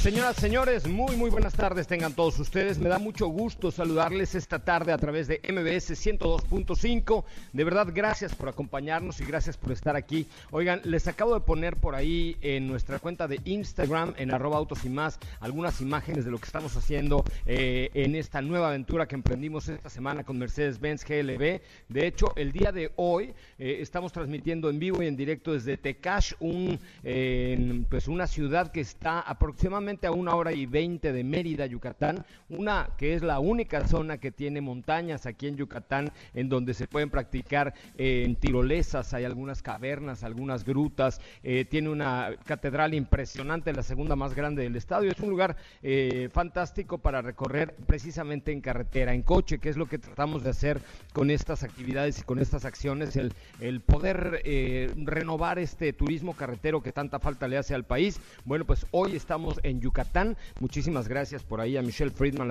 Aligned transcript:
Señoras, 0.00 0.36
señores, 0.36 0.88
muy, 0.88 1.14
muy 1.14 1.28
buenas 1.28 1.52
tardes 1.52 1.86
tengan 1.86 2.14
todos 2.14 2.38
ustedes. 2.38 2.78
Me 2.78 2.88
da 2.88 2.98
mucho 2.98 3.26
gusto 3.26 3.70
saludarles 3.70 4.34
esta 4.34 4.58
tarde 4.58 4.92
a 4.92 4.96
través 4.96 5.28
de 5.28 5.42
MBS 5.46 5.90
102.5. 5.90 7.24
De 7.52 7.64
verdad, 7.64 7.88
gracias 7.94 8.34
por 8.34 8.48
acompañarnos 8.48 9.20
y 9.20 9.26
gracias 9.26 9.58
por 9.58 9.72
estar 9.72 9.96
aquí. 9.96 10.26
Oigan, 10.52 10.80
les 10.84 11.06
acabo 11.06 11.34
de 11.34 11.40
poner 11.40 11.76
por 11.76 11.94
ahí 11.94 12.38
en 12.40 12.66
nuestra 12.66 12.98
cuenta 12.98 13.28
de 13.28 13.40
Instagram, 13.44 14.14
en 14.16 14.32
arroba 14.32 14.56
autos 14.56 14.86
y 14.86 14.88
más, 14.88 15.18
algunas 15.38 15.82
imágenes 15.82 16.24
de 16.24 16.30
lo 16.30 16.38
que 16.38 16.46
estamos 16.46 16.74
haciendo 16.78 17.22
eh, 17.44 17.90
en 17.92 18.14
esta 18.14 18.40
nueva 18.40 18.68
aventura 18.68 19.06
que 19.06 19.16
emprendimos 19.16 19.68
esta 19.68 19.90
semana 19.90 20.24
con 20.24 20.38
Mercedes-Benz 20.38 21.04
GLB. 21.04 21.60
De 21.90 22.06
hecho, 22.06 22.32
el 22.36 22.52
día 22.52 22.72
de 22.72 22.90
hoy 22.96 23.34
eh, 23.58 23.76
estamos 23.80 24.12
transmitiendo 24.12 24.70
en 24.70 24.78
vivo 24.78 25.02
y 25.02 25.08
en 25.08 25.16
directo 25.18 25.52
desde 25.52 25.76
Tecash, 25.76 26.32
pues 27.90 28.08
una 28.08 28.26
ciudad 28.26 28.72
que 28.72 28.80
está 28.80 29.20
aproximadamente 29.20 29.89
a 29.90 30.12
una 30.12 30.36
hora 30.36 30.52
y 30.52 30.66
veinte 30.66 31.12
de 31.12 31.24
Mérida, 31.24 31.66
Yucatán, 31.66 32.24
una 32.48 32.90
que 32.96 33.14
es 33.14 33.22
la 33.22 33.40
única 33.40 33.86
zona 33.88 34.18
que 34.18 34.30
tiene 34.30 34.60
montañas 34.60 35.26
aquí 35.26 35.48
en 35.48 35.56
Yucatán, 35.56 36.12
en 36.32 36.48
donde 36.48 36.74
se 36.74 36.86
pueden 36.86 37.10
practicar 37.10 37.74
eh, 37.98 38.22
en 38.24 38.36
tirolesas, 38.36 39.12
hay 39.14 39.24
algunas 39.24 39.62
cavernas, 39.62 40.22
algunas 40.22 40.64
grutas, 40.64 41.20
eh, 41.42 41.64
tiene 41.64 41.88
una 41.88 42.36
catedral 42.46 42.94
impresionante, 42.94 43.72
la 43.72 43.82
segunda 43.82 44.14
más 44.14 44.34
grande 44.34 44.62
del 44.62 44.76
estadio, 44.76 45.10
es 45.10 45.18
un 45.18 45.30
lugar 45.30 45.56
eh, 45.82 46.28
fantástico 46.32 46.98
para 46.98 47.20
recorrer 47.20 47.74
precisamente 47.86 48.52
en 48.52 48.60
carretera, 48.60 49.12
en 49.12 49.22
coche, 49.22 49.58
que 49.58 49.70
es 49.70 49.76
lo 49.76 49.86
que 49.86 49.98
tratamos 49.98 50.44
de 50.44 50.50
hacer 50.50 50.80
con 51.12 51.30
estas 51.30 51.64
actividades 51.64 52.20
y 52.20 52.22
con 52.22 52.38
estas 52.38 52.64
acciones, 52.64 53.16
el 53.16 53.80
poder 53.80 54.42
renovar 54.96 55.58
este 55.58 55.92
turismo 55.92 56.34
carretero 56.34 56.80
que 56.80 56.92
tanta 56.92 57.18
falta 57.18 57.48
le 57.48 57.58
hace 57.58 57.74
al 57.74 57.84
país. 57.84 58.20
Bueno, 58.44 58.64
pues 58.64 58.86
hoy 58.92 59.16
estamos 59.16 59.58
en 59.64 59.79
Yucatán. 59.80 60.36
Muchísimas 60.60 61.08
gracias 61.08 61.42
por 61.42 61.60
ahí 61.60 61.76
a 61.76 61.82
Michelle 61.82 62.10
Friedman. 62.10 62.50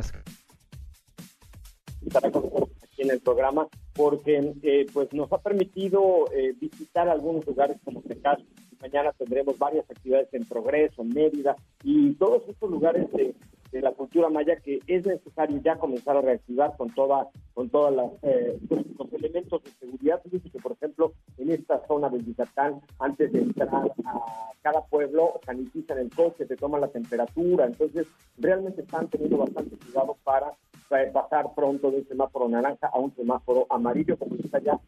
Aquí 2.82 3.02
en 3.02 3.12
el 3.12 3.20
programa, 3.22 3.68
porque 3.94 4.54
eh, 4.64 4.86
pues 4.94 5.14
nos 5.14 5.32
ha 5.32 5.38
permitido 5.38 6.26
eh, 6.34 6.54
visitar 6.60 7.08
algunos 7.08 7.46
lugares 7.46 7.78
como 7.84 8.02
Tecas. 8.02 8.40
Mañana 8.82 9.12
tendremos 9.18 9.58
varias 9.58 9.90
actividades 9.90 10.34
en 10.34 10.46
Progreso, 10.46 11.04
Mérida, 11.04 11.56
y 11.84 12.14
todos 12.14 12.44
estos 12.48 12.70
lugares 12.70 13.12
de 13.12 13.36
de 13.72 13.82
la 13.82 13.92
cultura 13.92 14.30
maya 14.30 14.58
que 14.58 14.80
es 14.88 15.06
necesario 15.06 15.62
ya 15.64 15.78
comenzar 15.78 16.18
a 16.18 16.22
reactivar 16.22 16.76
con 16.78 16.90
toda 16.94 17.28
con 17.54 17.70
todas 17.70 18.12
eh, 18.24 18.58
los 18.70 19.14
elementos 19.14 19.64
de 19.64 19.72
seguridad. 19.72 20.22
Que 20.22 20.60
por 20.60 20.72
ejemplo 20.74 21.14
en 21.38 21.52
esta 21.52 21.86
zona 21.88 22.10
del 22.10 22.26
Yucatán 22.26 22.82
antes 23.00 23.32
de 23.32 23.40
entrar 23.40 23.92
a 24.06 24.54
cada 24.62 24.86
pueblo 24.86 25.40
sanitizan 25.46 26.00
el 26.00 26.10
coche 26.10 26.46
te 26.46 26.56
toman 26.56 26.82
la 26.82 26.88
temperatura. 26.88 27.66
Entonces 27.66 28.08
realmente 28.38 28.82
están 28.82 29.08
teniendo 29.10 29.38
bastante 29.38 29.76
cuidado 29.78 30.18
para, 30.24 30.54
para 30.88 31.12
pasar 31.12 31.54
pronto 31.56 31.92
de 31.92 31.98
un 32.00 32.08
semáforo 32.08 32.48
naranja 32.48 32.88
a 32.88 33.00
un 33.00 33.14
semáforo 33.16 33.68
amarillo 33.70 34.18
como 34.18 34.36
está 34.36 34.60
ya 34.60 34.80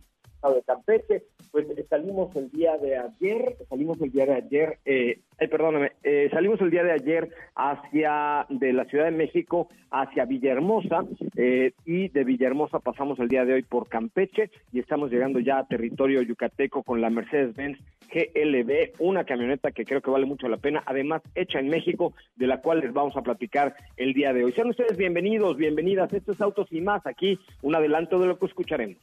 de 0.50 0.64
Campeche, 0.64 1.24
pues 1.52 1.70
eh, 1.70 1.86
salimos 1.88 2.36
el 2.36 2.50
día 2.50 2.78
de 2.78 2.98
ayer, 2.98 3.58
salimos 3.70 4.02
el 4.02 4.12
día 4.12 4.26
de 4.26 4.34
ayer, 4.34 4.80
eh, 4.86 5.20
perdóname, 5.50 5.92
eh, 6.04 6.30
salimos 6.32 6.60
el 6.62 6.72
día 6.72 6.84
de 6.84 6.94
ayer 6.94 7.30
hacia, 7.56 8.46
de 8.50 8.74
la 8.74 8.86
Ciudad 8.86 9.06
de 9.06 9.12
México 9.12 9.70
hacia 9.92 10.26
Villahermosa, 10.26 11.06
eh, 11.36 11.74
y 11.86 12.08
de 12.10 12.24
Villahermosa 12.24 12.80
pasamos 12.80 13.20
el 13.20 13.28
día 13.28 13.46
de 13.46 13.54
hoy 13.54 13.64
por 13.64 13.88
Campeche, 13.88 14.50
y 14.72 14.80
estamos 14.80 15.12
llegando 15.12 15.40
ya 15.40 15.60
a 15.60 15.68
territorio 15.68 16.22
yucateco 16.22 16.82
con 16.84 17.02
la 17.02 17.10
Mercedes-Benz 17.10 17.78
GLB, 18.12 18.94
una 19.00 19.24
camioneta 19.24 19.72
que 19.72 19.86
creo 19.86 20.02
que 20.02 20.12
vale 20.12 20.26
mucho 20.26 20.48
la 20.48 20.58
pena, 20.58 20.84
además 20.86 21.22
hecha 21.36 21.60
en 21.60 21.70
México, 21.70 22.14
de 22.36 22.48
la 22.48 22.62
cual 22.62 22.80
les 22.80 22.94
vamos 22.94 23.16
a 23.16 23.22
platicar 23.22 23.76
el 23.96 24.14
día 24.14 24.34
de 24.34 24.44
hoy. 24.44 24.52
Sean 24.54 24.70
ustedes 24.70 24.98
bienvenidos, 24.98 25.56
bienvenidas, 25.56 26.12
estos 26.14 26.42
Autos 26.42 26.68
y 26.72 26.82
Más, 26.82 27.06
aquí 27.06 27.40
un 27.62 27.76
adelanto 27.76 28.20
de 28.20 28.28
lo 28.28 28.40
que 28.40 28.48
escucharemos. 28.48 28.98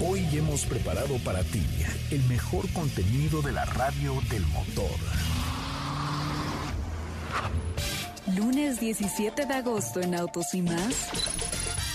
Hoy 0.00 0.24
hemos 0.32 0.64
preparado 0.64 1.18
para 1.24 1.42
ti 1.42 1.60
el 2.12 2.22
mejor 2.28 2.72
contenido 2.72 3.42
de 3.42 3.50
la 3.50 3.64
radio 3.64 4.14
del 4.30 4.46
motor. 4.46 4.96
Lunes 8.36 8.78
17 8.78 9.46
de 9.46 9.54
agosto 9.54 10.00
en 10.00 10.14
Autos 10.14 10.54
y 10.54 10.62
más. 10.62 11.10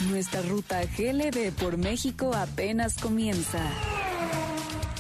Nuestra 0.10 0.42
ruta 0.42 0.82
GLB 0.84 1.54
por 1.54 1.78
México 1.78 2.34
apenas 2.36 2.98
comienza. 2.98 3.62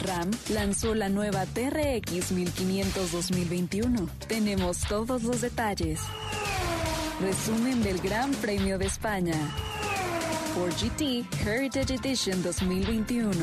RAM 0.06 0.31
lanzó 0.50 0.96
la 0.96 1.09
nueva 1.09 1.46
TRX 1.46 2.31
1500 2.31 3.12
2021. 3.12 4.09
Tenemos 4.30 4.80
todos 4.88 5.24
los 5.24 5.42
detalles. 5.42 6.00
Resumen 7.19 7.84
del 7.84 8.00
Gran 8.00 8.31
Premio 8.36 8.78
de 8.78 8.86
España. 8.86 9.36
Ford 10.53 10.72
GT 10.74 11.25
Heritage 11.44 11.96
Edition 11.96 12.44
2021. 12.44 13.34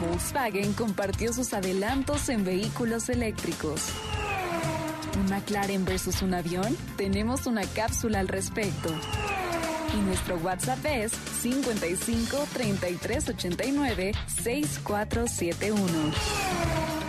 Volkswagen 0.00 0.72
compartió 0.72 1.32
sus 1.32 1.52
adelantos 1.52 2.30
en 2.30 2.42
vehículos 2.42 3.10
eléctricos. 3.10 3.90
¿Un 5.18 5.26
McLaren 5.26 5.84
versus 5.84 6.22
un 6.22 6.32
avión? 6.32 6.74
Tenemos 6.96 7.46
una 7.46 7.66
cápsula 7.66 8.20
al 8.20 8.28
respecto. 8.28 8.88
Y 9.94 10.00
nuestro 10.06 10.38
WhatsApp 10.38 10.84
es 10.86 11.12
55 11.42 12.46
33 12.54 13.28
89 13.28 14.12
6471. 14.42 17.03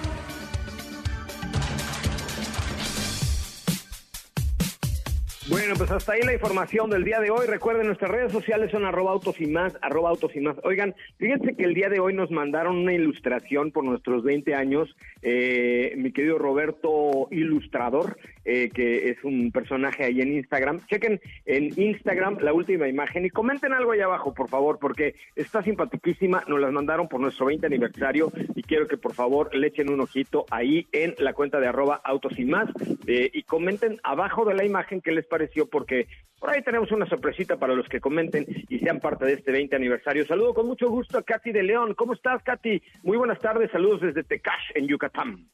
Bueno, 5.47 5.75
pues 5.77 5.91
hasta 5.91 6.13
ahí 6.13 6.21
la 6.23 6.33
información 6.33 6.89
del 6.89 7.03
día 7.03 7.19
de 7.19 7.29
hoy. 7.29 7.45
Recuerden, 7.45 7.85
nuestras 7.85 8.09
redes 8.09 8.31
sociales 8.31 8.71
son 8.71 8.83
arroba 8.83 9.11
autos 9.11 9.39
y 9.39 9.45
más, 9.45 9.77
arroba 9.79 10.09
autos 10.09 10.35
y 10.35 10.39
más. 10.39 10.55
Oigan, 10.63 10.95
fíjense 11.19 11.55
que 11.55 11.65
el 11.65 11.75
día 11.75 11.87
de 11.87 11.99
hoy 11.99 12.15
nos 12.15 12.31
mandaron 12.31 12.77
una 12.77 12.93
ilustración 12.93 13.71
por 13.71 13.83
nuestros 13.83 14.23
20 14.23 14.55
años, 14.55 14.95
eh, 15.21 15.93
mi 15.97 16.11
querido 16.11 16.39
Roberto 16.39 17.27
Ilustrador, 17.29 18.17
eh, 18.45 18.69
que 18.69 19.09
es 19.09 19.23
un 19.23 19.51
personaje 19.51 20.03
ahí 20.03 20.21
en 20.21 20.33
Instagram. 20.33 20.85
Chequen 20.87 21.19
en 21.45 21.73
Instagram 21.75 22.37
la 22.41 22.53
última 22.53 22.87
imagen 22.87 23.25
y 23.25 23.29
comenten 23.29 23.73
algo 23.73 23.91
ahí 23.91 24.01
abajo, 24.01 24.33
por 24.33 24.49
favor, 24.49 24.79
porque 24.79 25.15
está 25.35 25.63
simpatiquísima. 25.63 26.43
Nos 26.47 26.59
las 26.59 26.71
mandaron 26.71 27.07
por 27.07 27.19
nuestro 27.19 27.47
20 27.47 27.65
aniversario 27.65 28.31
y 28.55 28.63
quiero 28.63 28.87
que 28.87 28.97
por 28.97 29.13
favor 29.13 29.53
le 29.55 29.67
echen 29.67 29.89
un 29.89 30.01
ojito 30.01 30.45
ahí 30.51 30.87
en 30.91 31.15
la 31.19 31.33
cuenta 31.33 31.59
de 31.59 31.67
arroba 31.67 32.01
autos 32.03 32.37
y 32.37 32.45
más 32.45 32.69
eh, 33.07 33.29
y 33.33 33.43
comenten 33.43 33.99
abajo 34.03 34.45
de 34.45 34.53
la 34.53 34.63
imagen 34.63 35.01
qué 35.01 35.11
les 35.11 35.25
pareció, 35.25 35.67
porque 35.67 36.07
por 36.39 36.49
ahí 36.49 36.61
tenemos 36.61 36.91
una 36.91 37.07
sorpresita 37.07 37.57
para 37.57 37.73
los 37.73 37.87
que 37.87 37.99
comenten 37.99 38.45
y 38.69 38.79
sean 38.79 38.99
parte 38.99 39.25
de 39.25 39.33
este 39.33 39.51
20 39.51 39.75
aniversario. 39.75 40.25
Saludo 40.25 40.53
con 40.53 40.67
mucho 40.67 40.89
gusto 40.89 41.17
a 41.17 41.23
Katy 41.23 41.51
de 41.51 41.63
León. 41.63 41.93
¿Cómo 41.95 42.13
estás, 42.13 42.43
Katy? 42.43 42.81
Muy 43.03 43.17
buenas 43.17 43.39
tardes. 43.39 43.71
Saludos 43.71 44.01
desde 44.01 44.23
Tecash, 44.23 44.71
en 44.75 44.87
Yucatán. 44.87 45.47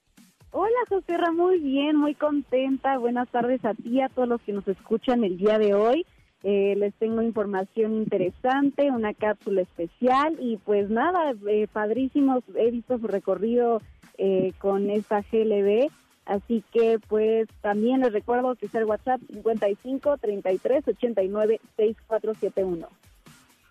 Hola, 0.54 0.76
José 0.90 1.18
muy 1.34 1.60
bien, 1.60 1.96
muy 1.96 2.14
contenta. 2.14 2.98
Buenas 2.98 3.30
tardes 3.30 3.64
a 3.64 3.74
ti, 3.74 4.02
a 4.02 4.10
todos 4.10 4.28
los 4.28 4.42
que 4.42 4.52
nos 4.52 4.68
escuchan 4.68 5.24
el 5.24 5.38
día 5.38 5.58
de 5.58 5.74
hoy. 5.74 6.06
Eh, 6.44 6.76
les 6.78 6.94
tengo 6.96 7.22
información 7.22 7.96
interesante, 7.96 8.92
una 8.92 9.14
cápsula 9.14 9.62
especial 9.62 10.36
y 10.42 10.58
pues 10.58 10.90
nada, 10.90 11.34
eh, 11.48 11.68
padrísimos. 11.72 12.44
He 12.56 12.70
visto 12.70 13.00
su 13.00 13.08
recorrido 13.08 13.82
eh, 14.18 14.52
con 14.58 14.90
esta 14.90 15.22
GLB. 15.22 15.90
Así 16.26 16.66
que 16.74 17.00
pues 17.08 17.48
también 17.62 18.02
les 18.02 18.12
recuerdo 18.12 18.56
que 18.56 18.66
es 18.66 18.76
el 18.76 18.84
WhatsApp 18.84 19.22
55 19.32 20.18
33 20.18 20.86
89 20.86 21.62
6471. 21.78 22.90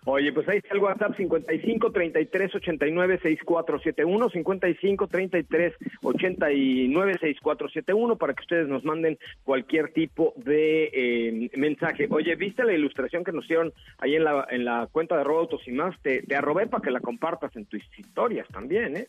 Oye, 0.05 0.33
pues 0.33 0.49
ahí 0.49 0.57
está 0.57 0.73
el 0.73 0.81
WhatsApp 0.81 1.15
55 1.15 1.91
33 1.91 2.55
89 2.55 3.19
6471, 3.21 4.29
55 4.29 5.07
33 5.07 5.73
89 6.01 7.13
6471 7.19 8.15
para 8.15 8.33
que 8.33 8.41
ustedes 8.41 8.67
nos 8.67 8.83
manden 8.83 9.19
cualquier 9.43 9.93
tipo 9.93 10.33
de 10.37 10.89
eh, 10.91 11.51
mensaje. 11.55 12.07
Oye, 12.09 12.35
¿viste 12.35 12.63
la 12.63 12.73
ilustración 12.73 13.23
que 13.23 13.31
nos 13.31 13.45
hicieron 13.45 13.73
ahí 13.99 14.15
en 14.15 14.23
la, 14.23 14.47
en 14.49 14.65
la 14.65 14.87
cuenta 14.91 15.17
de 15.17 15.23
Robotos 15.23 15.67
y 15.67 15.71
más? 15.71 15.95
Te, 16.01 16.23
te 16.23 16.35
arrobé 16.35 16.65
para 16.65 16.81
que 16.81 16.89
la 16.89 16.99
compartas 16.99 17.55
en 17.55 17.65
tus 17.65 17.81
historias 17.99 18.47
también, 18.47 18.97
¿eh? 18.97 19.07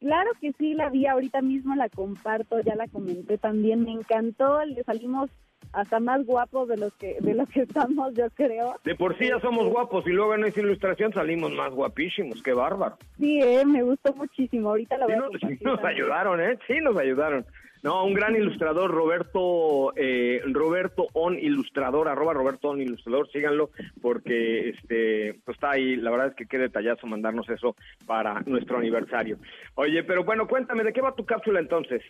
Claro 0.00 0.30
que 0.38 0.52
sí, 0.58 0.74
la 0.74 0.90
vi 0.90 1.06
ahorita 1.06 1.40
mismo, 1.40 1.74
la 1.74 1.88
comparto, 1.88 2.60
ya 2.60 2.74
la 2.74 2.86
comenté 2.88 3.38
también, 3.38 3.84
me 3.84 3.92
encantó, 3.92 4.62
le 4.66 4.84
salimos 4.84 5.30
hasta 5.74 6.00
más 6.00 6.24
guapos 6.24 6.68
de 6.68 6.76
los 6.76 6.92
que 6.94 7.16
de 7.20 7.34
los 7.34 7.48
que 7.48 7.62
estamos, 7.62 8.14
yo 8.14 8.28
creo. 8.30 8.76
De 8.84 8.94
por 8.94 9.16
sí 9.18 9.28
ya 9.28 9.40
somos 9.40 9.68
guapos 9.68 10.06
y 10.06 10.10
luego 10.10 10.34
en 10.34 10.44
esa 10.44 10.60
ilustración 10.60 11.12
salimos 11.12 11.52
más 11.52 11.72
guapísimos, 11.72 12.42
qué 12.42 12.52
bárbaro. 12.52 12.96
Sí, 13.18 13.40
eh, 13.42 13.64
me 13.64 13.82
gustó 13.82 14.14
muchísimo, 14.14 14.70
ahorita 14.70 14.98
la 14.98 15.06
voy 15.06 15.38
sí, 15.40 15.58
nos, 15.62 15.74
nos 15.78 15.84
ayudaron, 15.84 16.40
¿eh? 16.40 16.58
Sí, 16.66 16.74
nos 16.80 16.96
ayudaron. 16.96 17.44
No, 17.84 18.02
un 18.02 18.14
gran 18.14 18.34
ilustrador, 18.34 18.90
Roberto, 18.90 19.92
eh, 19.94 20.40
Roberto 20.46 21.06
On 21.12 21.38
Ilustrador, 21.38 22.08
arroba 22.08 22.32
Roberto 22.32 22.70
On 22.70 22.80
Ilustrador, 22.80 23.30
síganlo, 23.30 23.68
porque 24.00 24.70
este, 24.70 25.38
pues 25.44 25.56
está 25.56 25.72
ahí, 25.72 25.96
la 25.96 26.10
verdad 26.10 26.28
es 26.28 26.34
que 26.34 26.46
qué 26.46 26.56
detallazo 26.56 27.06
mandarnos 27.06 27.46
eso 27.50 27.76
para 28.06 28.40
nuestro 28.46 28.78
aniversario. 28.78 29.36
Oye, 29.74 30.02
pero 30.02 30.24
bueno, 30.24 30.48
cuéntame, 30.48 30.82
¿de 30.82 30.94
qué 30.94 31.02
va 31.02 31.14
tu 31.14 31.26
cápsula 31.26 31.60
entonces? 31.60 32.02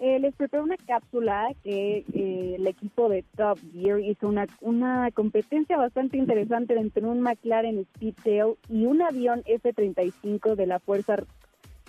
Eh, 0.00 0.20
les 0.20 0.34
preparé 0.34 0.62
una 0.62 0.76
cápsula 0.76 1.48
que 1.64 2.04
eh, 2.12 2.54
el 2.56 2.66
equipo 2.68 3.08
de 3.08 3.24
Top 3.36 3.58
Gear 3.72 3.98
hizo 3.98 4.28
una, 4.28 4.46
una 4.60 5.10
competencia 5.10 5.76
bastante 5.76 6.16
interesante 6.16 6.78
entre 6.78 7.04
un 7.04 7.20
McLaren 7.20 7.84
Speedtail 7.84 8.54
y 8.68 8.86
un 8.86 9.02
avión 9.02 9.42
F-35 9.44 10.54
de 10.54 10.66
la 10.66 10.78
Fuerza 10.78 11.16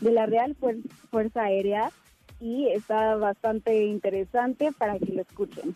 de 0.01 0.11
la 0.11 0.25
Real 0.25 0.55
Fuerza 1.11 1.43
Aérea 1.43 1.91
y 2.39 2.69
está 2.69 3.15
bastante 3.15 3.85
interesante 3.85 4.71
para 4.77 4.97
que 4.97 5.13
lo 5.13 5.21
escuchen. 5.21 5.75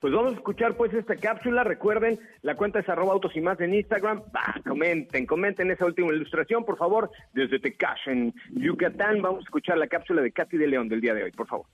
Pues 0.00 0.12
vamos 0.12 0.32
a 0.34 0.36
escuchar 0.36 0.76
pues 0.76 0.94
esta 0.94 1.16
cápsula. 1.16 1.64
Recuerden, 1.64 2.20
la 2.42 2.56
cuenta 2.56 2.78
es 2.78 2.88
arroba 2.88 3.14
autos 3.14 3.34
y 3.34 3.40
más 3.40 3.60
en 3.60 3.74
Instagram. 3.74 4.22
Bah, 4.32 4.54
comenten, 4.66 5.26
comenten 5.26 5.72
esa 5.72 5.86
última 5.86 6.12
ilustración, 6.12 6.64
por 6.64 6.78
favor. 6.78 7.10
Desde 7.32 7.58
Tecash, 7.58 8.06
en 8.06 8.32
Yucatán, 8.50 9.20
vamos 9.20 9.40
a 9.40 9.44
escuchar 9.44 9.76
la 9.76 9.88
cápsula 9.88 10.22
de 10.22 10.30
Katy 10.30 10.56
de 10.56 10.68
León 10.68 10.88
del 10.88 11.00
día 11.00 11.14
de 11.14 11.24
hoy, 11.24 11.32
por 11.32 11.48
favor. 11.48 11.66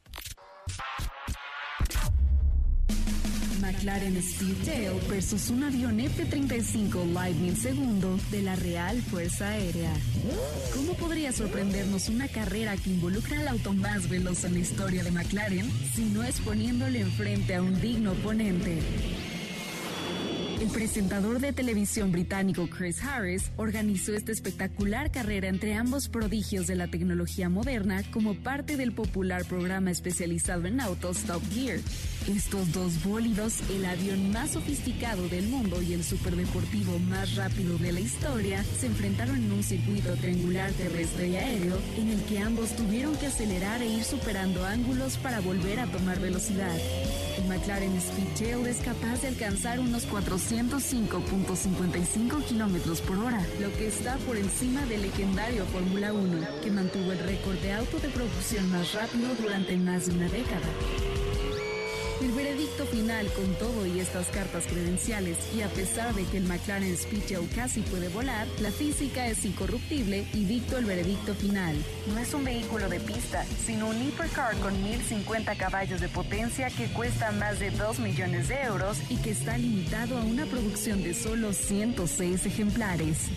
McLaren 3.84 4.22
Speedtail 4.22 4.98
versus 5.10 5.50
un 5.50 5.62
avión 5.62 6.00
F-35 6.00 7.12
Lightning 7.12 7.54
II 7.62 8.18
de 8.30 8.40
la 8.40 8.56
Real 8.56 9.02
Fuerza 9.02 9.50
Aérea. 9.50 9.92
¿Cómo 10.72 10.94
podría 10.94 11.32
sorprendernos 11.32 12.08
una 12.08 12.26
carrera 12.28 12.78
que 12.78 12.88
involucra 12.88 13.38
al 13.38 13.48
auto 13.48 13.74
más 13.74 14.08
veloz 14.08 14.44
en 14.44 14.54
la 14.54 14.60
historia 14.60 15.04
de 15.04 15.10
McLaren 15.10 15.70
si 15.94 16.06
no 16.06 16.22
es 16.22 16.40
poniéndole 16.40 17.00
enfrente 17.00 17.56
a 17.56 17.60
un 17.60 17.78
digno 17.78 18.12
oponente? 18.12 18.78
El 20.64 20.70
presentador 20.70 21.40
de 21.40 21.52
televisión 21.52 22.10
británico 22.10 22.70
Chris 22.70 23.04
Harris 23.04 23.50
organizó 23.58 24.14
esta 24.14 24.32
espectacular 24.32 25.10
carrera 25.10 25.48
entre 25.48 25.74
ambos 25.74 26.08
prodigios 26.08 26.66
de 26.66 26.74
la 26.74 26.86
tecnología 26.86 27.50
moderna 27.50 28.02
como 28.10 28.32
parte 28.32 28.78
del 28.78 28.92
popular 28.92 29.44
programa 29.44 29.90
especializado 29.90 30.64
en 30.64 30.80
autos 30.80 31.18
Top 31.24 31.42
Gear. 31.52 31.80
Estos 32.26 32.72
dos 32.72 33.04
bólidos, 33.04 33.60
el 33.68 33.84
avión 33.84 34.32
más 34.32 34.52
sofisticado 34.52 35.28
del 35.28 35.48
mundo 35.48 35.82
y 35.82 35.92
el 35.92 36.02
superdeportivo 36.02 36.98
más 36.98 37.34
rápido 37.34 37.76
de 37.76 37.92
la 37.92 38.00
historia, 38.00 38.64
se 38.64 38.86
enfrentaron 38.86 39.36
en 39.36 39.52
un 39.52 39.62
circuito 39.62 40.14
triangular 40.14 40.72
terrestre 40.72 41.28
y 41.28 41.36
aéreo 41.36 41.78
en 41.98 42.08
el 42.08 42.22
que 42.22 42.38
ambos 42.38 42.74
tuvieron 42.74 43.14
que 43.16 43.26
acelerar 43.26 43.82
e 43.82 43.88
ir 43.88 44.04
superando 44.04 44.64
ángulos 44.64 45.18
para 45.18 45.40
volver 45.40 45.78
a 45.80 45.86
tomar 45.88 46.18
velocidad. 46.20 46.74
El 47.36 47.44
McLaren 47.48 48.00
Speedtail 48.00 48.66
es 48.66 48.78
capaz 48.78 49.20
de 49.20 49.28
alcanzar 49.28 49.80
unos 49.80 50.06
405.55 50.54 52.44
kilómetros 52.44 53.00
por 53.00 53.18
hora, 53.18 53.44
lo 53.60 53.72
que 53.72 53.88
está 53.88 54.16
por 54.18 54.36
encima 54.36 54.86
del 54.86 55.02
legendario 55.02 55.64
Fórmula 55.66 56.12
1, 56.12 56.60
que 56.62 56.70
mantuvo 56.70 57.10
el 57.10 57.18
récord 57.18 57.56
de 57.58 57.72
auto 57.72 57.98
de 57.98 58.08
producción 58.08 58.70
más 58.70 58.92
rápido 58.92 59.34
durante 59.34 59.76
más 59.76 60.06
de 60.06 60.14
una 60.14 60.28
década. 60.28 60.68
Veredicto 62.74 62.96
final 62.96 63.26
con 63.34 63.54
todo 63.54 63.86
y 63.86 64.00
estas 64.00 64.26
cartas 64.28 64.66
credenciales 64.66 65.38
y 65.56 65.62
a 65.62 65.68
pesar 65.68 66.14
de 66.14 66.24
que 66.24 66.38
el 66.38 66.44
McLaren 66.44 66.96
Speedtail 66.96 67.48
casi 67.54 67.82
puede 67.82 68.08
volar, 68.08 68.46
la 68.60 68.70
física 68.70 69.26
es 69.28 69.44
incorruptible 69.44 70.26
y 70.32 70.44
dicto 70.44 70.78
el 70.78 70.84
veredicto 70.84 71.34
final. 71.34 71.76
No 72.12 72.18
es 72.18 72.34
un 72.34 72.44
vehículo 72.44 72.88
de 72.88 73.00
pista, 73.00 73.44
sino 73.64 73.88
un 73.88 74.02
hipercar 74.02 74.56
con 74.56 74.82
1050 74.82 75.56
caballos 75.56 76.00
de 76.00 76.08
potencia 76.08 76.68
que 76.70 76.86
cuesta 76.86 77.32
más 77.32 77.60
de 77.60 77.70
2 77.70 78.00
millones 78.00 78.48
de 78.48 78.62
euros 78.62 78.98
y 79.08 79.16
que 79.18 79.30
está 79.30 79.56
limitado 79.56 80.18
a 80.18 80.22
una 80.22 80.46
producción 80.46 81.02
de 81.02 81.14
solo 81.14 81.52
106 81.52 82.46
ejemplares. 82.46 83.28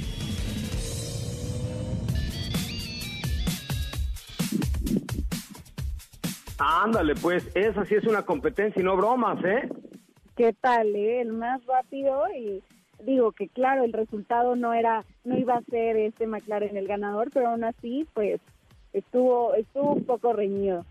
Ándale, 6.59 7.15
pues, 7.15 7.49
esa 7.55 7.85
sí 7.85 7.95
es 7.95 8.05
una 8.05 8.23
competencia 8.23 8.81
y 8.81 8.85
no 8.85 8.97
bromas, 8.97 9.43
¿eh? 9.45 9.69
¿Qué 10.35 10.53
tal, 10.53 10.95
eh? 10.95 11.21
El 11.21 11.33
más 11.33 11.65
rápido 11.65 12.23
y 12.35 12.63
digo 13.03 13.31
que 13.31 13.47
claro, 13.47 13.83
el 13.83 13.93
resultado 13.93 14.55
no 14.55 14.73
era, 14.73 15.05
no 15.23 15.37
iba 15.37 15.55
a 15.55 15.61
ser 15.63 15.97
este 15.97 16.25
McLaren 16.25 16.77
el 16.77 16.87
ganador, 16.87 17.29
pero 17.33 17.49
aún 17.49 17.63
así, 17.63 18.07
pues, 18.13 18.41
estuvo, 18.93 19.53
estuvo 19.55 19.93
un 19.93 20.05
poco 20.05 20.33
reñido. 20.33 20.85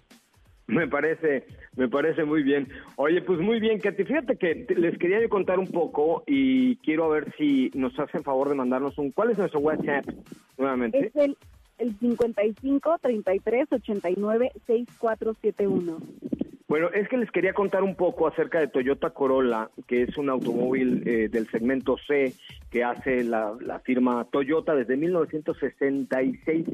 Me 0.69 0.89
parece, 0.89 1.47
me 1.77 1.89
parece 1.89 2.25
muy 2.25 2.43
bien. 2.43 2.69
Oye, 2.97 3.23
pues 3.23 3.39
muy 3.39 3.61
bien, 3.61 3.79
Katy. 3.79 4.05
Fíjate 4.05 4.37
que 4.37 4.67
les 4.77 4.99
quería 4.99 5.21
yo 5.21 5.29
contar 5.29 5.61
un 5.61 5.69
poco 5.69 6.25
y 6.27 6.77
quiero 6.79 7.09
ver 7.09 7.33
si 7.39 7.71
nos 7.75 7.97
hacen 8.01 8.25
favor 8.25 8.49
de 8.49 8.57
mandarnos 8.57 8.99
un. 8.99 9.13
¿Cuál 9.13 9.31
es 9.31 9.39
nuestro 9.39 9.61
WhatsApp 9.61 10.05
nuevamente? 10.59 11.07
Es 11.07 11.17
el 11.17 11.37
el 11.79 11.99
55 11.99 12.99
33 13.01 13.73
89 13.73 14.53
6471. 14.67 15.99
Bueno, 16.69 16.89
es 16.93 17.09
que 17.09 17.17
les 17.17 17.31
quería 17.31 17.53
contar 17.53 17.85
un 17.85 17.95
poco 17.95 18.27
acerca 18.27 18.59
de 18.59 18.67
Toyota 18.67 19.11
Corolla, 19.11 19.71
que 19.87 20.03
es 20.03 20.19
un 20.19 20.29
automóvil 20.29 21.07
eh, 21.07 21.29
del 21.29 21.49
segmento 21.49 21.97
C 22.09 22.35
que 22.73 22.83
hace 22.83 23.23
la, 23.23 23.57
firma 23.85 24.27
Toyota 24.33 24.75
desde 24.75 24.97
1966. 24.97 26.67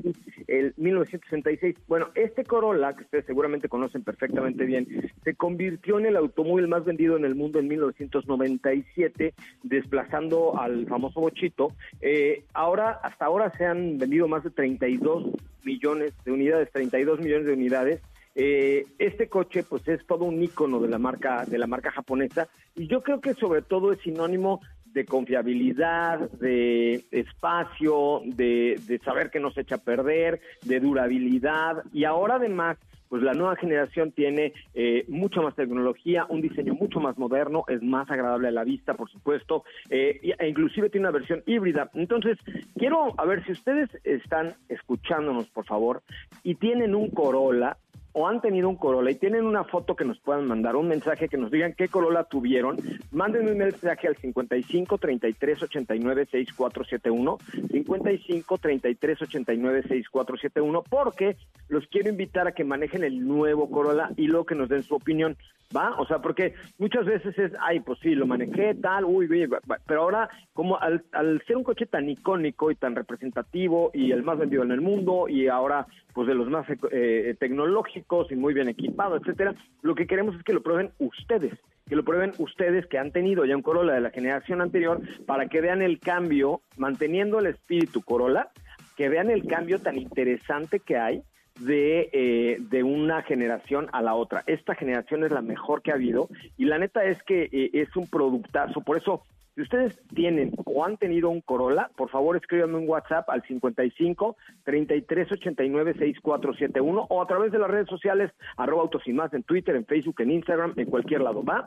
El 0.48 0.72
1966. 0.78 1.76
Bueno, 1.88 2.08
este 2.14 2.42
Corolla, 2.42 2.96
que 2.96 3.04
ustedes 3.04 3.26
seguramente 3.26 3.68
conocen 3.68 4.02
perfectamente 4.02 4.64
bien, 4.64 5.12
se 5.24 5.34
convirtió 5.34 5.98
en 5.98 6.06
el 6.06 6.16
automóvil 6.16 6.68
más 6.68 6.86
vendido 6.86 7.18
en 7.18 7.26
el 7.26 7.34
mundo 7.34 7.58
en 7.58 7.68
1997, 7.68 9.34
desplazando 9.62 10.58
al 10.58 10.86
famoso 10.86 11.20
Bochito. 11.20 11.68
Eh, 12.00 12.44
ahora, 12.54 12.92
hasta 13.02 13.26
ahora 13.26 13.52
se 13.58 13.66
han 13.66 13.98
vendido 13.98 14.26
más 14.26 14.42
de 14.42 14.50
32 14.50 15.26
millones 15.64 16.14
de 16.24 16.32
unidades, 16.32 16.72
32 16.72 17.20
millones 17.20 17.46
de 17.46 17.52
unidades 17.52 18.00
eh, 18.34 18.86
este 18.98 19.28
coche 19.28 19.62
pues 19.62 19.86
es 19.88 20.06
todo 20.06 20.24
un 20.24 20.42
icono 20.42 20.80
de 20.80 20.88
la 20.88 20.98
marca 20.98 21.44
de 21.44 21.58
la 21.58 21.66
marca 21.66 21.90
japonesa 21.90 22.48
y 22.74 22.86
yo 22.86 23.02
creo 23.02 23.20
que 23.20 23.34
sobre 23.34 23.62
todo 23.62 23.92
es 23.92 24.00
sinónimo 24.00 24.60
de 24.86 25.04
confiabilidad, 25.04 26.30
de 26.32 27.04
espacio, 27.10 28.20
de, 28.24 29.00
saber 29.04 29.30
que 29.30 29.40
no 29.40 29.50
se 29.50 29.62
echa 29.62 29.76
a 29.76 29.78
perder, 29.78 30.40
de 30.64 30.80
durabilidad 30.80 31.82
y 31.92 32.04
ahora 32.04 32.36
además 32.36 32.78
pues 33.08 33.22
la 33.22 33.34
nueva 33.34 33.56
generación 33.56 34.12
tiene 34.12 34.54
eh, 34.72 35.04
mucha 35.06 35.42
más 35.42 35.54
tecnología, 35.54 36.24
un 36.30 36.40
diseño 36.40 36.72
mucho 36.72 36.98
más 36.98 37.18
moderno, 37.18 37.64
es 37.68 37.82
más 37.82 38.10
agradable 38.10 38.48
a 38.48 38.52
la 38.52 38.64
vista, 38.64 38.94
por 38.94 39.10
supuesto, 39.10 39.64
eh, 39.90 40.34
e 40.38 40.48
inclusive 40.48 40.88
tiene 40.88 41.08
una 41.08 41.18
versión 41.18 41.42
híbrida. 41.44 41.90
Entonces, 41.92 42.38
quiero 42.74 43.12
a 43.20 43.26
ver 43.26 43.44
si 43.44 43.52
ustedes 43.52 43.90
están 44.04 44.54
escuchándonos, 44.70 45.46
por 45.50 45.66
favor, 45.66 46.02
y 46.42 46.54
tienen 46.54 46.94
un 46.94 47.10
Corolla, 47.10 47.76
o 48.12 48.28
han 48.28 48.40
tenido 48.40 48.68
un 48.68 48.76
Corolla 48.76 49.10
y 49.10 49.16
tienen 49.16 49.46
una 49.46 49.64
foto 49.64 49.96
que 49.96 50.04
nos 50.04 50.18
puedan 50.20 50.46
mandar, 50.46 50.76
un 50.76 50.88
mensaje 50.88 51.28
que 51.28 51.36
nos 51.36 51.50
digan 51.50 51.74
qué 51.76 51.88
Corolla 51.88 52.24
tuvieron, 52.24 52.76
manden 53.10 53.48
un 53.48 53.58
mensaje 53.58 54.08
al 54.08 54.16
55 54.16 54.98
33 54.98 55.62
89 55.62 56.26
6471, 56.30 57.38
55 57.70 58.58
33 58.58 59.22
89 59.22 59.82
6471, 59.82 60.82
porque 60.88 61.36
los 61.68 61.86
quiero 61.86 62.10
invitar 62.10 62.46
a 62.46 62.52
que 62.52 62.64
manejen 62.64 63.04
el 63.04 63.26
nuevo 63.26 63.70
Corolla 63.70 64.10
y 64.16 64.26
luego 64.26 64.46
que 64.46 64.54
nos 64.54 64.68
den 64.68 64.82
su 64.82 64.94
opinión, 64.94 65.36
¿va? 65.74 65.94
O 65.98 66.06
sea, 66.06 66.18
porque 66.18 66.54
muchas 66.78 67.06
veces 67.06 67.38
es, 67.38 67.52
ay, 67.60 67.80
pues 67.80 67.98
sí, 68.00 68.14
lo 68.14 68.26
manejé, 68.26 68.74
tal, 68.74 69.04
uy, 69.04 69.26
uy 69.26 69.48
pero 69.86 70.02
ahora, 70.02 70.28
como 70.52 70.78
al, 70.78 71.04
al 71.12 71.42
ser 71.46 71.56
un 71.56 71.64
coche 71.64 71.86
tan 71.86 72.08
icónico 72.08 72.70
y 72.70 72.74
tan 72.74 72.94
representativo 72.94 73.90
y 73.94 74.12
el 74.12 74.22
más 74.22 74.38
vendido 74.38 74.62
en 74.62 74.72
el 74.72 74.80
mundo 74.80 75.28
y 75.28 75.48
ahora, 75.48 75.86
pues 76.12 76.28
de 76.28 76.34
los 76.34 76.48
más 76.48 76.66
eh, 76.90 77.34
tecnológicos, 77.38 78.01
y 78.30 78.36
muy 78.36 78.54
bien 78.54 78.68
equipado, 78.68 79.16
etcétera. 79.16 79.54
Lo 79.82 79.94
que 79.94 80.06
queremos 80.06 80.34
es 80.36 80.42
que 80.42 80.52
lo 80.52 80.62
prueben 80.62 80.90
ustedes, 80.98 81.54
que 81.88 81.96
lo 81.96 82.04
prueben 82.04 82.32
ustedes 82.38 82.86
que 82.86 82.98
han 82.98 83.12
tenido 83.12 83.44
ya 83.44 83.56
un 83.56 83.62
Corolla 83.62 83.94
de 83.94 84.00
la 84.00 84.10
generación 84.10 84.60
anterior 84.60 85.00
para 85.26 85.46
que 85.46 85.60
vean 85.60 85.82
el 85.82 85.98
cambio, 85.98 86.60
manteniendo 86.76 87.38
el 87.38 87.46
espíritu 87.46 88.02
Corolla, 88.02 88.50
que 88.96 89.08
vean 89.08 89.30
el 89.30 89.46
cambio 89.46 89.80
tan 89.80 89.96
interesante 89.98 90.80
que 90.80 90.96
hay 90.96 91.22
de, 91.60 92.10
eh, 92.12 92.56
de 92.60 92.82
una 92.82 93.22
generación 93.22 93.88
a 93.92 94.02
la 94.02 94.14
otra. 94.14 94.42
Esta 94.46 94.74
generación 94.74 95.24
es 95.24 95.32
la 95.32 95.42
mejor 95.42 95.82
que 95.82 95.90
ha 95.90 95.94
habido 95.94 96.28
y 96.56 96.64
la 96.64 96.78
neta 96.78 97.04
es 97.04 97.22
que 97.22 97.48
eh, 97.52 97.70
es 97.72 97.94
un 97.96 98.08
productazo. 98.08 98.80
Por 98.80 98.96
eso 98.96 99.22
si 99.54 99.60
ustedes 99.60 99.98
tienen 100.14 100.52
o 100.64 100.84
han 100.84 100.96
tenido 100.96 101.28
un 101.28 101.42
Corolla, 101.42 101.90
por 101.96 102.08
favor 102.08 102.36
escríbanme 102.36 102.78
un 102.78 102.88
WhatsApp 102.88 103.28
al 103.28 103.42
55 103.42 104.36
33 104.64 105.32
89 105.32 105.92
6471 105.92 107.06
o 107.08 107.22
a 107.22 107.26
través 107.26 107.52
de 107.52 107.58
las 107.58 107.70
redes 107.70 107.88
sociales 107.88 108.30
arroba 108.56 108.82
autos 108.82 109.02
y 109.06 109.12
más 109.12 109.32
en 109.34 109.42
Twitter, 109.42 109.76
en 109.76 109.84
Facebook, 109.84 110.20
en 110.20 110.30
Instagram, 110.30 110.72
en 110.76 110.86
cualquier 110.86 111.20
lado. 111.20 111.42
¿Va? 111.42 111.66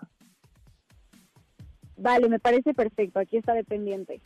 Vale, 1.97 2.27
me 2.27 2.39
parece 2.39 2.73
perfecto. 2.73 3.19
Aquí 3.19 3.37
está 3.37 3.53
dependiente. 3.53 4.19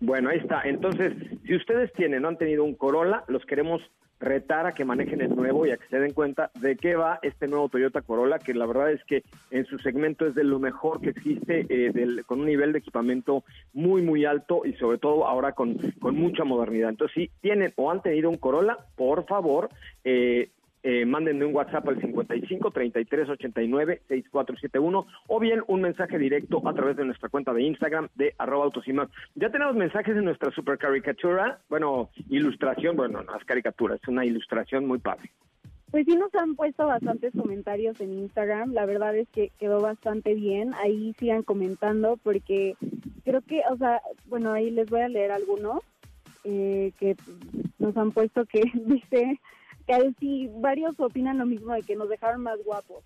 Bueno, 0.00 0.30
ahí 0.30 0.38
está. 0.38 0.62
Entonces, 0.62 1.12
si 1.46 1.54
ustedes 1.54 1.92
tienen 1.92 2.24
o 2.24 2.28
han 2.28 2.38
tenido 2.38 2.64
un 2.64 2.74
Corolla, 2.74 3.24
los 3.28 3.44
queremos 3.44 3.82
retar 4.22 4.66
a 4.66 4.72
que 4.72 4.84
manejen 4.84 5.20
el 5.20 5.34
nuevo 5.34 5.66
y 5.66 5.72
a 5.72 5.76
que 5.76 5.88
se 5.88 5.98
den 5.98 6.12
cuenta 6.12 6.50
de 6.60 6.76
qué 6.76 6.94
va 6.94 7.18
este 7.22 7.48
nuevo 7.48 7.68
Toyota 7.68 8.02
Corolla, 8.02 8.38
que 8.38 8.54
la 8.54 8.66
verdad 8.66 8.92
es 8.92 9.04
que 9.04 9.24
en 9.50 9.66
su 9.66 9.78
segmento 9.78 10.26
es 10.26 10.34
de 10.34 10.44
lo 10.44 10.58
mejor 10.58 11.00
que 11.00 11.10
existe, 11.10 11.66
eh, 11.68 12.22
con 12.24 12.40
un 12.40 12.46
nivel 12.46 12.72
de 12.72 12.78
equipamiento 12.78 13.42
muy, 13.72 14.00
muy 14.00 14.24
alto 14.24 14.62
y 14.64 14.74
sobre 14.74 14.98
todo 14.98 15.26
ahora 15.26 15.52
con, 15.52 15.76
con 16.00 16.14
mucha 16.14 16.44
modernidad. 16.44 16.90
Entonces, 16.90 17.14
si 17.14 17.30
tienen 17.40 17.72
o 17.76 17.90
han 17.90 18.00
tenido 18.00 18.30
un 18.30 18.36
Corolla, 18.36 18.78
por 18.96 19.26
favor, 19.26 19.68
eh, 20.04 20.50
eh, 20.82 21.06
mándenme 21.06 21.44
un 21.44 21.54
WhatsApp 21.54 21.88
al 21.88 22.00
55 22.00 22.70
33 22.70 23.28
89 23.28 24.02
6471 24.08 25.06
o 25.28 25.40
bien 25.40 25.62
un 25.68 25.80
mensaje 25.80 26.18
directo 26.18 26.66
a 26.66 26.74
través 26.74 26.96
de 26.96 27.04
nuestra 27.04 27.28
cuenta 27.28 27.52
de 27.52 27.62
Instagram 27.62 28.08
de 28.16 28.34
arroba 28.38 28.64
autosimas. 28.64 29.08
Ya 29.34 29.50
tenemos 29.50 29.76
mensajes 29.76 30.16
en 30.16 30.24
nuestra 30.24 30.50
super 30.50 30.78
caricatura, 30.78 31.60
bueno, 31.68 32.10
ilustración, 32.28 32.96
bueno, 32.96 33.22
no 33.22 33.36
es 33.36 33.44
caricatura, 33.44 33.94
es 33.94 34.08
una 34.08 34.24
ilustración 34.24 34.86
muy 34.86 34.98
padre. 34.98 35.30
Pues 35.92 36.06
sí 36.06 36.16
nos 36.16 36.34
han 36.34 36.56
puesto 36.56 36.86
bastantes 36.86 37.32
comentarios 37.38 38.00
en 38.00 38.14
Instagram, 38.14 38.72
la 38.72 38.86
verdad 38.86 39.14
es 39.14 39.28
que 39.28 39.50
quedó 39.60 39.80
bastante 39.80 40.34
bien, 40.34 40.72
ahí 40.82 41.14
sigan 41.18 41.42
comentando 41.42 42.18
porque 42.22 42.76
creo 43.24 43.42
que, 43.42 43.60
o 43.70 43.76
sea, 43.76 44.00
bueno, 44.26 44.52
ahí 44.52 44.70
les 44.70 44.88
voy 44.88 45.02
a 45.02 45.08
leer 45.08 45.32
algunos 45.32 45.80
eh, 46.44 46.92
que 46.98 47.14
nos 47.78 47.96
han 47.96 48.10
puesto 48.10 48.46
que 48.46 48.62
dice 48.74 49.38
que 49.82 50.12
sí, 50.18 50.50
varios 50.60 50.98
opinan 50.98 51.38
lo 51.38 51.46
mismo 51.46 51.72
de 51.74 51.82
que 51.82 51.96
nos 51.96 52.08
dejaron 52.08 52.42
más 52.42 52.62
guapos. 52.64 53.04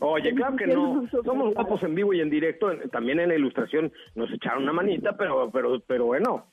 Oye, 0.00 0.34
claro 0.34 0.56
que 0.56 0.66
no. 0.66 1.08
Somos 1.24 1.54
guapos 1.54 1.82
en 1.82 1.94
vivo 1.94 2.12
y 2.12 2.20
en 2.20 2.30
directo. 2.30 2.70
También 2.90 3.20
en 3.20 3.28
la 3.28 3.36
ilustración 3.36 3.92
nos 4.14 4.30
echaron 4.32 4.62
una 4.62 4.72
manita, 4.72 5.16
pero, 5.16 5.50
pero, 5.50 5.80
pero 5.80 6.06
bueno, 6.06 6.46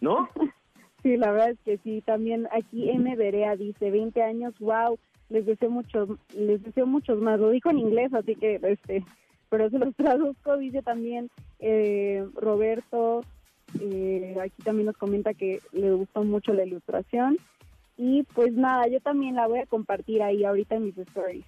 ¿no? 0.00 0.28
sí, 1.02 1.16
la 1.16 1.32
verdad 1.32 1.50
es 1.50 1.60
que 1.60 1.78
sí. 1.78 2.02
También 2.02 2.48
aquí 2.52 2.90
M. 2.90 3.14
Berea 3.16 3.56
dice 3.56 3.90
20 3.90 4.22
años, 4.22 4.54
wow. 4.58 4.98
Les 5.28 5.46
deseo 5.46 5.70
muchos, 5.70 6.10
les 6.36 6.62
deseo 6.62 6.86
muchos 6.86 7.18
más. 7.18 7.40
Lo 7.40 7.50
dijo 7.50 7.70
en 7.70 7.78
inglés, 7.78 8.12
así 8.12 8.34
que 8.34 8.60
este, 8.62 9.02
pero 9.48 9.70
se 9.70 9.78
los 9.78 9.94
traduzco. 9.96 10.58
Dice 10.58 10.82
también 10.82 11.30
eh, 11.58 12.26
Roberto. 12.34 13.22
Eh, 13.80 14.36
aquí 14.42 14.62
también 14.62 14.86
nos 14.86 14.96
comenta 14.98 15.32
que 15.32 15.60
le 15.72 15.92
gustó 15.92 16.22
mucho 16.24 16.52
la 16.52 16.64
ilustración. 16.64 17.38
Y 17.96 18.22
pues 18.34 18.52
nada, 18.54 18.86
yo 18.88 19.00
también 19.00 19.36
la 19.36 19.46
voy 19.46 19.60
a 19.60 19.66
compartir 19.66 20.22
ahí 20.22 20.44
ahorita 20.44 20.76
en 20.76 20.84
mis 20.84 20.98
stories. 20.98 21.44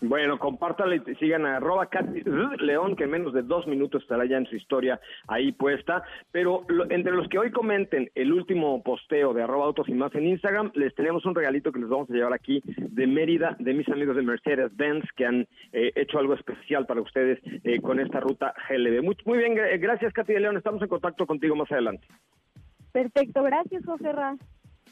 Bueno, 0.00 0.38
compártale 0.38 1.00
y 1.06 1.14
sigan 1.14 1.46
a 1.46 1.56
arroba 1.56 1.88
León, 2.58 2.96
que 2.96 3.04
en 3.04 3.10
menos 3.10 3.32
de 3.32 3.42
dos 3.42 3.66
minutos 3.66 4.02
estará 4.02 4.26
ya 4.26 4.36
en 4.36 4.46
su 4.46 4.56
historia 4.56 5.00
ahí 5.26 5.52
puesta. 5.52 6.02
Pero 6.32 6.66
entre 6.90 7.12
los 7.12 7.28
que 7.28 7.38
hoy 7.38 7.50
comenten 7.50 8.10
el 8.14 8.32
último 8.32 8.82
posteo 8.82 9.32
de 9.32 9.42
arroba 9.42 9.66
autos 9.66 9.88
y 9.88 9.94
más 9.94 10.14
en 10.14 10.26
Instagram, 10.26 10.70
les 10.74 10.94
tenemos 10.94 11.24
un 11.24 11.34
regalito 11.34 11.72
que 11.72 11.80
les 11.80 11.88
vamos 11.88 12.10
a 12.10 12.12
llevar 12.12 12.34
aquí 12.34 12.62
de 12.66 13.06
Mérida, 13.06 13.56
de 13.58 13.72
mis 13.72 13.88
amigos 13.88 14.16
de 14.16 14.22
Mercedes-Benz, 14.22 15.04
que 15.16 15.26
han 15.26 15.46
eh, 15.72 15.92
hecho 15.94 16.18
algo 16.18 16.34
especial 16.34 16.84
para 16.86 17.00
ustedes 17.00 17.40
eh, 17.64 17.80
con 17.80 17.98
esta 17.98 18.20
ruta 18.20 18.54
GLB. 18.68 19.02
Muy, 19.02 19.16
muy 19.24 19.38
bien, 19.38 19.54
gracias 19.54 20.12
Katy 20.12 20.34
de 20.34 20.40
León, 20.40 20.56
estamos 20.58 20.82
en 20.82 20.88
contacto 20.88 21.26
contigo 21.26 21.56
más 21.56 21.72
adelante. 21.72 22.06
Perfecto, 22.92 23.42
gracias 23.42 23.84
José 23.84 24.12
Ra. 24.12 24.36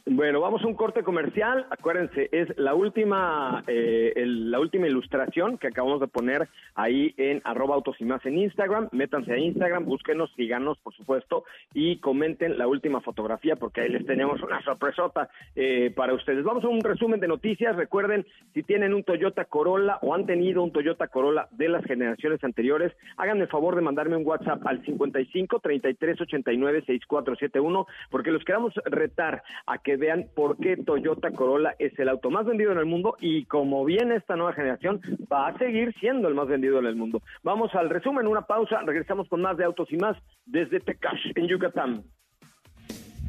Bueno, 0.06 0.38
vamos 0.38 0.62
a 0.62 0.66
un 0.66 0.74
corte 0.74 1.02
comercial. 1.02 1.66
Acuérdense, 1.70 2.28
es 2.30 2.58
la 2.58 2.74
última, 2.74 3.64
eh, 3.66 4.12
la 4.26 4.60
última 4.60 4.86
ilustración 4.86 5.56
que 5.56 5.68
acabamos 5.68 5.98
de 5.98 6.08
poner 6.08 6.46
ahí 6.74 7.14
en 7.16 7.40
arroba 7.42 7.74
autos 7.74 7.96
y 8.00 8.04
más 8.04 8.24
en 8.26 8.36
Instagram. 8.36 8.90
Métanse 8.92 9.32
a 9.32 9.38
Instagram, 9.38 9.86
búsquenos, 9.86 10.30
síganos, 10.36 10.76
por 10.80 10.92
supuesto, 10.92 11.44
y 11.72 12.00
comenten 12.00 12.58
la 12.58 12.66
última 12.66 13.00
fotografía 13.00 13.56
porque 13.56 13.80
ahí 13.80 13.88
les 13.88 14.04
tenemos 14.04 14.42
una 14.42 14.62
sorpresota 14.62 15.30
eh, 15.56 15.90
para 15.96 16.12
ustedes. 16.12 16.44
Vamos 16.44 16.64
a 16.64 16.68
un 16.68 16.82
resumen 16.82 17.18
de 17.18 17.28
noticias. 17.28 17.74
Recuerden, 17.74 18.26
si 18.52 18.62
tienen 18.62 18.92
un 18.92 19.04
Toyota 19.04 19.46
Corolla 19.46 20.00
o 20.02 20.14
han 20.14 20.26
tenido 20.26 20.62
un 20.62 20.70
Toyota 20.70 21.08
Corolla 21.08 21.48
de 21.52 21.70
las 21.70 21.84
generaciones 21.86 22.44
anteriores, 22.44 22.92
háganme 23.16 23.44
el 23.44 23.48
favor 23.48 23.74
de 23.74 23.80
mandarme 23.80 24.16
un 24.16 24.26
WhatsApp 24.26 24.66
al 24.66 24.84
55 24.84 25.60
33 25.60 26.20
89 26.20 26.82
6471 26.84 27.86
porque 28.10 28.32
los 28.32 28.44
queramos 28.44 28.74
retar 28.84 29.42
a 29.64 29.78
que 29.78 29.93
vean 29.96 30.26
por 30.34 30.56
qué 30.58 30.76
Toyota 30.76 31.30
Corolla 31.30 31.74
es 31.78 31.98
el 31.98 32.08
auto 32.08 32.30
más 32.30 32.46
vendido 32.46 32.72
en 32.72 32.78
el 32.78 32.86
mundo 32.86 33.16
y 33.20 33.44
como 33.46 33.84
viene 33.84 34.16
esta 34.16 34.36
nueva 34.36 34.52
generación 34.52 35.00
va 35.32 35.48
a 35.48 35.58
seguir 35.58 35.94
siendo 36.00 36.28
el 36.28 36.34
más 36.34 36.48
vendido 36.48 36.78
en 36.78 36.86
el 36.86 36.96
mundo. 36.96 37.22
Vamos 37.42 37.74
al 37.74 37.90
resumen, 37.90 38.26
una 38.26 38.42
pausa, 38.42 38.80
regresamos 38.84 39.28
con 39.28 39.42
más 39.42 39.56
de 39.56 39.64
autos 39.64 39.88
y 39.90 39.96
más 39.96 40.16
desde 40.46 40.80
Tecash 40.80 41.32
en 41.34 41.48
Yucatán. 41.48 42.04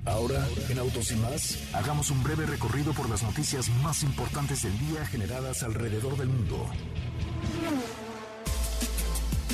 Ahora, 0.06 0.36
en 0.70 0.78
Autos 0.78 1.12
y 1.12 1.16
más, 1.16 1.74
hagamos 1.74 2.12
un 2.12 2.22
breve 2.22 2.46
recorrido 2.46 2.94
por 2.94 3.10
las 3.10 3.24
noticias 3.24 3.70
más 3.84 4.04
importantes 4.04 4.62
del 4.62 4.78
día 4.78 5.04
generadas 5.06 5.64
alrededor 5.64 6.16
del 6.16 6.28
mundo. 6.28 6.58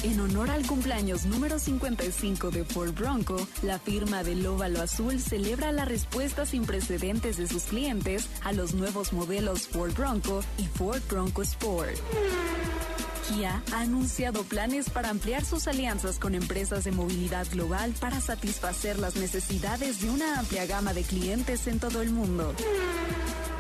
En 0.04 0.20
honor 0.20 0.50
al 0.50 0.66
cumpleaños 0.66 1.26
número 1.26 1.60
55 1.60 2.50
de 2.50 2.66
Ford 2.66 2.92
Bronco, 2.96 3.36
la 3.62 3.78
firma 3.78 4.24
del 4.24 4.44
Óvalo 4.48 4.82
Azul 4.82 5.20
celebra 5.20 5.72
la 5.72 5.86
respuesta 5.86 6.48
sin 6.48 6.66
precedentes 6.66 7.38
de 7.38 7.48
sus 7.48 7.64
clientes 7.64 8.28
a 8.44 8.52
los 8.52 8.74
nuevos 8.74 9.14
modelos 9.14 9.68
Ford 9.68 9.94
Bronco 9.94 10.44
y 10.58 10.66
Ford 10.66 11.02
Bronco 11.08 11.44
Sport. 11.44 11.98
Ha 13.32 13.80
anunciado 13.80 14.44
planes 14.44 14.90
para 14.90 15.10
ampliar 15.10 15.46
sus 15.46 15.68
alianzas 15.68 16.20
con 16.20 16.36
empresas 16.36 16.84
de 16.84 16.92
movilidad 16.92 17.48
global 17.50 17.94
para 18.00 18.20
satisfacer 18.20 19.00
las 19.00 19.16
necesidades 19.16 20.02
de 20.02 20.10
una 20.10 20.38
amplia 20.38 20.66
gama 20.66 20.94
de 20.94 21.04
clientes 21.04 21.66
en 21.68 21.80
todo 21.80 22.02
el 22.02 22.12
mundo. 22.12 22.54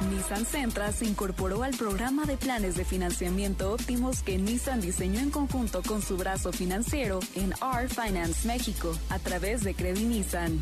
Nissan 0.09 0.45
Centra 0.45 0.91
se 0.91 1.05
incorporó 1.05 1.63
al 1.63 1.75
programa 1.75 2.25
de 2.25 2.35
planes 2.35 2.75
de 2.75 2.83
financiamiento 2.83 3.71
óptimos 3.71 4.21
que 4.23 4.37
Nissan 4.37 4.81
diseñó 4.81 5.19
en 5.19 5.31
conjunto 5.31 5.81
con 5.81 6.01
su 6.01 6.17
brazo 6.17 6.51
financiero 6.51 7.19
en 7.35 7.53
R 7.53 7.87
Finance 7.87 8.45
México 8.47 8.91
a 9.09 9.19
través 9.19 9.63
de 9.63 9.73
Credit 9.73 10.05
Nissan. 10.05 10.61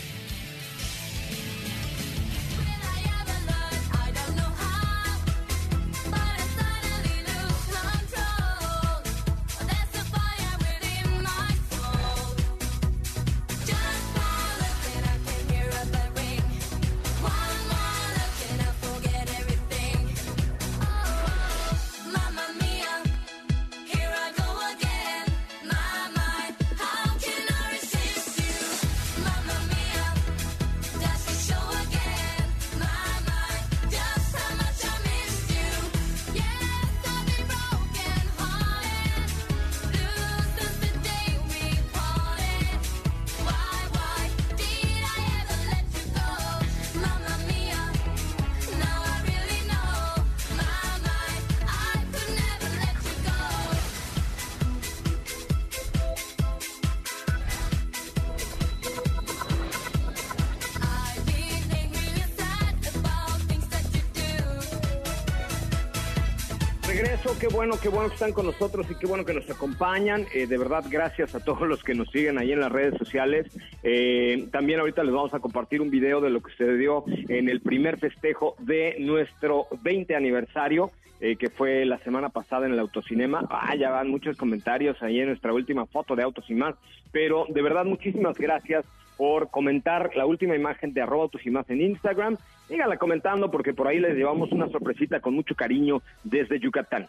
qué 67.39 67.47
bueno, 67.47 67.75
qué 67.81 67.89
bueno 67.89 68.09
que 68.09 68.13
están 68.13 68.33
con 68.33 68.45
nosotros 68.45 68.85
y 68.89 68.95
qué 68.95 69.07
bueno 69.07 69.25
que 69.25 69.33
nos 69.33 69.49
acompañan. 69.49 70.25
Eh, 70.33 70.45
de 70.45 70.57
verdad, 70.57 70.83
gracias 70.89 71.33
a 71.33 71.39
todos 71.39 71.67
los 71.67 71.83
que 71.83 71.95
nos 71.95 72.09
siguen 72.11 72.37
ahí 72.37 72.51
en 72.51 72.59
las 72.59 72.71
redes 72.71 72.97
sociales. 72.97 73.47
Eh, 73.83 74.47
también 74.51 74.79
ahorita 74.79 75.03
les 75.03 75.13
vamos 75.13 75.33
a 75.33 75.39
compartir 75.39 75.81
un 75.81 75.89
video 75.89 76.21
de 76.21 76.29
lo 76.29 76.41
que 76.41 76.53
se 76.55 76.75
dio 76.77 77.03
en 77.07 77.49
el 77.49 77.61
primer 77.61 77.97
festejo 77.97 78.55
de 78.59 78.97
nuestro 78.99 79.67
20 79.81 80.15
aniversario. 80.15 80.91
Eh, 81.23 81.35
que 81.35 81.51
fue 81.51 81.85
la 81.85 81.99
semana 81.99 82.29
pasada 82.29 82.65
en 82.65 82.73
el 82.73 82.79
autocinema. 82.79 83.45
Ah, 83.51 83.75
ya 83.75 83.91
van 83.91 84.09
muchos 84.09 84.35
comentarios 84.37 84.99
ahí 85.03 85.19
en 85.19 85.27
nuestra 85.27 85.53
última 85.53 85.85
foto 85.85 86.15
de 86.15 86.23
Autos 86.23 86.49
y 86.49 86.55
más. 86.55 86.73
Pero 87.11 87.45
de 87.47 87.61
verdad, 87.61 87.85
muchísimas 87.85 88.39
gracias 88.39 88.85
por 89.17 89.49
comentar 89.49 90.11
la 90.15 90.25
última 90.25 90.55
imagen 90.55 90.93
de 90.93 91.01
arroba 91.01 91.29
más 91.51 91.69
en 91.69 91.81
Instagram. 91.81 92.37
Síganla 92.67 92.97
comentando 92.97 93.51
porque 93.51 93.73
por 93.73 93.87
ahí 93.87 93.99
les 93.99 94.15
llevamos 94.15 94.51
una 94.51 94.69
sorpresita 94.69 95.19
con 95.19 95.33
mucho 95.33 95.55
cariño 95.55 96.01
desde 96.23 96.59
Yucatán. 96.59 97.07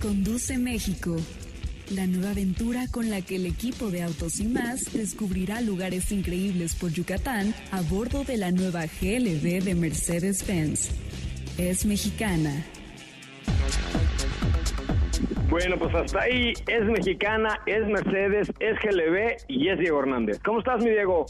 Conduce 0.00 0.58
México. 0.58 1.16
La 1.90 2.06
nueva 2.06 2.30
aventura 2.30 2.86
con 2.90 3.10
la 3.10 3.20
que 3.20 3.36
el 3.36 3.46
equipo 3.46 3.90
de 3.90 4.02
Autos 4.02 4.40
y 4.40 4.46
más 4.46 4.92
descubrirá 4.94 5.60
lugares 5.60 6.12
increíbles 6.12 6.74
por 6.74 6.90
Yucatán 6.90 7.54
a 7.72 7.82
bordo 7.82 8.24
de 8.24 8.38
la 8.38 8.50
nueva 8.50 8.86
GLB 8.86 9.62
de 9.62 9.74
Mercedes-Benz. 9.74 10.90
Es 11.58 11.84
mexicana. 11.84 12.64
Bueno, 15.48 15.76
pues 15.78 15.94
hasta 15.94 16.22
ahí 16.22 16.52
es 16.66 16.84
mexicana, 16.84 17.60
es 17.66 17.86
Mercedes, 17.86 18.52
es 18.58 18.78
GLB 18.80 19.36
y 19.48 19.68
es 19.68 19.78
Diego 19.78 20.00
Hernández. 20.00 20.40
¿Cómo 20.44 20.58
estás, 20.58 20.82
mi 20.82 20.90
Diego? 20.90 21.26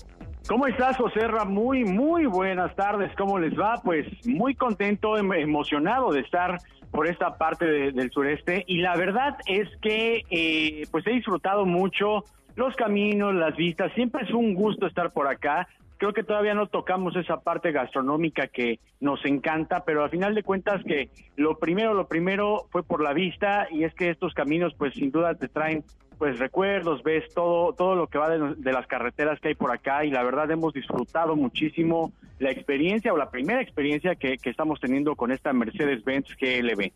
¿Cómo 0.48 0.66
estás, 0.66 0.96
José 0.96 1.26
Muy, 1.46 1.84
muy 1.84 2.26
buenas 2.26 2.74
tardes. 2.76 3.10
¿Cómo 3.16 3.38
les 3.38 3.58
va? 3.58 3.80
Pues 3.82 4.06
muy 4.26 4.54
contento, 4.54 5.16
em, 5.16 5.32
emocionado 5.32 6.12
de 6.12 6.20
estar 6.20 6.58
por 6.90 7.06
esta 7.06 7.38
parte 7.38 7.66
del 7.92 8.10
sureste 8.10 8.62
y 8.66 8.78
la 8.78 8.94
verdad 8.96 9.36
es 9.46 9.68
que 9.82 10.22
eh, 10.30 10.86
pues 10.90 11.06
he 11.06 11.10
disfrutado 11.10 11.66
mucho 11.66 12.24
los 12.56 12.76
caminos, 12.76 13.34
las 13.34 13.56
vistas. 13.56 13.92
Siempre 13.94 14.24
es 14.24 14.30
un 14.30 14.54
gusto 14.54 14.86
estar 14.86 15.12
por 15.12 15.26
acá 15.26 15.66
creo 15.98 16.12
que 16.12 16.22
todavía 16.22 16.54
no 16.54 16.66
tocamos 16.66 17.16
esa 17.16 17.40
parte 17.40 17.72
gastronómica 17.72 18.48
que 18.48 18.80
nos 19.00 19.24
encanta, 19.24 19.84
pero 19.84 20.04
al 20.04 20.10
final 20.10 20.34
de 20.34 20.42
cuentas 20.42 20.82
que 20.84 21.08
lo 21.36 21.58
primero, 21.58 21.94
lo 21.94 22.08
primero 22.08 22.66
fue 22.70 22.82
por 22.82 23.02
la 23.02 23.12
vista 23.12 23.68
y 23.70 23.84
es 23.84 23.94
que 23.94 24.10
estos 24.10 24.34
caminos 24.34 24.74
pues 24.76 24.94
sin 24.94 25.10
duda 25.10 25.34
te 25.34 25.48
traen 25.48 25.84
pues 26.18 26.38
recuerdos, 26.38 27.02
ves 27.02 27.24
todo 27.34 27.72
todo 27.72 27.96
lo 27.96 28.06
que 28.06 28.18
va 28.18 28.30
de, 28.30 28.72
las 28.72 28.86
carreteras 28.86 29.40
que 29.40 29.48
hay 29.48 29.54
por 29.54 29.72
acá 29.72 30.04
y 30.04 30.10
la 30.10 30.22
verdad 30.22 30.50
hemos 30.50 30.72
disfrutado 30.72 31.34
muchísimo 31.36 32.12
la 32.38 32.50
experiencia 32.50 33.12
o 33.12 33.16
la 33.16 33.30
primera 33.30 33.60
experiencia 33.60 34.14
que, 34.14 34.36
que 34.38 34.50
estamos 34.50 34.80
teniendo 34.80 35.16
con 35.16 35.32
esta 35.32 35.52
Mercedes-Benz 35.52 36.36
GLB. 36.40 36.92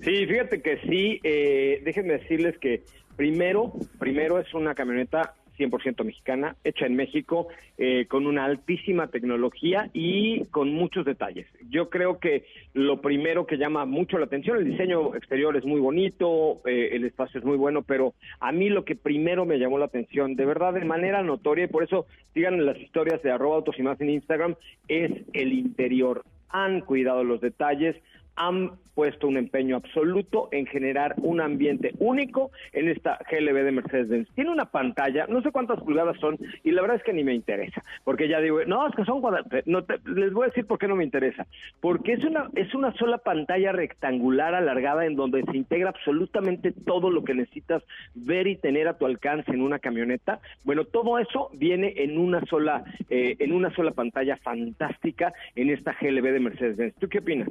Sí, 0.00 0.26
fíjate 0.26 0.62
que 0.62 0.78
sí, 0.88 1.20
eh, 1.24 1.82
déjenme 1.84 2.14
decirles 2.14 2.56
que 2.58 2.84
primero, 3.16 3.72
primero 3.98 4.38
es 4.38 4.54
una 4.54 4.74
camioneta 4.74 5.34
100% 5.58 6.04
mexicana, 6.04 6.56
hecha 6.64 6.86
en 6.86 6.96
México, 6.96 7.48
eh, 7.76 8.06
con 8.06 8.26
una 8.26 8.44
altísima 8.44 9.08
tecnología 9.08 9.90
y 9.92 10.44
con 10.46 10.72
muchos 10.72 11.04
detalles. 11.04 11.46
Yo 11.68 11.90
creo 11.90 12.18
que 12.18 12.44
lo 12.74 13.00
primero 13.00 13.46
que 13.46 13.58
llama 13.58 13.84
mucho 13.84 14.18
la 14.18 14.26
atención, 14.26 14.58
el 14.58 14.70
diseño 14.70 15.14
exterior 15.14 15.56
es 15.56 15.64
muy 15.64 15.80
bonito, 15.80 16.60
eh, 16.66 16.90
el 16.92 17.04
espacio 17.04 17.40
es 17.40 17.44
muy 17.44 17.56
bueno, 17.56 17.82
pero 17.82 18.14
a 18.40 18.52
mí 18.52 18.68
lo 18.68 18.84
que 18.84 18.96
primero 18.96 19.44
me 19.44 19.58
llamó 19.58 19.78
la 19.78 19.86
atención, 19.86 20.36
de 20.36 20.46
verdad, 20.46 20.72
de 20.74 20.84
manera 20.84 21.22
notoria, 21.22 21.64
y 21.64 21.68
por 21.68 21.82
eso 21.82 22.06
sigan 22.34 22.64
las 22.64 22.78
historias 22.78 23.22
de 23.22 23.30
arroba 23.30 23.56
autos 23.56 23.78
y 23.78 23.82
más 23.82 24.00
en 24.00 24.10
Instagram, 24.10 24.54
es 24.86 25.10
el 25.32 25.52
interior. 25.52 26.24
Han 26.50 26.80
cuidado 26.80 27.24
los 27.24 27.40
detalles, 27.40 27.96
han 28.38 28.72
puesto 28.94 29.28
un 29.28 29.36
empeño 29.36 29.76
absoluto 29.76 30.48
en 30.50 30.66
generar 30.66 31.14
un 31.18 31.40
ambiente 31.40 31.92
único 32.00 32.50
en 32.72 32.88
esta 32.88 33.16
GLB 33.30 33.62
de 33.62 33.70
Mercedes-Benz. 33.70 34.28
Tiene 34.34 34.50
una 34.50 34.64
pantalla, 34.64 35.26
no 35.28 35.40
sé 35.40 35.52
cuántas 35.52 35.80
pulgadas 35.80 36.18
son, 36.18 36.36
y 36.64 36.72
la 36.72 36.82
verdad 36.82 36.96
es 36.96 37.04
que 37.04 37.12
ni 37.12 37.22
me 37.22 37.32
interesa, 37.32 37.84
porque 38.02 38.26
ya 38.26 38.40
digo, 38.40 38.58
no, 38.66 38.88
es 38.88 38.96
que 38.96 39.04
son 39.04 39.22
no 39.66 39.84
les 40.04 40.32
voy 40.32 40.44
a 40.44 40.48
decir 40.48 40.66
por 40.66 40.80
qué 40.80 40.88
no 40.88 40.96
me 40.96 41.04
interesa, 41.04 41.46
porque 41.80 42.14
es 42.14 42.24
una, 42.24 42.50
es 42.56 42.74
una 42.74 42.92
sola 42.94 43.18
pantalla 43.18 43.70
rectangular 43.70 44.56
alargada 44.56 45.06
en 45.06 45.14
donde 45.14 45.44
se 45.44 45.56
integra 45.56 45.90
absolutamente 45.90 46.72
todo 46.72 47.12
lo 47.12 47.22
que 47.22 47.34
necesitas 47.34 47.84
ver 48.16 48.48
y 48.48 48.56
tener 48.56 48.88
a 48.88 48.98
tu 48.98 49.06
alcance 49.06 49.52
en 49.52 49.62
una 49.62 49.78
camioneta. 49.78 50.40
Bueno, 50.64 50.84
todo 50.84 51.20
eso 51.20 51.50
viene 51.52 51.94
en 51.98 52.18
una 52.18 52.44
sola, 52.46 52.82
eh, 53.10 53.36
en 53.38 53.52
una 53.52 53.72
sola 53.76 53.92
pantalla 53.92 54.36
fantástica 54.38 55.32
en 55.54 55.70
esta 55.70 55.96
GLB 56.00 56.32
de 56.32 56.40
Mercedes-Benz. 56.40 56.94
¿Tú 56.96 57.08
qué 57.08 57.18
opinas? 57.18 57.48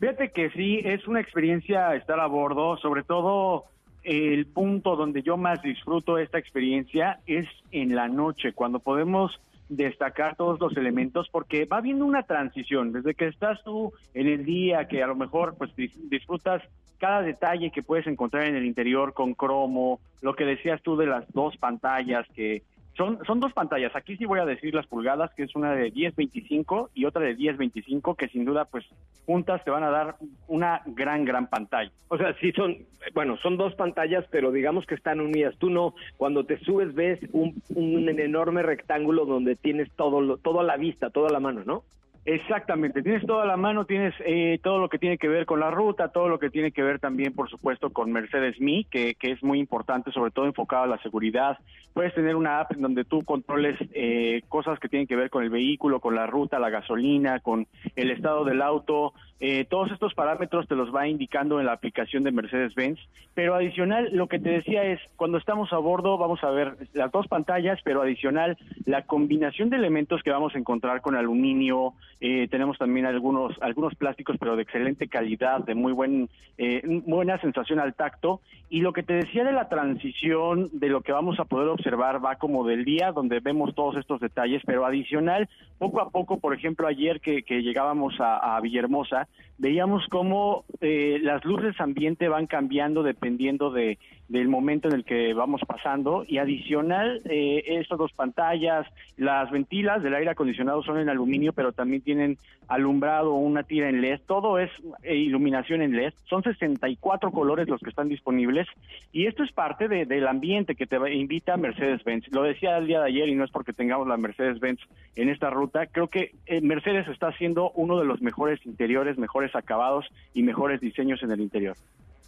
Fíjate 0.00 0.30
que 0.30 0.50
sí, 0.50 0.80
es 0.84 1.06
una 1.08 1.20
experiencia 1.20 1.94
estar 1.94 2.20
a 2.20 2.26
bordo, 2.26 2.76
sobre 2.76 3.02
todo 3.02 3.64
el 4.04 4.46
punto 4.46 4.96
donde 4.96 5.22
yo 5.22 5.36
más 5.36 5.60
disfruto 5.62 6.18
esta 6.18 6.38
experiencia 6.38 7.20
es 7.26 7.46
en 7.72 7.94
la 7.94 8.08
noche, 8.08 8.52
cuando 8.52 8.78
podemos 8.78 9.38
destacar 9.68 10.36
todos 10.36 10.58
los 10.60 10.76
elementos 10.76 11.28
porque 11.30 11.66
va 11.66 11.80
viendo 11.80 12.06
una 12.06 12.22
transición 12.22 12.92
desde 12.92 13.14
que 13.14 13.26
estás 13.26 13.62
tú 13.64 13.92
en 14.14 14.26
el 14.26 14.44
día 14.44 14.88
que 14.88 15.02
a 15.02 15.06
lo 15.06 15.14
mejor 15.14 15.56
pues 15.58 15.70
disfrutas 15.76 16.62
cada 16.98 17.22
detalle 17.22 17.70
que 17.70 17.82
puedes 17.82 18.06
encontrar 18.06 18.44
en 18.44 18.56
el 18.56 18.64
interior 18.64 19.12
con 19.12 19.34
cromo, 19.34 20.00
lo 20.22 20.34
que 20.34 20.44
decías 20.44 20.82
tú 20.82 20.96
de 20.96 21.06
las 21.06 21.30
dos 21.32 21.56
pantallas 21.56 22.26
que 22.34 22.62
son, 22.98 23.18
son 23.24 23.40
dos 23.40 23.52
pantallas. 23.52 23.94
Aquí 23.94 24.16
sí 24.16 24.26
voy 24.26 24.40
a 24.40 24.44
decir 24.44 24.74
las 24.74 24.86
pulgadas, 24.86 25.32
que 25.34 25.44
es 25.44 25.54
una 25.54 25.72
de 25.72 25.92
10.25 25.92 26.90
y 26.94 27.06
otra 27.06 27.22
de 27.22 27.36
10.25, 27.36 28.16
que 28.16 28.28
sin 28.28 28.44
duda, 28.44 28.66
pues, 28.66 28.84
juntas 29.24 29.64
te 29.64 29.70
van 29.70 29.84
a 29.84 29.90
dar 29.90 30.16
una 30.48 30.82
gran, 30.84 31.24
gran 31.24 31.46
pantalla. 31.46 31.92
O 32.08 32.18
sea, 32.18 32.34
sí 32.40 32.52
son, 32.52 32.76
bueno, 33.14 33.36
son 33.38 33.56
dos 33.56 33.74
pantallas, 33.76 34.24
pero 34.30 34.50
digamos 34.50 34.84
que 34.84 34.96
están 34.96 35.20
unidas. 35.20 35.56
Tú 35.58 35.70
no, 35.70 35.94
cuando 36.16 36.44
te 36.44 36.58
subes 36.58 36.94
ves 36.94 37.20
un, 37.32 37.62
un 37.74 38.08
enorme 38.08 38.62
rectángulo 38.62 39.24
donde 39.24 39.54
tienes 39.54 39.90
todo, 39.92 40.20
lo, 40.20 40.36
todo 40.36 40.60
a 40.60 40.64
la 40.64 40.76
vista, 40.76 41.10
toda 41.10 41.30
la 41.30 41.40
mano, 41.40 41.62
¿no? 41.64 41.84
Exactamente, 42.24 43.02
tienes 43.02 43.26
toda 43.26 43.46
la 43.46 43.56
mano, 43.56 43.86
tienes 43.86 44.14
eh, 44.26 44.58
todo 44.62 44.78
lo 44.78 44.90
que 44.90 44.98
tiene 44.98 45.16
que 45.16 45.28
ver 45.28 45.46
con 45.46 45.60
la 45.60 45.70
ruta, 45.70 46.08
todo 46.08 46.28
lo 46.28 46.38
que 46.38 46.50
tiene 46.50 46.72
que 46.72 46.82
ver 46.82 46.98
también, 46.98 47.32
por 47.32 47.48
supuesto, 47.48 47.90
con 47.90 48.12
Mercedes 48.12 48.60
Me, 48.60 48.84
que, 48.84 49.14
que 49.14 49.30
es 49.32 49.42
muy 49.42 49.58
importante, 49.58 50.12
sobre 50.12 50.30
todo 50.30 50.44
enfocado 50.44 50.82
a 50.82 50.88
la 50.88 50.98
seguridad. 50.98 51.58
Puedes 51.94 52.14
tener 52.14 52.36
una 52.36 52.60
app 52.60 52.72
en 52.72 52.82
donde 52.82 53.04
tú 53.04 53.24
controles 53.24 53.78
eh, 53.94 54.42
cosas 54.48 54.78
que 54.78 54.88
tienen 54.88 55.08
que 55.08 55.16
ver 55.16 55.30
con 55.30 55.42
el 55.42 55.50
vehículo, 55.50 56.00
con 56.00 56.14
la 56.14 56.26
ruta, 56.26 56.58
la 56.58 56.70
gasolina, 56.70 57.40
con 57.40 57.66
el 57.96 58.10
estado 58.10 58.44
del 58.44 58.60
auto. 58.60 59.14
Eh, 59.40 59.64
todos 59.64 59.92
estos 59.92 60.14
parámetros 60.14 60.66
te 60.66 60.74
los 60.74 60.94
va 60.94 61.06
indicando 61.06 61.60
en 61.60 61.66
la 61.66 61.72
aplicación 61.72 62.24
de 62.24 62.32
Mercedes-Benz. 62.32 62.98
Pero 63.34 63.54
adicional, 63.54 64.08
lo 64.12 64.26
que 64.26 64.38
te 64.38 64.50
decía 64.50 64.84
es, 64.84 65.00
cuando 65.16 65.38
estamos 65.38 65.72
a 65.72 65.78
bordo, 65.78 66.18
vamos 66.18 66.42
a 66.42 66.50
ver 66.50 66.74
las 66.92 67.12
dos 67.12 67.28
pantallas, 67.28 67.78
pero 67.84 68.02
adicional, 68.02 68.58
la 68.84 69.02
combinación 69.02 69.70
de 69.70 69.76
elementos 69.76 70.22
que 70.22 70.30
vamos 70.30 70.54
a 70.54 70.58
encontrar 70.58 71.00
con 71.02 71.14
aluminio, 71.14 71.94
eh, 72.20 72.48
tenemos 72.48 72.78
también 72.78 73.06
algunos 73.06 73.54
algunos 73.60 73.94
plásticos, 73.94 74.36
pero 74.38 74.56
de 74.56 74.62
excelente 74.62 75.08
calidad, 75.08 75.64
de 75.64 75.74
muy 75.74 75.92
buen 75.92 76.28
eh, 76.56 76.82
buena 77.06 77.38
sensación 77.40 77.78
al 77.78 77.94
tacto. 77.94 78.40
Y 78.70 78.80
lo 78.80 78.92
que 78.92 79.02
te 79.02 79.14
decía 79.14 79.44
de 79.44 79.52
la 79.52 79.68
transición, 79.68 80.68
de 80.72 80.88
lo 80.88 81.00
que 81.00 81.12
vamos 81.12 81.38
a 81.40 81.44
poder 81.44 81.68
observar, 81.68 82.22
va 82.22 82.36
como 82.36 82.66
del 82.66 82.84
día, 82.84 83.12
donde 83.12 83.40
vemos 83.40 83.74
todos 83.74 83.96
estos 83.96 84.20
detalles, 84.20 84.62
pero 84.66 84.84
adicional, 84.84 85.48
poco 85.78 86.00
a 86.00 86.10
poco, 86.10 86.38
por 86.38 86.54
ejemplo, 86.54 86.86
ayer 86.86 87.20
que, 87.20 87.42
llegábamos 87.62 88.14
a, 88.18 88.58
Villahermosa, 88.60 89.27
veíamos 89.58 90.06
cómo 90.08 90.64
eh, 90.80 91.18
las 91.22 91.44
luces 91.44 91.78
ambiente 91.80 92.28
van 92.28 92.46
cambiando 92.46 93.02
dependiendo 93.02 93.70
de 93.70 93.98
del 94.28 94.48
momento 94.48 94.88
en 94.88 94.94
el 94.94 95.04
que 95.04 95.32
vamos 95.32 95.62
pasando 95.66 96.24
y 96.26 96.38
adicional 96.38 97.22
eh, 97.24 97.64
estas 97.66 97.98
dos 97.98 98.12
pantallas, 98.12 98.86
las 99.16 99.50
ventilas 99.50 100.02
del 100.02 100.14
aire 100.14 100.30
acondicionado 100.30 100.82
son 100.82 100.98
en 100.98 101.08
aluminio 101.08 101.52
pero 101.52 101.72
también 101.72 102.02
tienen 102.02 102.38
alumbrado 102.68 103.32
una 103.32 103.62
tira 103.62 103.88
en 103.88 104.02
LED, 104.02 104.20
todo 104.26 104.58
es 104.58 104.70
eh, 105.02 105.16
iluminación 105.16 105.80
en 105.80 105.96
LED, 105.96 106.12
son 106.28 106.42
64 106.42 107.30
colores 107.30 107.68
los 107.68 107.80
que 107.80 107.88
están 107.88 108.08
disponibles 108.08 108.68
y 109.12 109.26
esto 109.26 109.42
es 109.42 109.52
parte 109.52 109.88
del 109.88 110.28
ambiente 110.28 110.74
que 110.74 110.86
te 110.86 110.98
invita 111.14 111.56
Mercedes-Benz. 111.56 112.30
Lo 112.30 112.42
decía 112.42 112.76
el 112.76 112.86
día 112.86 113.00
de 113.00 113.06
ayer 113.06 113.28
y 113.28 113.34
no 113.34 113.44
es 113.44 113.50
porque 113.50 113.72
tengamos 113.72 114.06
la 114.06 114.16
Mercedes-Benz 114.16 114.80
en 115.16 115.30
esta 115.30 115.48
ruta, 115.50 115.86
creo 115.86 116.08
que 116.08 116.32
eh, 116.46 116.60
Mercedes 116.60 117.08
está 117.08 117.28
haciendo 117.28 117.70
uno 117.70 117.98
de 117.98 118.04
los 118.04 118.20
mejores 118.20 118.64
interiores, 118.66 119.16
mejores 119.16 119.54
acabados 119.54 120.06
y 120.34 120.42
mejores 120.42 120.80
diseños 120.80 121.22
en 121.22 121.30
el 121.30 121.40
interior. 121.40 121.76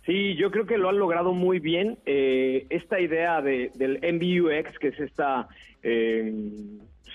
Sí, 0.06 0.34
yo 0.36 0.50
creo 0.50 0.66
que 0.66 0.78
lo 0.78 0.88
han 0.88 0.98
logrado 0.98 1.32
muy 1.32 1.58
bien. 1.58 1.98
Eh, 2.06 2.66
esta 2.70 3.00
idea 3.00 3.42
de, 3.42 3.70
del 3.74 3.98
MBUX, 4.00 4.78
que 4.78 4.88
es 4.88 5.00
esta 5.00 5.48
eh, 5.82 6.32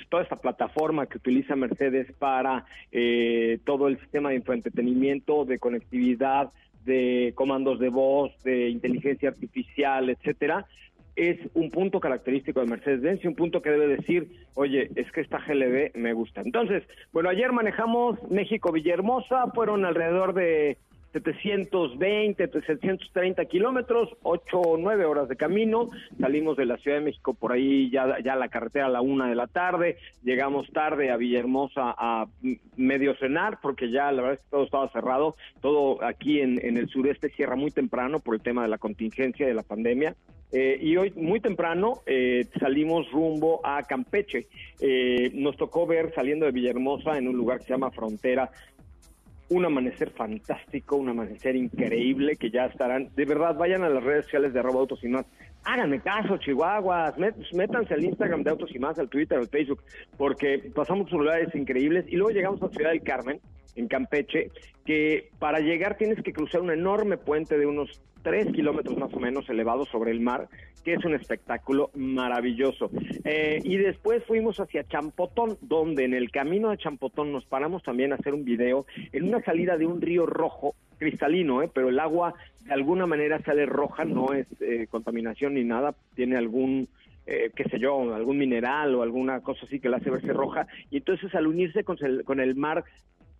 toda 0.09 0.23
esta 0.23 0.35
plataforma 0.35 1.07
que 1.07 1.17
utiliza 1.17 1.55
Mercedes 1.55 2.11
para 2.17 2.65
eh, 2.91 3.59
todo 3.65 3.87
el 3.87 3.99
sistema 3.99 4.29
de 4.29 4.35
entretenimiento, 4.35 5.45
de 5.45 5.59
conectividad, 5.59 6.51
de 6.85 7.33
comandos 7.35 7.79
de 7.79 7.89
voz, 7.89 8.31
de 8.43 8.69
inteligencia 8.69 9.29
artificial, 9.29 10.09
etcétera, 10.09 10.65
es 11.15 11.39
un 11.53 11.71
punto 11.71 11.99
característico 11.99 12.59
de 12.59 12.67
Mercedes-Benz 12.67 13.23
y 13.23 13.27
un 13.27 13.35
punto 13.35 13.61
que 13.61 13.71
debe 13.71 13.87
decir, 13.87 14.29
oye, 14.53 14.89
es 14.95 15.09
que 15.11 15.21
esta 15.21 15.39
GLB 15.39 15.95
me 15.95 16.13
gusta. 16.13 16.41
Entonces, 16.41 16.83
bueno, 17.13 17.29
ayer 17.29 17.51
manejamos 17.53 18.19
México-Villahermosa, 18.29 19.47
fueron 19.51 19.85
alrededor 19.85 20.33
de 20.33 20.77
720, 21.21 22.47
730 22.47 23.45
kilómetros, 23.45 24.09
8 24.23 24.59
o 24.59 24.77
9 24.77 25.05
horas 25.05 25.29
de 25.29 25.37
camino. 25.37 25.89
Salimos 26.19 26.57
de 26.57 26.65
la 26.65 26.77
Ciudad 26.77 26.97
de 26.97 27.05
México 27.05 27.33
por 27.33 27.53
ahí 27.53 27.89
ya, 27.89 28.05
la 28.05 28.49
carretera 28.49 28.87
a 28.87 28.89
la 28.89 29.01
una 29.01 29.29
de 29.29 29.35
la 29.35 29.47
tarde. 29.47 29.97
Llegamos 30.23 30.69
tarde 30.73 31.11
a 31.11 31.17
Villahermosa 31.17 31.95
a 31.97 32.27
medio 32.75 33.15
cenar 33.15 33.59
porque 33.61 33.89
ya 33.89 34.11
la 34.11 34.21
verdad 34.21 34.33
es 34.33 34.39
que 34.41 34.51
todo 34.51 34.63
estaba 34.65 34.89
cerrado. 34.89 35.35
Todo 35.61 36.03
aquí 36.03 36.41
en, 36.41 36.63
en 36.65 36.75
el 36.75 36.89
sureste 36.89 37.29
cierra 37.29 37.55
muy 37.55 37.71
temprano 37.71 38.19
por 38.19 38.35
el 38.35 38.41
tema 38.41 38.63
de 38.63 38.69
la 38.69 38.77
contingencia 38.77 39.47
de 39.47 39.53
la 39.53 39.63
pandemia. 39.63 40.15
Eh, 40.51 40.79
y 40.81 40.95
hoy 40.95 41.11
muy 41.15 41.39
temprano 41.39 42.01
eh, 42.05 42.45
salimos 42.59 43.11
rumbo 43.11 43.59
a 43.65 43.83
Campeche. 43.83 44.47
Eh, 44.79 45.31
nos 45.33 45.57
tocó 45.57 45.85
ver 45.85 46.13
saliendo 46.13 46.45
de 46.45 46.51
Villahermosa 46.51 47.17
en 47.17 47.27
un 47.27 47.35
lugar 47.35 47.59
que 47.59 47.65
se 47.65 47.69
llama 47.71 47.91
Frontera 47.91 48.49
un 49.49 49.65
amanecer 49.65 50.11
fantástico, 50.11 50.95
un 50.95 51.09
amanecer 51.09 51.55
increíble 51.55 52.35
que 52.35 52.49
ya 52.49 52.65
estarán. 52.65 53.09
De 53.15 53.25
verdad, 53.25 53.55
vayan 53.55 53.83
a 53.83 53.89
las 53.89 54.03
redes 54.03 54.25
sociales 54.25 54.53
de 54.53 54.59
arroba 54.59 54.79
autos 54.79 55.03
y 55.03 55.07
más. 55.07 55.25
Háganme 55.63 55.99
caso, 55.99 56.37
Chihuahuas. 56.37 57.15
métanse 57.17 57.93
al 57.93 58.03
Instagram 58.03 58.43
de 58.43 58.51
Autos 58.51 58.69
y 58.73 58.79
más, 58.79 58.99
al 58.99 59.09
Twitter, 59.09 59.37
al 59.37 59.47
Facebook, 59.47 59.81
porque 60.15 60.71
pasamos 60.73 61.09
por 61.09 61.19
lugares 61.19 61.53
increíbles 61.55 62.05
y 62.07 62.15
luego 62.15 62.31
llegamos 62.31 62.61
a 62.61 62.69
Ciudad 62.69 62.91
del 62.91 63.01
Carmen, 63.01 63.39
en 63.75 63.87
Campeche, 63.87 64.51
que 64.85 65.29
para 65.39 65.59
llegar 65.59 65.97
tienes 65.97 66.21
que 66.23 66.33
cruzar 66.33 66.61
un 66.61 66.71
enorme 66.71 67.17
puente 67.17 67.57
de 67.57 67.65
unos 67.65 68.01
tres 68.25 68.51
kilómetros 68.51 68.97
más 68.97 69.13
o 69.13 69.19
menos 69.19 69.47
elevado 69.49 69.85
sobre 69.85 70.09
el 70.11 70.19
mar, 70.19 70.49
que 70.83 70.93
es 70.93 71.05
un 71.05 71.13
espectáculo 71.13 71.91
maravilloso. 71.93 72.89
Eh, 73.23 73.59
y 73.63 73.77
después 73.77 74.23
fuimos 74.23 74.59
hacia 74.59 74.83
Champotón, 74.83 75.57
donde 75.61 76.05
en 76.05 76.15
el 76.15 76.31
camino 76.31 76.71
de 76.71 76.77
Champotón 76.77 77.31
nos 77.31 77.45
paramos 77.45 77.83
también 77.83 78.11
a 78.11 78.15
hacer 78.15 78.33
un 78.33 78.43
video 78.43 78.87
en 79.13 79.25
una 79.25 79.43
salida 79.43 79.77
de 79.77 79.85
un 79.85 80.01
río 80.01 80.25
rojo, 80.25 80.75
cristalino, 80.97 81.61
¿eh? 81.61 81.69
pero 81.71 81.89
el 81.89 81.99
agua 81.99 82.33
de 82.61 82.73
alguna 82.73 83.05
manera 83.05 83.39
sale 83.43 83.67
roja, 83.67 84.05
no 84.05 84.33
es 84.33 84.47
eh, 84.59 84.87
contaminación 84.89 85.53
ni 85.53 85.63
nada, 85.63 85.95
tiene 86.15 86.35
algún... 86.35 86.87
Eh, 87.27 87.49
qué 87.55 87.63
sé 87.63 87.79
yo, 87.79 88.13
algún 88.13 88.37
mineral 88.37 88.93
o 88.93 89.01
alguna 89.01 89.39
cosa 89.39 89.65
así 89.65 89.79
que 89.79 89.89
la 89.89 89.97
hace 89.97 90.11
verse 90.11 90.31
roja, 90.31 90.67
y 90.91 90.97
entonces 90.97 91.33
al 91.33 91.47
unirse 91.47 91.83
con 91.83 91.97
el, 92.05 92.23
con 92.23 92.39
el 92.39 92.55
mar 92.55 92.83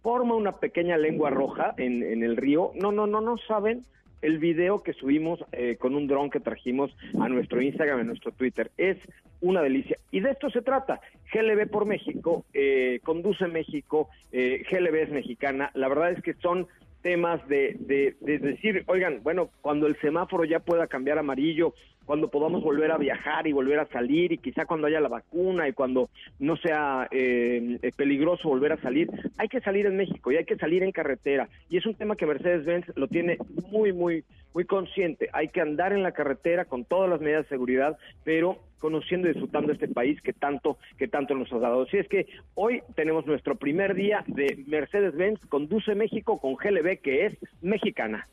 forma 0.06 0.36
una 0.36 0.52
pequeña 0.52 1.00
lengua 1.00 1.32
roja 1.32 1.74
en, 1.78 2.04
en 2.04 2.22
el 2.22 2.38
río. 2.38 2.72
No, 2.76 2.92
no, 2.92 3.08
no, 3.08 3.22
no 3.22 3.40
saben 3.40 3.86
el 4.22 4.38
video 4.38 4.84
que 4.84 4.94
subimos 4.94 5.44
eh, 5.52 5.78
con 5.80 5.96
un 5.96 6.06
dron 6.06 6.30
que 6.30 6.40
trajimos 6.40 6.96
a 7.20 7.28
nuestro 7.28 7.60
Instagram, 7.60 8.02
a 8.02 8.04
nuestro 8.04 8.32
Twitter. 8.32 8.70
Es 8.78 8.98
una 9.42 9.64
delicia. 9.64 9.98
Y 10.12 10.20
de 10.20 10.30
esto 10.30 10.52
se 10.52 10.62
trata. 10.62 11.02
GLB 11.34 11.68
por 11.72 11.88
México, 11.88 12.46
eh, 12.54 13.00
Conduce 13.04 13.48
México, 13.48 14.08
eh, 14.32 14.64
GLB 14.70 14.94
es 14.94 15.10
mexicana. 15.10 15.72
La 15.74 15.88
verdad 15.88 16.12
es 16.12 16.22
que 16.22 16.36
son 16.36 16.68
temas 17.02 17.48
de, 17.48 17.76
de, 17.80 18.16
de, 18.22 18.38
decir, 18.38 18.84
oigan, 18.86 19.24
bueno, 19.24 19.50
cuando 19.62 19.88
el 19.88 20.00
semáforo 20.02 20.46
ya 20.46 20.60
pueda 20.60 20.86
cambiar 20.86 21.18
amarillo, 21.18 21.74
cuando 22.06 22.30
podamos 22.30 22.64
volver 22.64 22.92
a 22.92 22.98
viajar 22.98 23.48
y 23.48 23.54
volver 23.54 23.80
a 23.80 23.88
salir, 23.88 24.32
y 24.32 24.38
quizá 24.38 24.66
cuando 24.66 24.88
haya 24.88 25.00
la 25.00 25.10
vacuna 25.10 25.68
y 25.68 25.74
cuando 25.74 26.10
no 26.40 26.56
sea 26.58 27.08
eh, 27.12 27.80
peligroso 27.96 28.50
volver 28.50 28.74
a 28.74 28.82
salir, 28.82 29.10
hay 29.38 29.48
que 29.48 29.62
salir 29.62 29.86
en 29.86 29.98
México 29.98 30.32
y 30.32 30.38
hay 30.38 30.46
que 30.46 30.58
salir 30.58 30.84
en 30.84 30.92
carretera. 30.92 31.50
Y 31.70 31.78
es 31.78 31.86
un 31.86 31.96
tema 31.96 32.16
que 32.16 32.26
Mercedes-Benz 32.26 32.86
lo 32.96 33.08
tiene 33.08 33.38
muy, 33.72 33.94
muy, 33.94 34.24
muy 34.54 34.66
consciente. 34.66 35.30
Hay 35.34 35.50
que 35.50 35.62
andar 35.62 35.94
en 35.94 36.04
la 36.04 36.12
carretera 36.12 36.66
con 36.66 36.86
todas 36.86 37.10
las 37.10 37.22
medidas 37.22 37.44
de 37.44 37.50
seguridad, 37.50 37.98
pero 38.24 38.60
conociendo 38.80 39.28
y 39.28 39.32
disfrutando 39.32 39.72
este 39.72 39.88
país 39.88 40.22
que 40.22 40.34
tanto, 40.34 40.78
que 40.98 41.08
tanto 41.08 41.34
nos 41.34 41.52
ha 41.52 41.60
dado. 41.60 41.84
Así 41.84 41.98
es 41.98 42.08
que 42.08 42.28
hoy 42.54 42.82
tenemos 42.96 43.26
nuestro 43.26 43.56
primer 43.56 43.96
día 43.96 44.24
de 44.28 44.64
Mercedes-Benz 44.68 45.40
Conduce 45.50 45.96
México 45.96 46.40
con 46.40 46.56
GLB, 46.56 47.02
que 47.02 47.26
es 47.26 47.38
mexicana. 47.62 48.28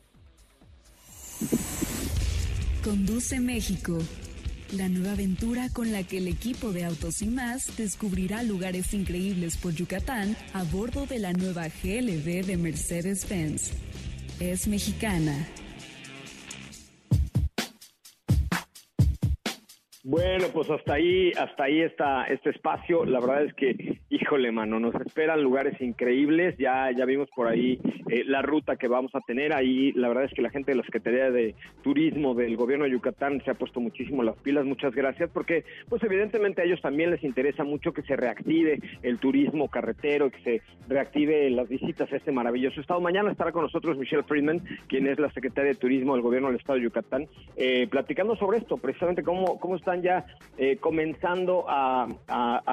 Conduce 2.82 3.38
México. 3.38 3.96
La 4.72 4.88
nueva 4.88 5.12
aventura 5.12 5.68
con 5.68 5.92
la 5.92 6.02
que 6.02 6.18
el 6.18 6.26
equipo 6.26 6.72
de 6.72 6.84
Autos 6.84 7.22
y 7.22 7.26
más 7.26 7.76
descubrirá 7.76 8.42
lugares 8.42 8.92
increíbles 8.92 9.56
por 9.56 9.72
Yucatán 9.72 10.36
a 10.52 10.64
bordo 10.64 11.06
de 11.06 11.20
la 11.20 11.32
nueva 11.32 11.68
GLB 11.68 12.44
de 12.44 12.56
Mercedes-Benz. 12.56 13.70
Es 14.40 14.66
mexicana. 14.66 15.46
Bueno, 20.04 20.46
pues 20.52 20.68
hasta 20.68 20.94
ahí, 20.94 21.30
hasta 21.38 21.62
ahí 21.62 21.80
está 21.80 22.24
este 22.24 22.50
espacio. 22.50 23.04
La 23.04 23.20
verdad 23.20 23.44
es 23.44 23.54
que, 23.54 24.00
híjole, 24.10 24.50
mano, 24.50 24.80
nos 24.80 24.96
esperan 24.96 25.40
lugares 25.44 25.80
increíbles. 25.80 26.56
Ya, 26.58 26.90
ya 26.90 27.04
vimos 27.04 27.28
por 27.30 27.46
ahí 27.46 27.78
eh, 28.08 28.24
la 28.26 28.42
ruta 28.42 28.74
que 28.74 28.88
vamos 28.88 29.14
a 29.14 29.20
tener 29.20 29.54
ahí. 29.54 29.92
La 29.92 30.08
verdad 30.08 30.24
es 30.24 30.34
que 30.34 30.42
la 30.42 30.50
gente 30.50 30.72
de 30.72 30.78
la 30.78 30.82
Secretaría 30.82 31.30
de 31.30 31.54
Turismo 31.84 32.34
del 32.34 32.56
Gobierno 32.56 32.84
de 32.84 32.90
Yucatán 32.90 33.40
se 33.44 33.52
ha 33.52 33.54
puesto 33.54 33.78
muchísimo 33.78 34.24
las 34.24 34.36
pilas. 34.38 34.64
Muchas 34.64 34.92
gracias, 34.92 35.30
porque, 35.32 35.64
pues, 35.88 36.02
evidentemente 36.02 36.62
a 36.62 36.64
ellos 36.64 36.82
también 36.82 37.12
les 37.12 37.22
interesa 37.22 37.62
mucho 37.62 37.92
que 37.92 38.02
se 38.02 38.16
reactive 38.16 38.80
el 39.04 39.20
turismo 39.20 39.68
carretero, 39.68 40.32
que 40.32 40.42
se 40.42 40.62
reactive 40.88 41.48
las 41.50 41.68
visitas 41.68 42.12
a 42.12 42.16
este 42.16 42.32
maravilloso 42.32 42.80
estado. 42.80 43.00
Mañana 43.00 43.30
estará 43.30 43.52
con 43.52 43.62
nosotros 43.62 43.96
Michelle 43.96 44.24
Friedman, 44.24 44.64
quien 44.88 45.06
es 45.06 45.20
la 45.20 45.30
Secretaria 45.30 45.70
de 45.70 45.78
Turismo 45.78 46.14
del 46.14 46.22
Gobierno 46.22 46.48
del 46.48 46.58
Estado 46.58 46.80
de 46.80 46.86
Yucatán, 46.86 47.28
eh, 47.56 47.86
platicando 47.88 48.34
sobre 48.34 48.58
esto, 48.58 48.78
precisamente 48.78 49.22
cómo, 49.22 49.60
cómo 49.60 49.76
está 49.76 49.91
están 49.92 50.02
ya 50.02 50.24
eh, 50.58 50.76
comenzando 50.78 51.64
a, 51.68 52.08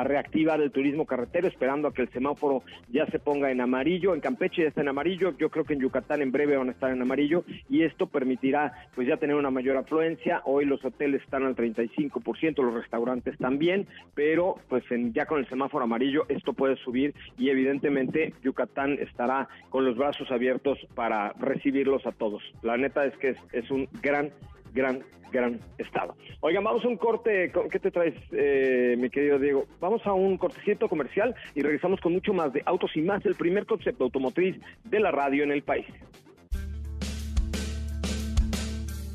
reactivar 0.04 0.62
el 0.62 0.72
turismo 0.72 1.06
carretero, 1.06 1.48
esperando 1.48 1.88
a 1.88 1.94
que 1.94 2.02
el 2.02 2.10
semáforo 2.10 2.64
ya 2.90 3.06
se 3.08 3.20
ponga 3.20 3.52
en 3.52 3.62
amarillo. 3.62 4.14
En 4.14 4.22
Campeche 4.22 4.64
ya 4.64 4.70
está 4.70 4.82
en 4.82 4.88
amarillo, 4.88 5.38
yo 5.38 5.50
creo 5.50 5.66
que 5.66 5.74
en 5.74 5.80
Yucatán 5.80 6.22
en 6.22 6.32
breve 6.32 6.58
van 6.58 6.70
a 6.70 6.72
estar 6.72 6.92
en 6.92 7.02
amarillo 7.02 7.44
y 7.70 7.84
esto 7.84 8.08
permitirá 8.08 8.74
pues 8.96 9.08
ya 9.08 9.18
tener 9.18 9.36
una 9.36 9.52
mayor 9.52 9.78
afluencia. 9.78 10.42
Hoy 10.46 10.66
los 10.66 10.84
hoteles 10.84 11.22
están 11.22 11.44
al 11.46 11.56
35%, 11.56 12.64
los 12.64 12.74
restaurantes 12.74 13.38
también, 13.38 13.88
pero 14.14 14.56
pues 14.68 14.84
ya 15.14 15.26
con 15.26 15.40
el 15.40 15.50
semáforo 15.50 15.84
amarillo 15.84 16.26
esto 16.30 16.54
puede 16.54 16.76
subir 16.78 17.14
y 17.38 17.50
evidentemente 17.50 18.34
Yucatán 18.44 18.94
estará 18.94 19.48
con 19.70 19.86
los 19.86 19.98
brazos 19.98 20.32
abiertos 20.32 20.80
para 20.96 21.34
recibirlos 21.34 22.06
a 22.06 22.12
todos. 22.12 22.42
La 22.62 22.78
neta 22.78 23.06
es 23.06 23.16
que 23.18 23.36
es 23.52 23.72
un 23.72 23.88
gran 24.02 24.32
gran, 24.74 25.04
gran 25.32 25.60
estado. 25.78 26.16
Oigan, 26.42 26.64
vamos 26.64 26.84
a 26.86 26.88
un 26.88 26.98
corte. 26.98 27.52
¿Qué 27.72 27.80
te 27.80 27.92
traes, 27.92 28.16
eh, 28.32 28.96
mi 28.98 29.10
querido 29.10 29.40
Diego? 29.40 29.66
Vamos 29.80 30.06
a 30.06 30.14
un 30.14 30.38
cortecito 30.38 30.88
comercial 30.88 31.36
y 31.56 31.62
regresamos 31.62 32.00
con 32.02 32.14
mucho 32.14 32.34
más 32.34 32.54
de 32.54 32.64
Autos 32.66 32.92
y 32.96 33.02
Más, 33.02 33.26
el 33.26 33.36
primer 33.36 33.66
concepto 33.66 34.06
automotriz 34.06 34.56
de 34.84 35.00
la 35.00 35.12
radio 35.12 35.44
en 35.44 35.52
el 35.52 35.64
país. 35.64 35.86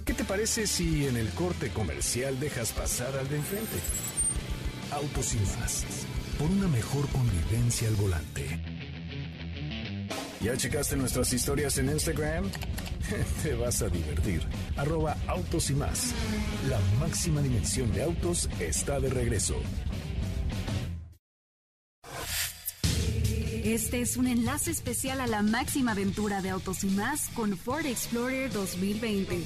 ¿Qué 0.04 0.12
te 0.12 0.24
parece 0.24 0.66
si 0.66 1.06
en 1.06 1.16
el 1.16 1.28
corte 1.30 1.70
comercial 1.70 2.38
dejas 2.38 2.72
pasar 2.72 3.18
al 3.18 3.28
de 3.28 3.36
enfrente? 3.36 3.78
Autos 4.92 5.34
y 5.34 5.38
Más, 5.58 6.06
por 6.38 6.50
una 6.50 6.68
mejor 6.68 7.08
convivencia 7.10 7.88
al 7.88 7.94
volante. 7.94 8.73
¿Ya 10.40 10.56
checaste 10.56 10.96
nuestras 10.96 11.32
historias 11.32 11.78
en 11.78 11.88
Instagram? 11.90 12.50
Te 13.42 13.54
vas 13.54 13.82
a 13.82 13.88
divertir. 13.88 14.42
Arroba 14.76 15.16
autos 15.26 15.70
y 15.70 15.74
más. 15.74 16.12
La 16.68 16.78
máxima 16.98 17.40
dimensión 17.40 17.92
de 17.92 18.02
autos 18.02 18.48
está 18.60 19.00
de 19.00 19.10
regreso. 19.10 19.56
Este 23.64 24.02
es 24.02 24.18
un 24.18 24.26
enlace 24.26 24.70
especial 24.70 25.22
a 25.22 25.26
la 25.26 25.40
máxima 25.42 25.92
aventura 25.92 26.42
de 26.42 26.50
autos 26.50 26.84
y 26.84 26.88
más 26.88 27.28
con 27.30 27.56
Ford 27.56 27.86
Explorer 27.86 28.52
2020, 28.52 29.42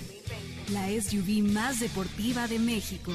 la 0.73 0.89
SUV 0.89 1.45
más 1.45 1.79
deportiva 1.79 2.49
de 2.49 2.59
México. 2.59 3.13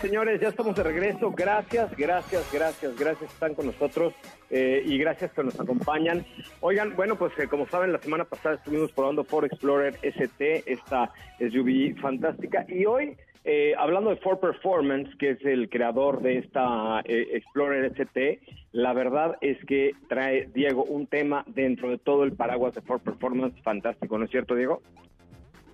Señores, 0.00 0.40
ya 0.40 0.48
estamos 0.48 0.76
de 0.76 0.82
regreso. 0.82 1.30
Gracias, 1.30 1.96
gracias, 1.96 2.52
gracias, 2.52 2.98
gracias 2.98 3.32
están 3.32 3.54
con 3.54 3.66
nosotros 3.66 4.12
eh, 4.50 4.82
y 4.84 4.98
gracias 4.98 5.32
que 5.32 5.42
nos 5.42 5.58
acompañan. 5.58 6.24
Oigan, 6.60 6.94
bueno, 6.96 7.16
pues 7.16 7.32
eh, 7.38 7.48
como 7.48 7.66
saben, 7.68 7.92
la 7.92 7.98
semana 7.98 8.24
pasada 8.24 8.56
estuvimos 8.56 8.92
probando 8.92 9.24
Ford 9.24 9.46
Explorer 9.46 9.98
ST, 10.02 10.64
esta 10.66 11.10
SUV 11.38 11.98
fantástica, 12.00 12.66
y 12.68 12.84
hoy, 12.84 13.16
eh, 13.44 13.74
hablando 13.78 14.10
de 14.10 14.16
Ford 14.16 14.38
Performance, 14.38 15.16
que 15.18 15.30
es 15.30 15.44
el 15.44 15.68
creador 15.70 16.20
de 16.20 16.38
esta 16.38 17.00
Explorer 17.04 17.86
ST, 17.86 18.40
la 18.72 18.92
verdad 18.92 19.36
es 19.40 19.62
que 19.64 19.92
trae, 20.08 20.48
Diego, 20.54 20.84
un 20.84 21.06
tema 21.06 21.44
dentro 21.46 21.88
de 21.88 21.98
todo 21.98 22.24
el 22.24 22.32
paraguas 22.32 22.74
de 22.74 22.82
Ford 22.82 23.00
Performance 23.00 23.60
fantástico, 23.62 24.18
¿no 24.18 24.26
es 24.26 24.30
cierto, 24.30 24.54
Diego? 24.54 24.82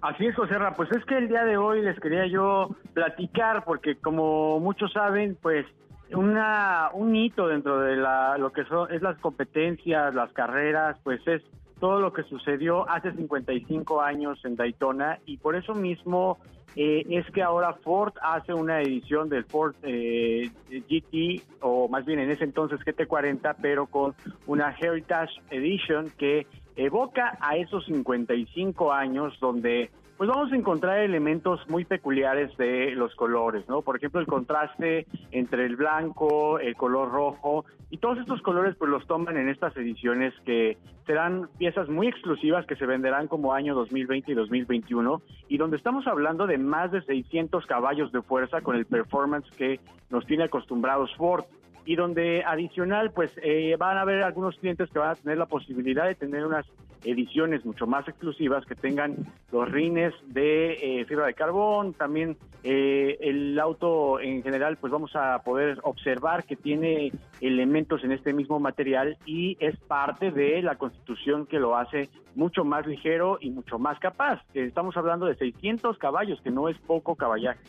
Así 0.03 0.27
es, 0.27 0.35
José 0.35 0.57
Ra. 0.57 0.75
Pues 0.75 0.91
es 0.93 1.05
que 1.05 1.19
el 1.19 1.29
día 1.29 1.45
de 1.45 1.57
hoy 1.57 1.83
les 1.83 1.99
quería 2.01 2.27
yo 2.27 2.71
platicar, 2.95 3.65
porque 3.65 3.97
como 3.97 4.59
muchos 4.59 4.93
saben, 4.93 5.37
pues 5.41 5.67
una, 6.13 6.91
un 6.95 7.15
hito 7.15 7.49
dentro 7.49 7.81
de 7.81 7.97
la, 7.97 8.39
lo 8.39 8.51
que 8.51 8.65
son, 8.65 8.93
es 8.93 9.03
las 9.03 9.19
competencias, 9.19 10.15
las 10.15 10.33
carreras, 10.33 10.97
pues 11.05 11.21
es 11.27 11.43
todo 11.79 12.01
lo 12.01 12.13
que 12.13 12.23
sucedió 12.25 12.89
hace 12.89 13.13
55 13.13 14.01
años 14.01 14.39
en 14.45 14.57
Daytona 14.57 15.19
y 15.25 15.39
por 15.39 15.57
eso 15.57 15.75
mismo 15.75 16.39
eh, 16.77 17.05
es 17.09 17.29
que 17.33 17.43
ahora 17.43 17.73
Ford 17.83 18.13
hace 18.23 18.53
una 18.53 18.83
edición 18.83 19.29
del 19.29 19.45
Ford 19.45 19.75
eh, 19.83 20.51
GT 20.69 21.43
o 21.63 21.89
más 21.89 22.05
bien 22.05 22.21
en 22.21 22.31
ese 22.31 22.45
entonces 22.45 22.79
GT40 22.81 23.57
pero 23.63 23.87
con 23.87 24.15
una 24.47 24.77
Heritage 24.79 25.41
Edition 25.51 26.11
que 26.19 26.47
evoca 26.85 27.37
a 27.41 27.57
esos 27.57 27.85
55 27.87 28.93
años 28.93 29.39
donde 29.41 29.91
pues 30.17 30.29
vamos 30.29 30.53
a 30.53 30.57
encontrar 30.57 30.99
elementos 30.99 31.61
muy 31.71 31.87
peculiares 31.87 32.55
de 32.59 32.91
los 32.95 33.15
colores, 33.15 33.67
¿no? 33.71 33.81
Por 33.81 33.97
ejemplo, 33.97 34.21
el 34.21 34.27
contraste 34.27 35.07
entre 35.31 35.65
el 35.65 35.77
blanco, 35.77 36.59
el 36.59 36.77
color 36.77 37.11
rojo 37.11 37.65
y 37.89 37.97
todos 37.97 38.19
estos 38.19 38.43
colores 38.43 38.77
pues 38.79 38.91
los 38.91 39.07
toman 39.07 39.39
en 39.39 39.49
estas 39.49 39.75
ediciones 39.79 40.35
que 40.45 40.77
serán 41.07 41.49
piezas 41.59 41.89
muy 41.89 42.07
exclusivas 42.09 42.67
que 42.67 42.77
se 42.77 42.85
venderán 42.85 43.29
como 43.29 43.55
año 43.55 43.75
2020 43.75 44.33
y 44.33 44.35
2021 44.35 45.23
y 45.49 45.57
donde 45.57 45.79
estamos 45.79 46.07
hablando 46.07 46.47
de 46.47 46.59
más 46.59 46.93
de 46.93 47.03
600 47.03 47.65
caballos 47.65 48.13
de 48.13 48.21
fuerza 48.21 48.61
con 48.61 48.77
el 48.77 48.85
performance 48.85 49.51
que 49.57 49.81
nos 50.11 50.27
tiene 50.27 50.45
acostumbrados 50.45 51.15
Ford 51.17 51.45
y 51.85 51.97
donde 51.97 52.45
adicional 52.45 53.13
pues 53.13 53.33
eh, 53.43 53.77
van 53.79 53.97
a 53.97 54.03
haber 54.03 54.23
algunos 54.23 54.57
clientes 54.57 54.91
que 54.91 54.99
van 54.99 55.11
a 55.11 55.15
tener 55.15 55.39
la 55.39 55.47
posibilidad 55.47 56.07
de 56.07 56.15
tener 56.15 56.47
unas 56.47 56.67
ediciones 57.05 57.65
mucho 57.65 57.87
más 57.87 58.07
exclusivas 58.07 58.67
que 58.67 58.75
tengan 58.75 59.17
los 59.51 59.71
rines 59.71 60.13
de 60.27 60.73
eh, 60.73 61.05
fibra 61.07 61.27
de 61.27 61.35
carbón, 61.35 61.95
también 61.95 62.37
eh, 62.63 63.17
el 63.21 63.59
auto 63.59 64.21
en 64.21 64.43
general 64.43 64.77
pues 64.77 64.93
vamos 64.93 65.17
a 65.17 65.39
poder 65.43 65.79
observar 65.83 66.45
que 66.45 66.57
tiene 66.57 67.13
elementos 67.41 68.05
en 68.05 68.13
este 68.13 68.35
mismo 68.35 68.61
material 68.61 69.17
y 69.25 69.57
es 69.61 69.77
parte 69.79 70.31
de 70.31 70.61
la 70.61 70.77
constitución 70.77 71.47
que 71.47 71.59
lo 71.59 71.77
hace 71.77 72.11
mucho 72.35 72.65
más 72.65 72.87
ligero 72.87 73.39
y 73.41 73.51
mucho 73.51 73.79
más 73.79 73.99
capaz. 73.99 74.43
Estamos 74.55 74.97
hablando 74.97 75.27
de 75.27 75.37
600 75.37 75.99
caballos, 75.99 76.41
que 76.43 76.51
no 76.51 76.69
es 76.69 76.79
poco 76.79 77.15
caballaje. 77.17 77.61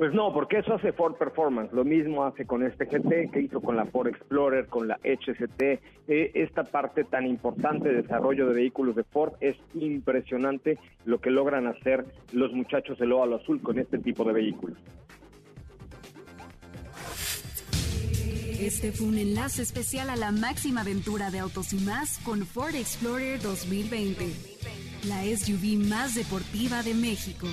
Pues 0.00 0.14
no, 0.14 0.32
porque 0.32 0.60
eso 0.60 0.72
hace 0.72 0.94
Ford 0.94 1.16
Performance. 1.16 1.74
Lo 1.74 1.84
mismo 1.84 2.24
hace 2.24 2.46
con 2.46 2.62
este 2.62 2.86
GT 2.86 3.30
que 3.30 3.42
hizo 3.42 3.60
con 3.60 3.76
la 3.76 3.84
Ford 3.84 4.08
Explorer, 4.08 4.66
con 4.66 4.88
la 4.88 4.98
HST. 5.04 5.60
Eh, 5.60 6.30
esta 6.32 6.64
parte 6.64 7.04
tan 7.04 7.26
importante 7.26 7.90
de 7.90 8.00
desarrollo 8.00 8.46
de 8.46 8.54
vehículos 8.54 8.96
de 8.96 9.04
Ford 9.04 9.34
es 9.40 9.58
impresionante 9.74 10.78
lo 11.04 11.20
que 11.20 11.28
logran 11.28 11.66
hacer 11.66 12.06
los 12.32 12.50
muchachos 12.54 12.98
del 12.98 13.12
Óvalo 13.12 13.36
Azul 13.36 13.60
con 13.60 13.78
este 13.78 13.98
tipo 13.98 14.24
de 14.24 14.32
vehículos. 14.32 14.78
Este 18.58 18.92
fue 18.92 19.06
un 19.06 19.18
enlace 19.18 19.60
especial 19.60 20.08
a 20.08 20.16
la 20.16 20.32
máxima 20.32 20.80
aventura 20.80 21.30
de 21.30 21.40
autos 21.40 21.74
y 21.74 21.84
más 21.84 22.18
con 22.24 22.46
Ford 22.46 22.74
Explorer 22.74 23.38
2020, 23.42 24.24
la 25.06 25.24
SUV 25.24 25.76
más 25.90 26.14
deportiva 26.14 26.82
de 26.82 26.94
México. 26.94 27.48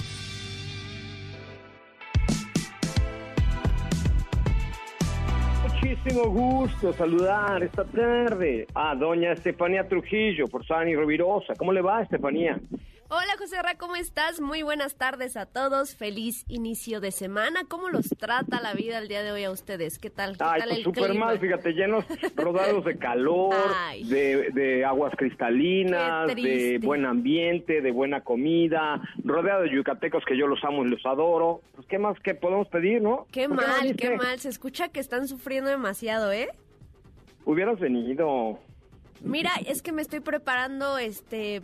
Muchísimo 5.82 6.30
gusto 6.30 6.92
saludar 6.94 7.62
esta 7.62 7.86
tarde 7.86 8.68
a 8.74 8.96
doña 8.96 9.34
Estefanía 9.34 9.88
Trujillo 9.88 10.48
por 10.48 10.66
Sani 10.66 10.96
Rovirosa. 10.96 11.54
¿Cómo 11.56 11.72
le 11.72 11.82
va, 11.82 12.02
Estefanía? 12.02 12.60
Hola 13.10 13.38
José 13.40 13.62
Ra, 13.62 13.76
¿cómo 13.78 13.96
estás? 13.96 14.42
Muy 14.42 14.64
buenas 14.64 14.98
tardes 14.98 15.38
a 15.38 15.46
todos. 15.46 15.96
Feliz 15.96 16.44
inicio 16.50 17.00
de 17.00 17.12
semana. 17.12 17.62
¿Cómo 17.66 17.88
los 17.88 18.10
trata 18.10 18.60
la 18.60 18.74
vida 18.74 18.98
el 18.98 19.08
día 19.08 19.24
de 19.24 19.32
hoy 19.32 19.46
a 19.46 19.52
ustedes? 19.52 19.98
¿Qué 19.98 20.10
tal? 20.10 20.38
¿Qué 20.38 20.44
Ay, 20.44 20.60
tal 20.60 20.70
pues 20.70 20.84
súper 20.84 21.14
mal, 21.14 21.40
fíjate, 21.40 21.72
llenos, 21.72 22.04
rodados 22.36 22.84
de 22.84 22.98
calor, 22.98 23.56
de, 24.04 24.84
aguas 24.86 25.14
cristalinas, 25.16 26.36
de 26.36 26.82
buen 26.84 27.06
ambiente, 27.06 27.80
de 27.80 27.92
buena 27.92 28.26
comida, 28.26 29.02
rodeado 29.24 29.62
de 29.62 29.74
yucatecos 29.74 30.26
que 30.26 30.38
yo 30.38 30.46
los 30.46 30.62
amo 30.66 30.84
y 30.84 30.90
los 30.90 31.06
adoro. 31.06 31.62
Pues, 31.76 31.88
¿qué 31.88 32.00
más 32.00 32.20
que 32.20 32.36
podemos 32.36 32.68
pedir, 32.68 33.02
no? 33.02 33.26
Qué 33.32 33.48
mal, 33.48 33.96
qué 33.96 34.18
mal. 34.18 34.38
Se 34.40 34.50
escucha 34.50 34.90
que 34.90 35.00
están 35.00 35.30
sufriendo 35.30 35.70
demasiado, 35.70 36.34
¿eh? 36.34 36.50
Hubieras 37.46 37.80
venido. 37.80 38.60
Mira, 39.22 39.52
es 39.66 39.82
que 39.82 39.94
me 39.94 40.02
estoy 40.02 40.20
preparando, 40.20 40.98
este 40.98 41.62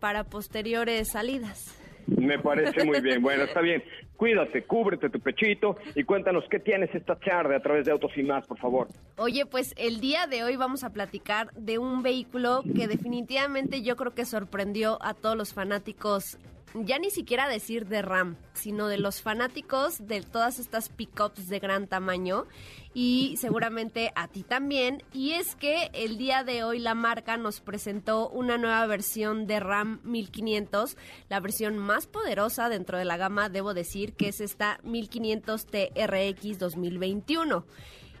para 0.00 0.24
posteriores 0.24 1.08
salidas. 1.12 1.76
Me 2.06 2.38
parece 2.38 2.84
muy 2.84 3.00
bien. 3.00 3.22
Bueno, 3.22 3.44
está 3.44 3.60
bien. 3.60 3.82
Cuídate, 4.16 4.64
cúbrete 4.64 5.08
tu 5.08 5.20
pechito 5.20 5.76
y 5.94 6.04
cuéntanos 6.04 6.44
qué 6.50 6.58
tienes 6.58 6.94
esta 6.94 7.16
tarde 7.16 7.56
a 7.56 7.60
través 7.60 7.86
de 7.86 7.92
Autos 7.92 8.10
y 8.16 8.22
Más, 8.22 8.46
por 8.46 8.58
favor. 8.58 8.88
Oye, 9.16 9.46
pues 9.46 9.72
el 9.78 10.00
día 10.00 10.26
de 10.26 10.44
hoy 10.44 10.56
vamos 10.56 10.84
a 10.84 10.90
platicar 10.90 11.50
de 11.54 11.78
un 11.78 12.02
vehículo 12.02 12.62
que 12.76 12.86
definitivamente 12.86 13.80
yo 13.82 13.96
creo 13.96 14.12
que 14.14 14.26
sorprendió 14.26 14.98
a 15.00 15.14
todos 15.14 15.36
los 15.36 15.54
fanáticos 15.54 16.38
ya 16.74 16.98
ni 16.98 17.10
siquiera 17.10 17.48
decir 17.48 17.86
de 17.86 18.02
RAM, 18.02 18.36
sino 18.52 18.88
de 18.88 18.98
los 18.98 19.22
fanáticos 19.22 20.06
de 20.06 20.22
todas 20.22 20.58
estas 20.58 20.88
pickups 20.88 21.48
de 21.48 21.58
gran 21.58 21.86
tamaño 21.86 22.46
y 22.92 23.36
seguramente 23.38 24.12
a 24.14 24.28
ti 24.28 24.42
también. 24.42 25.02
Y 25.12 25.32
es 25.32 25.54
que 25.54 25.90
el 25.92 26.18
día 26.18 26.44
de 26.44 26.64
hoy 26.64 26.78
la 26.78 26.94
marca 26.94 27.36
nos 27.36 27.60
presentó 27.60 28.28
una 28.28 28.58
nueva 28.58 28.86
versión 28.86 29.46
de 29.46 29.60
RAM 29.60 30.00
1500, 30.04 30.96
la 31.28 31.40
versión 31.40 31.78
más 31.78 32.06
poderosa 32.06 32.68
dentro 32.68 32.98
de 32.98 33.04
la 33.04 33.16
gama, 33.16 33.48
debo 33.48 33.74
decir, 33.74 34.14
que 34.14 34.28
es 34.28 34.40
esta 34.40 34.80
1500 34.82 35.66
TRX 35.66 36.58
2021. 36.58 37.64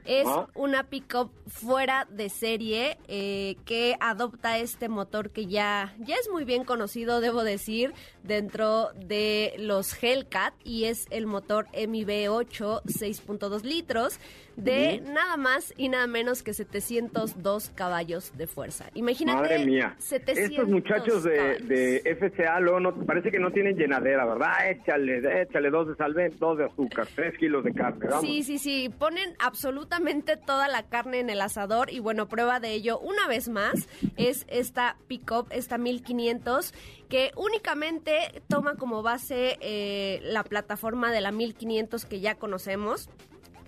Es 0.04 0.26
una 0.54 0.84
pickup 0.84 1.30
fuera 1.46 2.06
de 2.10 2.30
serie 2.30 2.98
eh, 3.06 3.56
que 3.64 3.96
adopta 4.00 4.58
este 4.58 4.88
motor 4.88 5.30
que 5.30 5.46
ya, 5.46 5.94
ya 5.98 6.14
es 6.16 6.28
muy 6.30 6.44
bien 6.44 6.64
conocido, 6.64 7.20
debo 7.20 7.44
decir, 7.44 7.92
dentro 8.22 8.90
de 8.94 9.54
los 9.58 10.02
Hellcat 10.02 10.54
y 10.64 10.84
es 10.84 11.06
el 11.10 11.26
motor 11.26 11.68
MIB8 11.72 12.82
6.2 12.84 13.62
litros 13.62 14.18
de 14.62 15.02
nada 15.06 15.36
más 15.36 15.74
y 15.76 15.88
nada 15.88 16.06
menos 16.06 16.42
que 16.42 16.54
702 16.54 17.70
caballos 17.74 18.32
de 18.36 18.46
fuerza. 18.46 18.86
Imagínate. 18.94 19.40
Madre 19.40 19.64
mía. 19.64 19.96
Estos 19.98 20.68
muchachos 20.68 21.24
de, 21.24 22.02
FCA 22.18 22.60
luego 22.60 22.80
no, 22.80 22.94
parece 23.06 23.30
que 23.30 23.38
no 23.38 23.50
tienen 23.50 23.76
llenadera, 23.76 24.24
¿verdad? 24.24 24.70
Échale, 24.70 25.42
échale 25.42 25.70
dos 25.70 25.88
de 25.88 25.96
salve, 25.96 26.30
dos 26.38 26.58
de 26.58 26.64
azúcar, 26.64 27.06
tres 27.14 27.36
kilos 27.38 27.64
de 27.64 27.72
carne. 27.72 28.06
Sí, 28.20 28.42
sí, 28.42 28.58
sí. 28.58 28.90
Ponen 28.98 29.34
absolutamente 29.38 30.36
toda 30.36 30.68
la 30.68 30.84
carne 30.84 31.20
en 31.20 31.30
el 31.30 31.40
asador 31.40 31.90
y 31.90 32.00
bueno, 32.00 32.28
prueba 32.28 32.60
de 32.60 32.72
ello 32.72 32.98
una 32.98 33.26
vez 33.28 33.48
más 33.48 33.88
es 34.16 34.46
esta 34.48 34.96
pickup, 35.06 35.48
esta 35.50 35.78
1500 35.78 36.74
que 37.08 37.32
únicamente 37.36 38.42
toma 38.48 38.76
como 38.76 39.02
base 39.02 39.58
eh, 39.60 40.20
la 40.22 40.44
plataforma 40.44 41.10
de 41.12 41.20
la 41.20 41.32
1500 41.32 42.04
que 42.04 42.20
ya 42.20 42.36
conocemos 42.36 43.08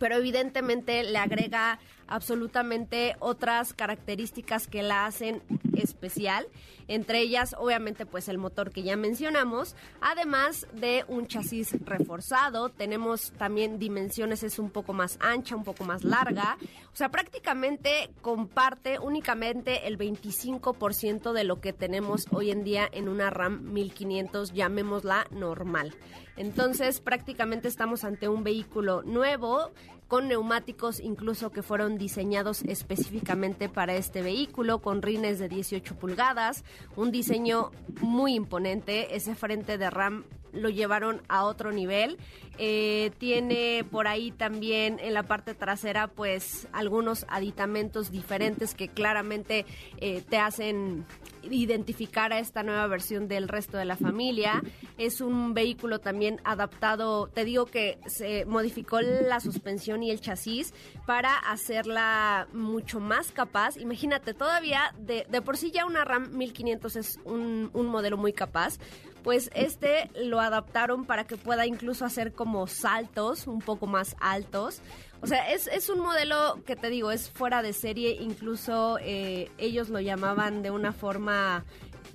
pero 0.02 0.16
evidentemente 0.16 1.04
le 1.04 1.16
agrega 1.16 1.78
absolutamente 2.12 3.16
otras 3.20 3.72
características 3.72 4.66
que 4.66 4.82
la 4.82 5.06
hacen 5.06 5.42
especial, 5.74 6.46
entre 6.86 7.20
ellas 7.20 7.54
obviamente 7.58 8.04
pues 8.04 8.28
el 8.28 8.36
motor 8.36 8.70
que 8.70 8.82
ya 8.82 8.96
mencionamos, 8.96 9.74
además 10.00 10.66
de 10.74 11.04
un 11.08 11.26
chasis 11.26 11.74
reforzado, 11.84 12.68
tenemos 12.68 13.32
también 13.38 13.78
dimensiones 13.78 14.42
es 14.42 14.58
un 14.58 14.70
poco 14.70 14.92
más 14.92 15.16
ancha, 15.20 15.56
un 15.56 15.64
poco 15.64 15.84
más 15.84 16.04
larga, 16.04 16.58
o 16.92 16.96
sea, 16.96 17.08
prácticamente 17.08 18.10
comparte 18.20 18.98
únicamente 18.98 19.86
el 19.88 19.96
25% 19.96 21.32
de 21.32 21.44
lo 21.44 21.60
que 21.60 21.72
tenemos 21.72 22.26
hoy 22.30 22.50
en 22.50 22.62
día 22.62 22.86
en 22.92 23.08
una 23.08 23.30
RAM 23.30 23.72
1500, 23.72 24.52
llamémosla 24.52 25.26
normal. 25.30 25.94
Entonces, 26.36 27.00
prácticamente 27.00 27.68
estamos 27.68 28.04
ante 28.04 28.28
un 28.28 28.42
vehículo 28.42 29.02
nuevo 29.02 29.70
con 30.12 30.28
neumáticos 30.28 31.00
incluso 31.00 31.52
que 31.52 31.62
fueron 31.62 31.96
diseñados 31.96 32.64
específicamente 32.64 33.70
para 33.70 33.94
este 33.94 34.20
vehículo, 34.20 34.82
con 34.82 35.00
rines 35.00 35.38
de 35.38 35.48
18 35.48 35.94
pulgadas, 35.96 36.64
un 36.96 37.10
diseño 37.10 37.70
muy 38.02 38.34
imponente, 38.34 39.16
ese 39.16 39.34
frente 39.34 39.78
de 39.78 39.88
RAM 39.88 40.24
lo 40.52 40.68
llevaron 40.68 41.22
a 41.28 41.44
otro 41.44 41.72
nivel. 41.72 42.18
Eh, 42.58 43.12
tiene 43.18 43.84
por 43.90 44.06
ahí 44.06 44.30
también 44.30 44.98
en 45.00 45.14
la 45.14 45.22
parte 45.22 45.54
trasera 45.54 46.08
pues 46.08 46.68
algunos 46.72 47.24
aditamentos 47.28 48.10
diferentes 48.10 48.74
que 48.74 48.88
claramente 48.88 49.64
eh, 49.98 50.22
te 50.28 50.36
hacen 50.36 51.06
identificar 51.42 52.32
a 52.32 52.38
esta 52.38 52.62
nueva 52.62 52.86
versión 52.86 53.26
del 53.26 53.48
resto 53.48 53.78
de 53.78 53.86
la 53.86 53.96
familia. 53.96 54.62
Es 54.98 55.20
un 55.20 55.54
vehículo 55.54 55.98
también 55.98 56.40
adaptado, 56.44 57.26
te 57.28 57.44
digo 57.44 57.66
que 57.66 57.98
se 58.06 58.44
modificó 58.44 59.00
la 59.00 59.40
suspensión 59.40 60.02
y 60.02 60.10
el 60.10 60.20
chasis 60.20 60.74
para 61.06 61.36
hacerla 61.36 62.48
mucho 62.52 63.00
más 63.00 63.32
capaz. 63.32 63.76
Imagínate, 63.78 64.34
todavía 64.34 64.94
de, 64.98 65.24
por 65.42 65.56
sí 65.56 65.70
ya 65.70 65.86
una 65.86 66.04
RAM 66.04 66.36
1500 66.36 66.96
es 66.96 67.18
un 67.24 67.70
modelo 67.72 68.16
muy 68.16 68.32
capaz, 68.32 68.78
pues 69.22 69.50
este 69.54 70.10
lo 70.14 70.40
adaptaron 70.40 71.04
para 71.04 71.24
que 71.24 71.36
pueda 71.36 71.66
incluso 71.66 72.04
hacer 72.04 72.32
como 72.32 72.66
saltos 72.66 73.46
un 73.46 73.60
poco 73.60 73.86
más 73.86 74.16
altos. 74.20 74.82
O 75.20 75.26
sea, 75.26 75.50
es, 75.52 75.68
es 75.68 75.88
un 75.88 76.00
modelo 76.00 76.58
que 76.66 76.74
te 76.74 76.90
digo, 76.90 77.12
es 77.12 77.30
fuera 77.30 77.62
de 77.62 77.72
serie, 77.72 78.16
incluso 78.20 78.98
eh, 79.00 79.50
ellos 79.58 79.88
lo 79.88 80.00
llamaban 80.00 80.62
de 80.62 80.70
una 80.70 80.92
forma 80.92 81.64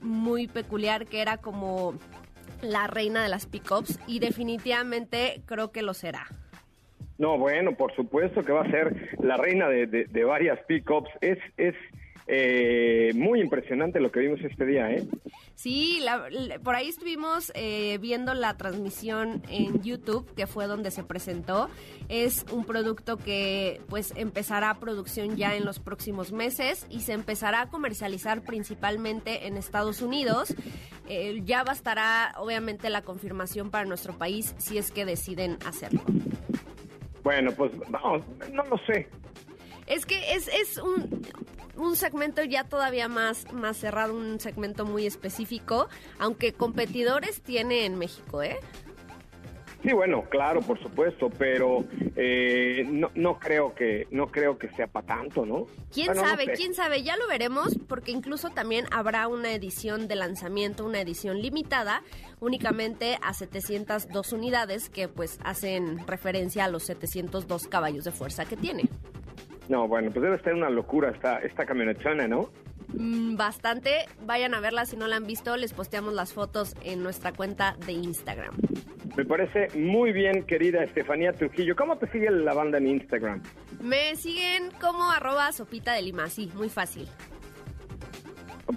muy 0.01 0.47
peculiar, 0.47 1.05
que 1.05 1.21
era 1.21 1.37
como 1.37 1.95
la 2.61 2.87
reina 2.87 3.23
de 3.23 3.29
las 3.29 3.45
pickups 3.45 3.99
y 4.07 4.19
definitivamente 4.19 5.41
creo 5.45 5.71
que 5.71 5.83
lo 5.83 5.93
será. 5.93 6.27
No, 7.17 7.37
bueno, 7.37 7.75
por 7.75 7.95
supuesto 7.95 8.43
que 8.43 8.51
va 8.51 8.61
a 8.61 8.69
ser 8.69 9.17
la 9.19 9.37
reina 9.37 9.67
de, 9.69 9.87
de, 9.87 10.05
de 10.05 10.23
varias 10.23 10.59
pickups. 10.67 11.09
Es, 11.21 11.39
es 11.57 11.73
eh, 12.27 13.11
muy 13.15 13.39
impresionante 13.39 13.99
lo 13.99 14.11
que 14.11 14.19
vimos 14.19 14.41
este 14.41 14.65
día, 14.65 14.91
¿eh? 14.91 15.07
Sí, 15.55 16.01
por 16.63 16.75
ahí 16.75 16.89
estuvimos 16.89 17.51
eh, 17.55 17.97
viendo 17.99 18.33
la 18.33 18.57
transmisión 18.57 19.41
en 19.49 19.81
YouTube, 19.81 20.31
que 20.35 20.45
fue 20.45 20.67
donde 20.67 20.91
se 20.91 21.03
presentó. 21.03 21.69
Es 22.09 22.45
un 22.51 22.65
producto 22.65 23.17
que 23.17 23.81
pues 23.87 24.13
empezará 24.15 24.75
producción 24.75 25.35
ya 25.35 25.55
en 25.55 25.65
los 25.65 25.79
próximos 25.79 26.31
meses 26.31 26.85
y 26.89 26.99
se 26.99 27.13
empezará 27.13 27.61
a 27.61 27.69
comercializar 27.69 28.41
principalmente 28.43 29.47
en 29.47 29.57
Estados 29.57 30.01
Unidos. 30.01 30.53
Eh, 31.09 31.41
ya 31.45 31.63
bastará 31.63 32.33
obviamente 32.37 32.89
la 32.89 33.01
confirmación 33.01 33.71
para 33.71 33.85
nuestro 33.85 34.17
país 34.17 34.53
si 34.57 34.77
es 34.77 34.91
que 34.91 35.05
deciden 35.05 35.57
hacerlo. 35.65 36.01
Bueno, 37.23 37.51
pues 37.53 37.71
vamos, 37.89 38.21
no 38.51 38.63
lo 38.63 38.77
sé. 38.85 39.07
Es 39.87 40.05
que 40.05 40.33
es, 40.33 40.49
es 40.49 40.77
un, 40.77 41.23
un 41.77 41.95
segmento 41.95 42.43
ya 42.43 42.63
todavía 42.63 43.07
más, 43.07 43.51
más 43.53 43.77
cerrado, 43.77 44.13
un 44.13 44.39
segmento 44.39 44.85
muy 44.85 45.05
específico, 45.05 45.87
aunque 46.19 46.53
competidores 46.53 47.41
tiene 47.41 47.85
en 47.85 47.97
México, 47.97 48.41
¿eh? 48.41 48.59
Sí, 49.83 49.93
bueno, 49.93 50.23
claro, 50.29 50.59
por 50.61 50.79
supuesto, 50.81 51.29
pero 51.29 51.85
eh, 52.15 52.83
no, 52.89 53.11
no 53.13 53.39
creo 53.39 53.75
que 53.75 54.07
no 54.09 54.27
creo 54.27 54.57
que 54.57 54.69
sea 54.69 54.87
para 54.87 55.05
tanto, 55.05 55.45
¿no? 55.45 55.67
¿Quién 55.93 56.15
sabe? 56.15 56.47
¿Quién 56.55 56.73
sabe? 56.73 57.03
Ya 57.03 57.15
lo 57.15 57.27
veremos 57.27 57.77
porque 57.87 58.11
incluso 58.11 58.49
también 58.49 58.85
habrá 58.91 59.27
una 59.27 59.53
edición 59.53 60.07
de 60.07 60.15
lanzamiento, 60.15 60.83
una 60.83 60.99
edición 60.99 61.41
limitada, 61.41 62.01
únicamente 62.39 63.19
a 63.21 63.33
702 63.33 64.33
unidades 64.33 64.89
que 64.89 65.07
pues 65.07 65.39
hacen 65.43 66.05
referencia 66.07 66.65
a 66.65 66.69
los 66.69 66.83
702 66.83 67.67
caballos 67.67 68.03
de 68.03 68.11
fuerza 68.11 68.45
que 68.45 68.57
tiene. 68.57 68.89
No, 69.69 69.87
bueno, 69.87 70.11
pues 70.11 70.23
debe 70.23 70.35
estar 70.35 70.53
una 70.53 70.69
locura 70.69 71.09
esta, 71.09 71.39
esta 71.39 71.65
camionetona, 71.65 72.27
¿no? 72.27 72.49
Mm, 72.93 73.35
bastante. 73.35 74.05
Vayan 74.25 74.53
a 74.53 74.59
verla 74.59 74.85
si 74.85 74.95
no 74.95 75.07
la 75.07 75.17
han 75.17 75.27
visto. 75.27 75.57
Les 75.57 75.73
posteamos 75.73 76.13
las 76.13 76.33
fotos 76.33 76.75
en 76.83 77.03
nuestra 77.03 77.33
cuenta 77.33 77.75
de 77.85 77.91
Instagram. 77.93 78.55
Me 79.17 79.25
parece 79.25 79.67
muy 79.77 80.11
bien, 80.13 80.43
querida 80.43 80.83
Estefanía 80.83 81.33
Trujillo. 81.33 81.75
¿Cómo 81.75 81.97
te 81.97 82.07
sigue 82.11 82.29
la 82.29 82.53
banda 82.53 82.77
en 82.77 82.87
Instagram? 82.87 83.41
Me 83.81 84.15
siguen 84.15 84.71
como 84.79 85.09
arroba 85.09 85.51
sopita 85.51 85.93
de 85.93 86.03
lima, 86.03 86.29
sí, 86.29 86.51
muy 86.55 86.69
fácil. 86.69 87.07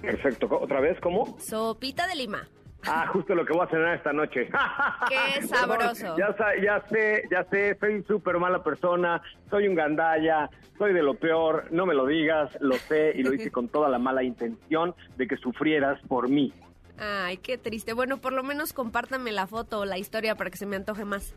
Perfecto. 0.01 0.47
¿Otra 0.49 0.79
vez 0.79 0.99
cómo? 0.99 1.37
Sopita 1.39 2.07
de 2.07 2.15
lima. 2.15 2.47
Ah, 2.87 3.07
justo 3.07 3.35
lo 3.35 3.45
que 3.45 3.53
voy 3.53 3.65
a 3.65 3.69
cenar 3.69 3.95
esta 3.95 4.13
noche. 4.13 4.49
Qué 5.09 5.47
sabroso. 5.47 6.17
ya, 6.17 6.35
ya 6.61 6.83
sé, 6.89 7.23
ya 7.29 7.43
sé, 7.45 7.77
soy 7.79 8.03
súper 8.03 8.37
mala 8.37 8.63
persona, 8.63 9.21
soy 9.49 9.67
un 9.67 9.75
gandalla, 9.75 10.49
soy 10.77 10.93
de 10.93 11.03
lo 11.03 11.13
peor, 11.13 11.65
no 11.71 11.85
me 11.85 11.93
lo 11.93 12.05
digas, 12.05 12.49
lo 12.59 12.75
sé 12.75 13.13
y 13.15 13.23
lo 13.23 13.33
hice 13.33 13.51
con 13.51 13.67
toda 13.67 13.89
la 13.89 13.99
mala 13.99 14.23
intención 14.23 14.95
de 15.17 15.27
que 15.27 15.37
sufrieras 15.37 15.99
por 16.07 16.27
mí. 16.29 16.53
Ay, 16.97 17.37
qué 17.37 17.57
triste. 17.57 17.93
Bueno, 17.93 18.17
por 18.17 18.33
lo 18.33 18.43
menos 18.43 18.73
compártanme 18.73 19.31
la 19.31 19.47
foto 19.47 19.79
o 19.79 19.85
la 19.85 19.97
historia 19.97 20.35
para 20.35 20.49
que 20.49 20.57
se 20.57 20.65
me 20.65 20.75
antoje 20.75 21.05
más. 21.05 21.33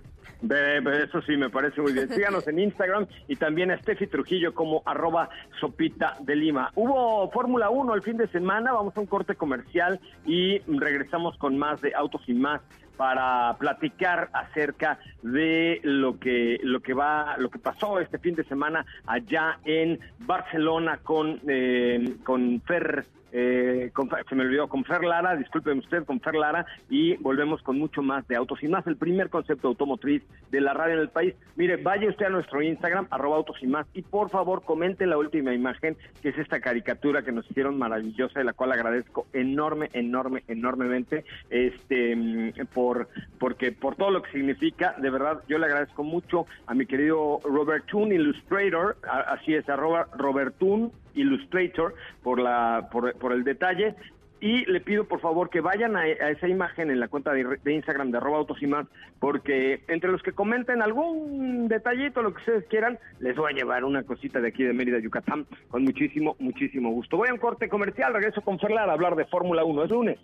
Eso 0.50 1.22
sí, 1.22 1.36
me 1.36 1.50
parece 1.50 1.80
muy 1.80 1.92
bien. 1.92 2.08
Síganos 2.12 2.46
en 2.48 2.58
Instagram 2.58 3.06
y 3.28 3.36
también 3.36 3.70
a 3.70 3.78
Steffi 3.78 4.06
Trujillo 4.06 4.54
como 4.54 4.82
arroba 4.84 5.28
sopita 5.60 6.16
de 6.20 6.36
Lima. 6.36 6.70
Hubo 6.74 7.30
Fórmula 7.30 7.70
1 7.70 7.94
el 7.94 8.02
fin 8.02 8.16
de 8.16 8.28
semana, 8.28 8.72
vamos 8.72 8.96
a 8.96 9.00
un 9.00 9.06
corte 9.06 9.34
comercial 9.34 10.00
y 10.26 10.58
regresamos 10.60 11.36
con 11.38 11.56
más 11.58 11.80
de 11.80 11.94
Autos 11.94 12.22
y 12.26 12.34
Más 12.34 12.60
para 12.96 13.56
platicar 13.58 14.30
acerca 14.32 14.98
de 15.22 15.80
lo 15.82 16.18
que 16.20 16.60
lo 16.62 16.80
que 16.80 16.94
va 16.94 17.36
lo 17.38 17.50
que 17.50 17.58
pasó 17.58 17.98
este 17.98 18.18
fin 18.18 18.36
de 18.36 18.44
semana 18.44 18.86
allá 19.06 19.58
en 19.64 19.98
Barcelona 20.20 21.00
con 21.02 21.40
eh, 21.48 22.14
con 22.22 22.60
Fer 22.62 23.04
eh, 23.36 23.90
con, 23.92 24.08
se 24.28 24.34
me 24.36 24.44
olvidó, 24.44 24.68
con 24.68 24.84
Fer 24.84 25.02
Lara, 25.02 25.34
discúlpeme 25.34 25.80
usted, 25.80 26.04
con 26.04 26.20
Fer 26.20 26.36
Lara, 26.36 26.64
y 26.88 27.16
volvemos 27.16 27.60
con 27.62 27.76
mucho 27.76 28.00
más 28.00 28.26
de 28.28 28.36
autos 28.36 28.62
y 28.62 28.68
más, 28.68 28.86
el 28.86 28.96
primer 28.96 29.28
concepto 29.28 29.66
automotriz 29.66 30.22
de 30.52 30.60
la 30.60 30.72
radio 30.72 30.94
en 30.94 31.00
el 31.00 31.08
país. 31.08 31.34
Mire, 31.56 31.76
vaya 31.76 32.08
usted 32.08 32.26
a 32.26 32.30
nuestro 32.30 32.62
Instagram, 32.62 33.08
arroba 33.10 33.36
autos 33.36 33.56
y 33.60 33.66
más, 33.66 33.88
y 33.92 34.02
por 34.02 34.30
favor 34.30 34.62
comente 34.62 35.04
la 35.04 35.18
última 35.18 35.52
imagen, 35.52 35.96
que 36.22 36.28
es 36.28 36.38
esta 36.38 36.60
caricatura 36.60 37.22
que 37.22 37.32
nos 37.32 37.50
hicieron 37.50 37.76
maravillosa, 37.76 38.38
de 38.38 38.44
la 38.44 38.52
cual 38.52 38.70
agradezco 38.70 39.26
enorme, 39.32 39.90
enorme, 39.94 40.44
enormemente, 40.46 41.24
este, 41.50 42.14
mm, 42.14 42.52
por, 42.72 43.08
porque, 43.40 43.72
por 43.72 43.96
todo 43.96 44.12
lo 44.12 44.22
que 44.22 44.30
significa, 44.30 44.94
de 44.98 45.10
verdad, 45.10 45.42
yo 45.48 45.58
le 45.58 45.66
agradezco 45.66 46.04
mucho 46.04 46.46
a 46.68 46.74
mi 46.74 46.86
querido 46.86 47.40
Robert 47.42 47.84
Toon, 47.86 48.12
Illustrator, 48.12 48.96
así 49.02 49.56
es, 49.56 49.68
arroba 49.68 50.06
Robertun 50.16 50.92
Illustrator, 51.14 51.94
por, 52.22 52.40
la, 52.40 52.88
por, 52.90 53.32
el 53.32 53.44
detalle. 53.44 53.94
Y 54.40 54.66
le 54.66 54.80
pido 54.80 55.04
por 55.04 55.20
favor 55.20 55.48
que 55.48 55.60
vayan 55.60 55.96
a, 55.96 56.06
esa 56.06 56.48
imagen 56.48 56.90
en 56.90 57.00
la 57.00 57.08
cuenta 57.08 57.32
de, 57.32 57.72
Instagram 57.72 58.10
de 58.10 58.18
arroba 58.18 58.38
autos 58.38 58.62
y 58.62 58.66
más, 58.66 58.86
porque 59.18 59.84
entre 59.88 60.10
los 60.10 60.22
que 60.22 60.32
comenten 60.32 60.82
algún 60.82 61.66
detallito, 61.68 62.20
lo 62.20 62.34
que 62.34 62.40
ustedes 62.40 62.64
quieran, 62.66 62.98
les 63.20 63.36
voy 63.36 63.52
a 63.52 63.56
llevar 63.56 63.84
una 63.84 64.02
cosita 64.02 64.40
de 64.40 64.48
aquí 64.48 64.62
de 64.62 64.74
Mérida, 64.74 64.98
Yucatán, 64.98 65.46
con 65.68 65.84
muchísimo, 65.84 66.36
muchísimo 66.40 66.90
gusto. 66.90 67.16
Voy 67.16 67.28
a 67.30 67.32
un 67.32 67.38
corte 67.38 67.70
comercial, 67.70 68.12
regreso 68.12 68.42
con 68.42 68.58
Ferlar 68.58 68.90
a 68.90 68.92
hablar 68.92 69.16
de 69.16 69.24
Fórmula 69.24 69.64
1, 69.64 69.84
es 69.84 69.90
lunes. 69.90 70.18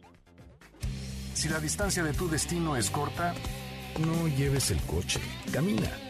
Si 1.32 1.48
la 1.48 1.58
distancia 1.58 2.02
de 2.02 2.12
tu 2.12 2.28
destino 2.28 2.76
es 2.76 2.90
corta, 2.90 3.32
no 3.98 4.28
lleves 4.28 4.70
el 4.70 4.80
coche, 4.82 5.20
camina. 5.50 6.09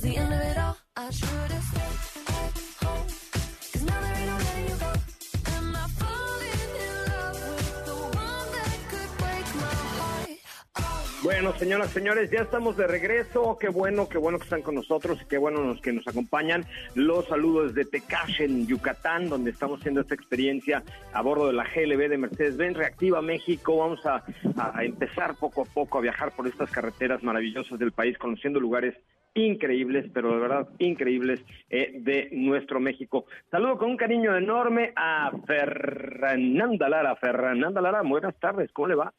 the 0.00 0.16
end 0.16 0.32
of 0.32 0.40
it 0.40 0.58
all. 0.58 0.76
I 0.96 1.10
heart? 1.12 1.56
Bueno, 11.26 11.52
señoras, 11.58 11.90
señores, 11.90 12.30
ya 12.30 12.42
estamos 12.42 12.76
de 12.76 12.86
regreso. 12.86 13.58
Qué 13.58 13.68
bueno, 13.68 14.08
qué 14.08 14.16
bueno 14.16 14.38
que 14.38 14.44
están 14.44 14.62
con 14.62 14.76
nosotros 14.76 15.18
y 15.20 15.24
qué 15.24 15.38
bueno 15.38 15.60
los 15.60 15.80
que 15.80 15.92
nos 15.92 16.06
acompañan. 16.06 16.64
Los 16.94 17.26
saludos 17.26 17.74
desde 17.74 17.90
Tecash, 17.90 18.42
en 18.42 18.68
Yucatán, 18.68 19.28
donde 19.28 19.50
estamos 19.50 19.80
haciendo 19.80 20.02
esta 20.02 20.14
experiencia 20.14 20.84
a 21.12 21.22
bordo 21.22 21.48
de 21.48 21.54
la 21.54 21.64
GLB 21.64 22.08
de 22.08 22.18
Mercedes-Benz 22.18 22.76
Reactiva 22.76 23.22
México. 23.22 23.76
Vamos 23.78 24.06
a 24.06 24.22
empezar 24.84 25.34
poco 25.34 25.62
a 25.62 25.64
poco 25.64 25.98
a 25.98 26.00
viajar 26.00 26.30
por 26.30 26.46
estas 26.46 26.70
carreteras 26.70 27.24
maravillosas 27.24 27.76
del 27.76 27.90
país, 27.90 28.16
conociendo 28.18 28.60
lugares 28.60 28.94
increíbles, 29.36 30.10
pero 30.12 30.32
de 30.32 30.38
verdad 30.40 30.68
increíbles 30.78 31.40
eh, 31.70 31.92
de 32.00 32.28
nuestro 32.32 32.80
México. 32.80 33.26
Saludo 33.50 33.78
con 33.78 33.90
un 33.90 33.96
cariño 33.96 34.36
enorme 34.36 34.92
a 34.96 35.30
Fernanda 35.46 36.88
Lara. 36.88 37.16
Fernanda 37.16 37.80
Lara, 37.80 38.02
buenas 38.02 38.34
tardes, 38.40 38.72
¿cómo 38.72 38.88
le 38.88 38.94
va? 38.94 39.12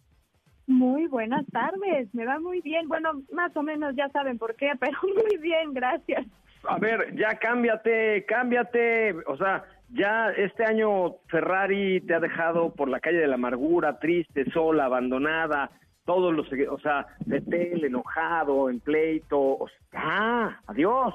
Muy 0.68 1.08
buenas 1.08 1.46
tardes, 1.48 2.14
me 2.14 2.26
va 2.26 2.40
muy 2.40 2.60
bien. 2.62 2.90
Bueno, 2.90 3.22
más 3.32 3.56
o 3.56 3.64
menos 3.64 3.96
ya 3.96 4.10
saben 4.10 4.38
por 4.38 4.56
qué, 4.56 4.72
pero 4.80 4.98
muy 5.04 5.38
bien, 5.38 5.74
gracias. 5.74 6.26
A 6.68 6.78
ver, 6.78 7.16
ya 7.16 7.38
cámbiate, 7.40 8.26
cámbiate, 8.26 9.16
o 9.28 9.38
sea, 9.38 9.64
ya 9.90 10.32
este 10.32 10.66
año 10.66 11.16
Ferrari 11.30 12.02
te 12.02 12.14
ha 12.14 12.20
dejado 12.20 12.74
por 12.74 12.90
la 12.90 13.00
calle 13.00 13.20
de 13.20 13.28
la 13.28 13.36
amargura, 13.36 14.00
triste, 14.00 14.50
sola, 14.52 14.86
abandonada, 14.86 15.72
todos 16.08 16.34
los, 16.34 16.48
o 16.72 16.80
sea, 16.80 17.06
Betel 17.26 17.84
enojado, 17.84 18.70
en 18.70 18.80
pleito, 18.80 19.38
o 19.38 19.68
sea, 19.68 20.02
ah, 20.02 20.62
adiós. 20.68 21.14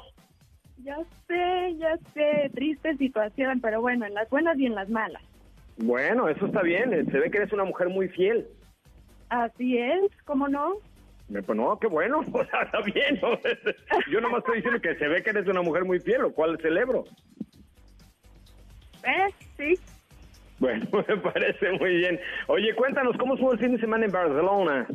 Ya 0.84 0.98
sé, 1.26 1.76
ya 1.78 1.96
sé, 2.12 2.50
triste 2.54 2.94
situación, 2.98 3.60
pero 3.62 3.80
bueno, 3.80 4.04
en 4.04 4.12
las 4.12 4.28
buenas 4.28 4.58
y 4.58 4.66
en 4.66 4.74
las 4.74 4.90
malas. 4.90 5.22
Bueno, 5.78 6.28
eso 6.28 6.44
está 6.46 6.60
bien, 6.60 6.92
eh, 6.92 7.04
se 7.10 7.18
ve 7.18 7.30
que 7.30 7.38
eres 7.38 7.52
una 7.54 7.64
mujer 7.64 7.88
muy 7.88 8.08
fiel. 8.08 8.46
Así 9.30 9.78
es, 9.78 10.12
¿cómo 10.26 10.46
no? 10.46 10.74
Eh, 11.34 11.42
Pues 11.44 11.56
no, 11.56 11.78
qué 11.78 11.86
bueno, 11.86 12.18
o 12.32 12.44
sea, 12.44 12.62
está 12.62 12.82
bien. 12.82 13.18
¿no? 13.22 13.38
Yo 14.10 14.20
nomás 14.20 14.40
estoy 14.40 14.56
diciendo 14.56 14.80
que 14.82 14.94
se 14.96 15.08
ve 15.08 15.22
que 15.22 15.30
eres 15.30 15.48
una 15.48 15.62
mujer 15.62 15.86
muy 15.86 16.00
fiel, 16.00 16.20
lo 16.20 16.32
cual 16.34 16.58
celebro. 16.60 17.04
¿Eh? 19.04 19.32
Sí. 19.56 19.74
Bueno, 20.62 20.86
me 21.08 21.16
parece 21.16 21.72
muy 21.72 21.96
bien. 21.96 22.20
Oye, 22.46 22.72
cuéntanos, 22.76 23.16
¿cómo 23.16 23.34
estuvo 23.34 23.52
el 23.52 23.58
fin 23.58 23.72
de 23.72 23.80
semana 23.80 24.06
en 24.06 24.12
Barcelona? 24.12 24.86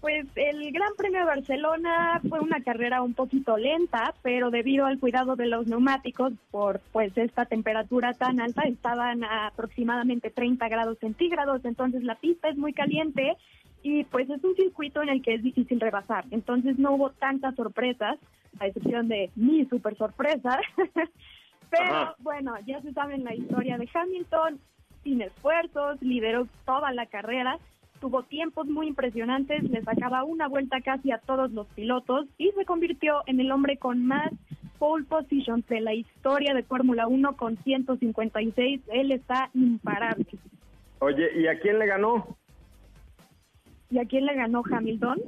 Pues 0.00 0.26
el 0.36 0.70
Gran 0.70 0.94
Premio 0.96 1.18
de 1.18 1.26
Barcelona 1.26 2.20
fue 2.28 2.38
una 2.38 2.62
carrera 2.62 3.02
un 3.02 3.12
poquito 3.12 3.56
lenta, 3.56 4.14
pero 4.22 4.50
debido 4.52 4.86
al 4.86 5.00
cuidado 5.00 5.34
de 5.34 5.46
los 5.46 5.66
neumáticos 5.66 6.34
por 6.52 6.80
pues 6.92 7.12
esta 7.18 7.46
temperatura 7.46 8.14
tan 8.14 8.40
alta, 8.40 8.62
estaban 8.62 9.24
a 9.24 9.48
aproximadamente 9.48 10.30
30 10.30 10.68
grados 10.68 10.98
centígrados, 11.00 11.64
entonces 11.64 12.04
la 12.04 12.14
pista 12.14 12.48
es 12.48 12.56
muy 12.56 12.72
caliente 12.72 13.36
y 13.82 14.04
pues 14.04 14.30
es 14.30 14.42
un 14.44 14.54
circuito 14.54 15.02
en 15.02 15.08
el 15.08 15.20
que 15.20 15.34
es 15.34 15.42
difícil 15.42 15.80
rebasar, 15.80 16.24
entonces 16.30 16.78
no 16.78 16.92
hubo 16.92 17.10
tantas 17.10 17.56
sorpresas, 17.56 18.18
a 18.60 18.68
excepción 18.68 19.08
de 19.08 19.30
mi 19.34 19.64
super 19.66 19.96
sorpresa, 19.96 20.60
pero 21.70 21.84
Ajá. 21.84 22.14
bueno, 22.18 22.54
ya 22.66 22.80
se 22.82 22.92
sabe 22.92 23.18
la 23.18 23.34
historia 23.34 23.78
de 23.78 23.88
Hamilton, 23.92 24.60
sin 25.02 25.22
esfuerzos, 25.22 26.00
lideró 26.02 26.46
toda 26.66 26.92
la 26.92 27.06
carrera, 27.06 27.58
tuvo 28.00 28.22
tiempos 28.22 28.66
muy 28.66 28.88
impresionantes, 28.88 29.62
le 29.62 29.82
sacaba 29.82 30.24
una 30.24 30.48
vuelta 30.48 30.80
casi 30.80 31.12
a 31.12 31.18
todos 31.18 31.52
los 31.52 31.66
pilotos 31.68 32.26
y 32.38 32.50
se 32.52 32.64
convirtió 32.64 33.22
en 33.26 33.40
el 33.40 33.52
hombre 33.52 33.76
con 33.76 34.04
más 34.04 34.30
pole 34.78 35.04
positions 35.04 35.66
de 35.68 35.80
la 35.80 35.94
historia 35.94 36.54
de 36.54 36.62
Fórmula 36.62 37.06
1 37.06 37.36
con 37.36 37.56
156. 37.58 38.80
Él 38.88 39.12
está 39.12 39.50
imparable. 39.54 40.26
Oye, 41.00 41.30
¿y 41.38 41.46
a 41.46 41.58
quién 41.60 41.78
le 41.78 41.86
ganó? 41.86 42.36
¿Y 43.90 43.98
a 43.98 44.06
quién 44.06 44.24
le 44.24 44.34
ganó 44.34 44.62
Hamilton? 44.70 45.20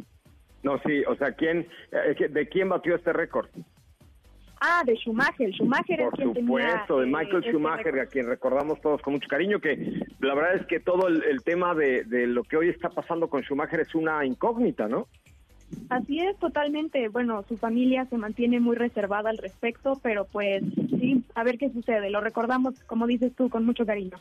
No, 0.62 0.78
sí, 0.86 1.02
o 1.06 1.16
sea, 1.16 1.32
¿quién, 1.32 1.66
eh, 1.90 2.28
¿de 2.30 2.48
quién 2.48 2.68
batió 2.68 2.94
este 2.94 3.12
récord? 3.12 3.48
Ah, 4.64 4.84
de 4.86 4.94
Schumacher. 4.94 5.52
Schumacher 5.52 6.00
es 6.02 6.10
Por 6.10 6.18
tenía, 6.18 6.34
supuesto, 6.34 7.00
de 7.00 7.06
eh, 7.06 7.10
Michael 7.10 7.38
este 7.38 7.50
Schumacher, 7.50 7.98
a 7.98 8.06
quien 8.06 8.26
recordamos 8.26 8.80
todos 8.80 9.02
con 9.02 9.14
mucho 9.14 9.26
cariño, 9.28 9.58
que 9.58 10.04
la 10.20 10.34
verdad 10.36 10.54
es 10.54 10.66
que 10.66 10.78
todo 10.78 11.08
el, 11.08 11.24
el 11.24 11.42
tema 11.42 11.74
de, 11.74 12.04
de 12.04 12.28
lo 12.28 12.44
que 12.44 12.56
hoy 12.56 12.68
está 12.68 12.88
pasando 12.88 13.28
con 13.28 13.42
Schumacher 13.42 13.80
es 13.80 13.92
una 13.96 14.24
incógnita, 14.24 14.86
¿no? 14.86 15.08
Así 15.88 16.20
es, 16.20 16.38
totalmente. 16.38 17.08
Bueno, 17.08 17.42
su 17.48 17.56
familia 17.56 18.04
se 18.04 18.16
mantiene 18.18 18.60
muy 18.60 18.76
reservada 18.76 19.30
al 19.30 19.38
respecto, 19.38 19.98
pero 20.00 20.26
pues 20.26 20.62
sí, 20.90 21.24
a 21.34 21.42
ver 21.42 21.58
qué 21.58 21.70
sucede. 21.70 22.10
Lo 22.10 22.20
recordamos, 22.20 22.80
como 22.84 23.08
dices 23.08 23.34
tú, 23.34 23.50
con 23.50 23.64
mucho 23.64 23.84
cariño. 23.84 24.16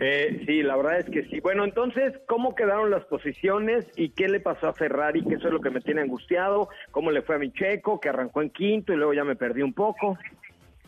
Eh, 0.00 0.42
sí, 0.46 0.62
la 0.62 0.76
verdad 0.76 0.98
es 0.98 1.06
que 1.06 1.24
sí. 1.26 1.40
Bueno, 1.40 1.64
entonces, 1.64 2.12
¿cómo 2.26 2.54
quedaron 2.54 2.90
las 2.90 3.04
posiciones 3.04 3.86
y 3.96 4.10
qué 4.10 4.28
le 4.28 4.40
pasó 4.40 4.68
a 4.68 4.74
Ferrari? 4.74 5.24
Que 5.24 5.36
eso 5.36 5.46
es 5.46 5.52
lo 5.52 5.60
que 5.60 5.70
me 5.70 5.80
tiene 5.80 6.00
angustiado. 6.00 6.68
¿Cómo 6.90 7.10
le 7.10 7.22
fue 7.22 7.36
a 7.36 7.38
mi 7.38 7.52
checo, 7.52 8.00
que 8.00 8.08
arrancó 8.08 8.42
en 8.42 8.50
quinto 8.50 8.92
y 8.92 8.96
luego 8.96 9.14
ya 9.14 9.24
me 9.24 9.36
perdí 9.36 9.62
un 9.62 9.72
poco? 9.72 10.18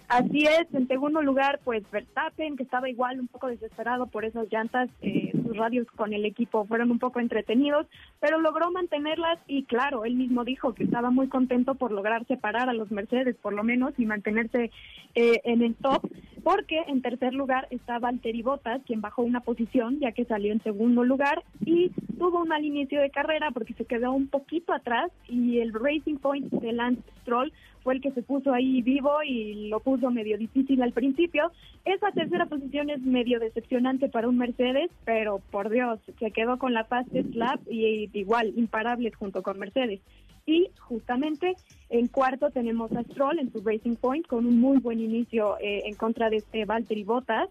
Así 0.08 0.44
es, 0.44 0.72
en 0.72 0.86
segundo 0.86 1.20
lugar, 1.20 1.58
pues 1.64 1.82
Verstappen, 1.90 2.56
que 2.56 2.62
estaba 2.62 2.88
igual 2.88 3.18
un 3.18 3.26
poco 3.26 3.48
desesperado 3.48 4.06
por 4.06 4.24
esas 4.24 4.46
llantas, 4.52 4.88
eh, 5.02 5.32
sus 5.32 5.56
radios 5.56 5.88
con 5.96 6.12
el 6.12 6.24
equipo 6.24 6.64
fueron 6.64 6.92
un 6.92 7.00
poco 7.00 7.18
entretenidos, 7.18 7.88
pero 8.20 8.40
logró 8.40 8.70
mantenerlas 8.70 9.40
y 9.48 9.64
claro, 9.64 10.04
él 10.04 10.14
mismo 10.14 10.44
dijo 10.44 10.74
que 10.74 10.84
estaba 10.84 11.10
muy 11.10 11.26
contento 11.26 11.74
por 11.74 11.90
lograr 11.90 12.24
separar 12.26 12.68
a 12.68 12.72
los 12.72 12.92
Mercedes 12.92 13.34
por 13.34 13.52
lo 13.52 13.64
menos 13.64 13.94
y 13.98 14.06
mantenerse 14.06 14.70
eh, 15.16 15.40
en 15.42 15.62
el 15.62 15.74
top, 15.74 16.08
porque 16.44 16.84
en 16.86 17.02
tercer 17.02 17.34
lugar 17.34 17.66
está 17.70 17.98
Valtteri 17.98 18.42
Bottas, 18.42 18.82
quien 18.86 19.00
bajó 19.00 19.22
una 19.22 19.40
posición 19.40 19.98
ya 19.98 20.12
que 20.12 20.24
salió 20.24 20.52
en 20.52 20.62
segundo 20.62 21.02
lugar 21.02 21.42
y 21.64 21.90
tuvo 22.16 22.42
un 22.42 22.48
mal 22.48 22.64
inicio 22.64 23.00
de 23.00 23.10
carrera 23.10 23.50
porque 23.50 23.74
se 23.74 23.86
quedó 23.86 24.12
un 24.12 24.28
poquito 24.28 24.72
atrás 24.72 25.10
y 25.28 25.58
el 25.58 25.72
Racing 25.72 26.18
Point 26.18 26.52
de 26.52 26.72
Lance 26.72 27.02
Stroll 27.22 27.52
fue 27.86 27.94
el 27.94 28.00
que 28.00 28.10
se 28.10 28.22
puso 28.22 28.52
ahí 28.52 28.82
vivo 28.82 29.22
y 29.24 29.68
lo 29.68 29.78
puso 29.78 29.95
medio 30.10 30.38
difícil 30.38 30.82
al 30.82 30.92
principio. 30.92 31.50
Esa 31.84 32.10
tercera 32.12 32.46
posición 32.46 32.90
es 32.90 33.00
medio 33.00 33.40
decepcionante 33.40 34.08
para 34.08 34.28
un 34.28 34.38
Mercedes, 34.38 34.90
pero 35.04 35.40
por 35.50 35.70
Dios, 35.70 36.00
se 36.18 36.30
quedó 36.30 36.58
con 36.58 36.74
la 36.74 36.84
Fast 36.84 37.12
Lap 37.34 37.60
y 37.70 38.10
igual 38.12 38.52
imparables 38.56 39.14
junto 39.16 39.42
con 39.42 39.58
Mercedes. 39.58 40.00
Y 40.46 40.68
justamente 40.78 41.56
en 41.90 42.06
cuarto 42.06 42.50
tenemos 42.50 42.92
a 42.92 43.02
Stroll 43.02 43.40
en 43.40 43.52
su 43.52 43.60
Racing 43.62 43.96
Point 43.96 44.28
con 44.28 44.46
un 44.46 44.60
muy 44.60 44.78
buen 44.78 45.00
inicio 45.00 45.56
eh, 45.60 45.82
en 45.86 45.96
contra 45.96 46.30
de 46.30 46.36
este 46.36 46.64
Valtteri 46.64 47.02
Bottas. 47.02 47.48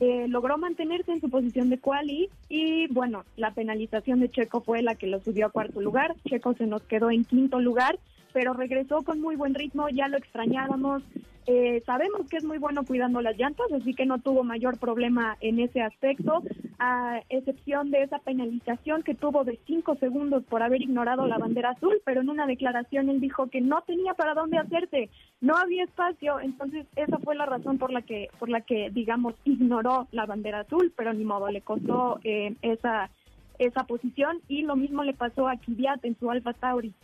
Eh, 0.00 0.26
logró 0.28 0.56
mantenerse 0.56 1.12
en 1.12 1.20
su 1.20 1.28
posición 1.28 1.68
de 1.68 1.78
quali 1.78 2.30
y 2.48 2.86
bueno, 2.88 3.24
la 3.36 3.52
penalización 3.52 4.20
de 4.20 4.30
Checo 4.30 4.62
fue 4.62 4.82
la 4.82 4.94
que 4.94 5.06
lo 5.06 5.20
subió 5.20 5.46
a 5.46 5.50
cuarto 5.50 5.82
lugar. 5.82 6.16
Checo 6.26 6.54
se 6.54 6.66
nos 6.66 6.82
quedó 6.84 7.10
en 7.10 7.24
quinto 7.24 7.60
lugar 7.60 7.98
pero 8.32 8.52
regresó 8.52 9.02
con 9.02 9.20
muy 9.20 9.36
buen 9.36 9.54
ritmo, 9.54 9.88
ya 9.88 10.08
lo 10.08 10.16
extrañábamos. 10.16 11.02
Eh, 11.46 11.82
sabemos 11.86 12.28
que 12.28 12.36
es 12.36 12.44
muy 12.44 12.58
bueno 12.58 12.84
cuidando 12.84 13.20
las 13.22 13.36
llantas, 13.36 13.66
así 13.72 13.94
que 13.94 14.06
no 14.06 14.18
tuvo 14.18 14.44
mayor 14.44 14.78
problema 14.78 15.36
en 15.40 15.58
ese 15.58 15.80
aspecto, 15.80 16.42
a 16.78 17.20
excepción 17.28 17.90
de 17.90 18.02
esa 18.02 18.18
penalización 18.18 19.02
que 19.02 19.14
tuvo 19.14 19.42
de 19.44 19.58
cinco 19.66 19.96
segundos 19.96 20.44
por 20.44 20.62
haber 20.62 20.82
ignorado 20.82 21.26
la 21.26 21.38
bandera 21.38 21.70
azul, 21.70 22.00
pero 22.04 22.20
en 22.20 22.28
una 22.28 22.46
declaración 22.46 23.08
él 23.08 23.20
dijo 23.20 23.48
que 23.48 23.60
no 23.60 23.82
tenía 23.82 24.14
para 24.14 24.34
dónde 24.34 24.58
hacerse, 24.58 25.08
no 25.40 25.56
había 25.56 25.84
espacio, 25.84 26.40
entonces 26.40 26.86
esa 26.94 27.18
fue 27.18 27.34
la 27.34 27.46
razón 27.46 27.78
por 27.78 27.90
la 27.90 28.02
que, 28.02 28.28
por 28.38 28.48
la 28.48 28.60
que 28.60 28.90
digamos, 28.90 29.34
ignoró 29.44 30.08
la 30.12 30.26
bandera 30.26 30.60
azul, 30.60 30.92
pero 30.96 31.12
ni 31.12 31.24
modo, 31.24 31.50
le 31.50 31.62
costó 31.62 32.20
eh, 32.22 32.54
esa, 32.62 33.10
esa 33.58 33.84
posición 33.84 34.40
y 34.46 34.62
lo 34.62 34.76
mismo 34.76 35.04
le 35.04 35.14
pasó 35.14 35.48
a 35.48 35.56
Kvyat 35.56 36.04
en 36.04 36.18
su 36.18 36.30
Alfa 36.30 36.52
Tauri. 36.52 36.94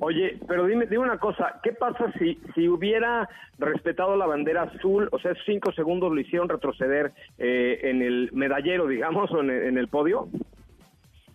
Oye, 0.00 0.38
pero 0.46 0.66
dime, 0.66 0.86
dime 0.86 1.04
una 1.04 1.18
cosa, 1.18 1.60
¿qué 1.62 1.72
pasa 1.72 2.12
si, 2.18 2.38
si 2.54 2.68
hubiera 2.68 3.28
respetado 3.58 4.16
la 4.16 4.26
bandera 4.26 4.64
azul, 4.64 5.08
o 5.12 5.18
sea, 5.18 5.32
cinco 5.46 5.72
segundos 5.72 6.12
lo 6.12 6.20
hicieron 6.20 6.48
retroceder 6.48 7.12
eh, 7.38 7.80
en 7.84 8.02
el 8.02 8.30
medallero, 8.32 8.86
digamos, 8.86 9.30
o 9.30 9.40
en 9.40 9.78
el, 9.78 9.88
podio? 9.88 10.28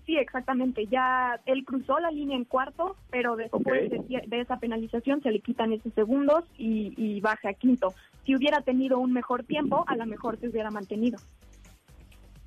Sí, 0.05 0.17
exactamente. 0.17 0.85
Ya 0.87 1.39
él 1.45 1.63
cruzó 1.65 1.99
la 1.99 2.11
línea 2.11 2.35
en 2.35 2.43
cuarto, 2.43 2.95
pero 3.09 3.35
después 3.35 3.89
de, 3.89 4.23
esa 4.31 4.59
penalización 4.59 5.21
se 5.21 5.31
le 5.31 5.39
quitan 5.39 5.71
esos 5.73 5.93
segundos 5.93 6.43
y, 6.57 7.19
baja 7.21 7.49
a 7.49 7.53
quinto. 7.53 7.93
Si 8.25 8.35
hubiera 8.35 8.61
tenido 8.61 8.99
un 8.99 9.13
mejor 9.13 9.43
tiempo, 9.43 9.83
a 9.87 9.95
lo 9.95 10.05
mejor 10.05 10.37
se 10.39 10.49
hubiera 10.49 10.69
mantenido. 10.69 11.17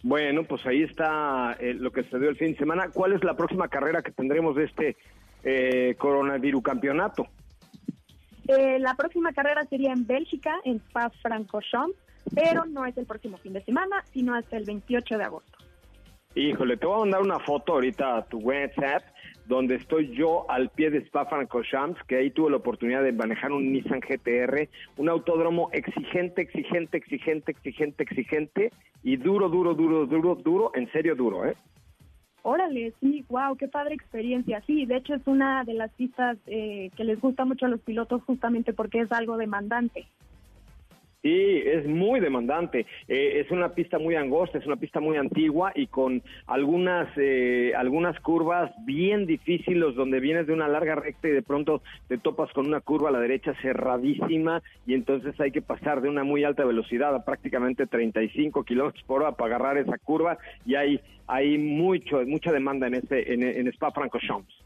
Bueno, 0.05 0.45
pues 0.45 0.65
ahí 0.67 0.83
está 0.83 1.57
eh, 1.59 1.75
lo 1.75 1.91
que 1.91 2.05
se 2.05 2.19
dio 2.19 2.29
el 2.29 2.37
fin 2.37 2.53
de 2.53 2.59
semana. 2.59 2.91
¿Cuál 2.93 3.13
es 3.13 3.25
la 3.25 3.37
próxima 3.37 3.69
carrera 3.69 4.03
que 4.03 4.11
tendremos 4.11 4.57
de 4.57 4.65
este 4.65 4.97
eh, 5.43 5.95
coronavirus 5.99 6.63
campeonato. 6.63 7.27
Eh, 8.49 8.79
la 8.79 8.95
próxima 8.95 9.33
carrera 9.33 9.65
sería 9.65 9.93
en 9.93 10.07
Bélgica, 10.07 10.61
en 10.65 10.77
Spa-Francorchamps, 10.77 11.97
pero 12.35 12.65
no 12.65 12.85
es 12.87 12.97
el 12.99 13.07
próximo 13.07 13.37
fin 13.39 13.53
de 13.53 13.63
semana, 13.65 14.05
sino 14.13 14.35
hasta 14.35 14.57
el 14.57 14.65
28 14.65 15.19
de 15.19 15.25
agosto. 15.25 15.59
Híjole, 16.35 16.77
te 16.77 16.87
voy 16.87 16.97
a 16.97 17.01
mandar 17.01 17.21
una 17.21 17.39
foto 17.41 17.75
ahorita 17.75 18.17
a 18.17 18.25
tu 18.25 18.39
WhatsApp 18.39 19.03
donde 19.47 19.75
estoy 19.75 20.15
yo 20.17 20.51
al 20.51 20.71
pie 20.71 20.91
de 20.91 20.99
Spa-Francorchamps, 21.03 22.03
que 22.05 22.17
ahí 22.17 22.31
tuve 22.31 22.51
la 22.51 22.57
oportunidad 22.57 23.03
de 23.03 23.13
manejar 23.13 23.53
un 23.53 23.73
Nissan 23.73 24.01
GTR, 24.01 24.69
un 24.97 25.09
autódromo 25.09 25.69
exigente, 25.73 26.43
exigente, 26.43 26.97
exigente, 26.97 27.53
exigente, 27.53 28.03
exigente 28.03 28.73
y 29.03 29.17
duro, 29.17 29.49
duro, 29.49 29.75
duro, 29.75 30.07
duro, 30.07 30.37
duro, 30.37 30.71
en 30.75 30.91
serio 30.93 31.15
duro, 31.15 31.47
¿eh? 31.47 31.55
Órale, 32.43 32.93
sí, 33.01 33.25
wow, 33.29 33.57
qué 33.57 33.69
padre 33.69 33.95
experiencia. 33.95 34.63
Sí, 34.67 34.85
de 34.85 34.97
hecho 34.97 35.15
es 35.15 35.27
una 35.27 35.63
de 35.65 35.75
las 35.75 35.93
pistas 35.93 36.37
eh, 36.47 36.91
que 36.97 37.05
les 37.05 37.21
gusta 37.21 37.45
mucho 37.45 37.67
a 37.67 37.69
los 37.69 37.81
pilotos 37.81 38.23
justamente 38.25 38.73
porque 38.73 39.01
es 39.01 39.13
algo 39.13 39.37
demandante. 39.37 40.09
Sí, 41.23 41.63
es 41.65 41.87
muy 41.87 42.19
demandante. 42.19 42.85
Eh, 43.07 43.41
es 43.45 43.51
una 43.53 43.69
pista 43.69 43.97
muy 44.01 44.17
angosta, 44.17 44.59
es 44.59 44.67
una 44.67 44.75
pista 44.75 44.99
muy 44.99 45.17
antigua 45.17 45.71
y 45.73 45.87
con 45.87 46.21
algunas 46.49 47.09
eh, 47.17 47.73
algunas 47.77 48.19
curvas 48.19 48.73
bien 48.85 49.25
difíciles 49.27 49.95
donde 49.95 50.19
vienes 50.19 50.49
de 50.49 50.53
una 50.53 50.67
larga 50.67 50.97
recta 50.97 51.29
y 51.29 51.31
de 51.31 51.43
pronto 51.43 51.81
te 52.09 52.19
topas 52.19 52.53
con 52.53 52.67
una 52.67 52.81
curva 52.81 53.11
a 53.11 53.13
la 53.13 53.21
derecha 53.21 53.55
cerradísima 53.63 54.63
y 54.85 54.95
entonces 54.95 55.39
hay 55.41 55.53
que 55.53 55.63
pasar 55.63 56.01
de 56.01 56.09
una 56.09 56.25
muy 56.25 56.43
alta 56.43 56.65
velocidad 56.65 57.15
a 57.15 57.25
prácticamente 57.25 57.87
35 57.87 58.65
kilómetros 58.65 59.05
por 59.05 59.23
hora 59.23 59.33
para 59.33 59.55
agarrar 59.55 59.79
esa 59.79 59.99
curva 59.99 60.39
y 60.67 60.75
hay 60.75 61.01
hay 61.29 61.57
mucho 61.57 62.21
mucha 62.27 62.51
demanda 62.51 62.89
en 62.89 62.95
este 62.95 63.33
en, 63.33 63.45
en 63.45 63.69
Spa-Francorchamps. 63.69 64.62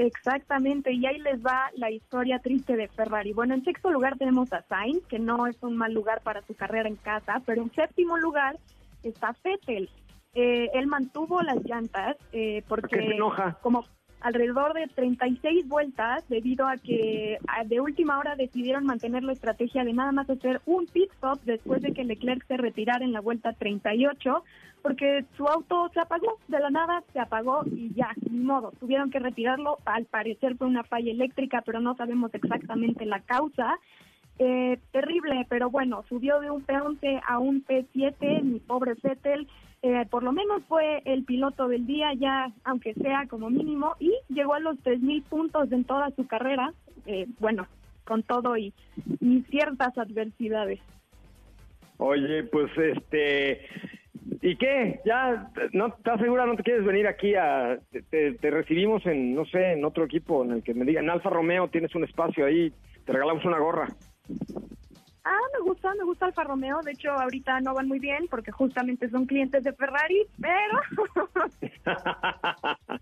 Exactamente, 0.00 0.94
y 0.94 1.04
ahí 1.04 1.18
les 1.18 1.44
va 1.44 1.70
la 1.76 1.90
historia 1.90 2.38
triste 2.38 2.74
de 2.74 2.88
Ferrari. 2.88 3.34
Bueno, 3.34 3.52
en 3.52 3.62
sexto 3.62 3.90
lugar 3.90 4.16
tenemos 4.16 4.50
a 4.50 4.62
Sainz, 4.62 5.04
que 5.06 5.18
no 5.18 5.46
es 5.46 5.62
un 5.62 5.76
mal 5.76 5.92
lugar 5.92 6.22
para 6.22 6.40
su 6.40 6.54
carrera 6.54 6.88
en 6.88 6.96
casa, 6.96 7.42
pero 7.44 7.60
en 7.60 7.70
séptimo 7.72 8.16
lugar 8.16 8.58
está 9.02 9.36
Vettel. 9.44 9.90
Eh, 10.32 10.70
él 10.72 10.86
mantuvo 10.86 11.42
las 11.42 11.62
llantas 11.66 12.16
eh, 12.32 12.62
porque 12.66 12.96
se 12.96 13.14
enoja? 13.14 13.58
como 13.60 13.84
alrededor 14.20 14.74
de 14.74 14.86
36 14.88 15.68
vueltas 15.68 16.28
debido 16.28 16.66
a 16.66 16.76
que 16.76 17.38
de 17.66 17.80
última 17.80 18.18
hora 18.18 18.36
decidieron 18.36 18.84
mantener 18.84 19.22
la 19.22 19.32
estrategia 19.32 19.84
de 19.84 19.92
nada 19.92 20.12
más 20.12 20.28
hacer 20.28 20.60
un 20.66 20.86
pit 20.86 21.10
stop 21.14 21.40
después 21.44 21.82
de 21.82 21.92
que 21.92 22.04
Leclerc 22.04 22.46
se 22.46 22.56
retirara 22.56 23.04
en 23.04 23.12
la 23.12 23.20
vuelta 23.20 23.52
38 23.52 24.44
porque 24.82 25.24
su 25.36 25.46
auto 25.46 25.90
se 25.92 26.00
apagó 26.00 26.38
de 26.48 26.58
la 26.58 26.70
nada, 26.70 27.02
se 27.12 27.20
apagó 27.20 27.62
y 27.66 27.92
ya, 27.94 28.10
ni 28.30 28.38
modo, 28.38 28.72
tuvieron 28.80 29.10
que 29.10 29.18
retirarlo, 29.18 29.78
al 29.84 30.06
parecer 30.06 30.56
fue 30.56 30.66
una 30.66 30.84
falla 30.84 31.10
eléctrica, 31.10 31.62
pero 31.64 31.80
no 31.80 31.94
sabemos 31.96 32.32
exactamente 32.34 33.04
la 33.04 33.20
causa. 33.20 33.78
Eh, 34.38 34.78
terrible, 34.90 35.46
pero 35.50 35.68
bueno, 35.68 36.02
subió 36.08 36.40
de 36.40 36.50
un 36.50 36.66
P11 36.66 37.20
a 37.26 37.38
un 37.38 37.62
P7, 37.62 38.42
mi 38.42 38.58
pobre 38.58 38.94
Vettel, 39.02 39.46
eh, 39.82 40.06
por 40.10 40.22
lo 40.22 40.32
menos 40.32 40.62
fue 40.68 41.02
el 41.04 41.24
piloto 41.24 41.68
del 41.68 41.86
día 41.86 42.12
ya, 42.14 42.52
aunque 42.64 42.94
sea 42.94 43.26
como 43.28 43.48
mínimo, 43.48 43.94
y 43.98 44.12
llegó 44.28 44.54
a 44.54 44.60
los 44.60 44.76
3.000 44.78 45.22
puntos 45.24 45.72
en 45.72 45.84
toda 45.84 46.10
su 46.10 46.26
carrera, 46.26 46.72
eh, 47.06 47.26
bueno, 47.38 47.66
con 48.04 48.22
todo 48.22 48.56
y, 48.56 48.74
y 49.20 49.40
ciertas 49.50 49.96
adversidades. 49.96 50.80
Oye, 51.96 52.44
pues 52.44 52.70
este, 52.76 53.60
¿y 54.42 54.56
qué? 54.56 55.00
¿Ya 55.04 55.50
no 55.72 55.88
estás 55.88 56.20
segura? 56.20 56.46
¿No 56.46 56.56
te 56.56 56.62
quieres 56.62 56.84
venir 56.84 57.06
aquí 57.06 57.34
a, 57.34 57.78
te, 58.10 58.32
te, 58.32 58.50
recibimos 58.50 59.04
en, 59.06 59.34
no 59.34 59.44
sé, 59.46 59.72
en 59.72 59.84
otro 59.84 60.04
equipo 60.04 60.44
en 60.44 60.52
el 60.52 60.62
que 60.62 60.74
me 60.74 60.84
digan, 60.84 61.08
Alfa 61.08 61.30
Romeo, 61.30 61.68
tienes 61.68 61.94
un 61.94 62.04
espacio 62.04 62.44
ahí, 62.44 62.72
te 63.04 63.12
regalamos 63.12 63.44
una 63.44 63.58
gorra? 63.58 63.88
Ah, 65.32 65.46
me 65.56 65.60
gusta, 65.60 65.94
me 65.94 66.02
gusta 66.02 66.26
Alfa 66.26 66.42
Romeo. 66.42 66.80
De 66.82 66.90
hecho, 66.90 67.12
ahorita 67.12 67.60
no 67.60 67.72
van 67.72 67.86
muy 67.86 68.00
bien 68.00 68.26
porque 68.28 68.50
justamente 68.50 69.08
son 69.10 69.26
clientes 69.26 69.62
de 69.62 69.72
Ferrari, 69.72 70.26
pero 70.40 70.80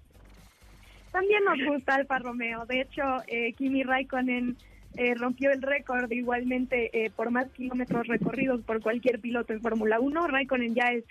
también 1.11 1.43
nos 1.45 1.59
gusta 1.67 1.95
Alfa 1.95 2.19
Romeo. 2.19 2.67
De 2.67 2.83
hecho, 2.83 3.03
eh, 3.29 3.55
Kimi 3.55 3.83
Raikkonen 3.83 4.59
eh, 4.97 5.15
rompió 5.15 5.51
el 5.51 5.63
récord 5.63 6.13
igualmente 6.13 6.91
eh, 6.93 7.11
por 7.17 7.31
más 7.31 7.51
kilómetros 7.53 8.07
recorridos 8.07 8.61
por 8.61 8.83
cualquier 8.83 9.21
piloto 9.21 9.55
en 9.55 9.63
Fórmula 9.63 9.99
1. 9.99 10.27
Raikkonen 10.27 10.75
ya 10.75 10.93
es, 10.93 11.05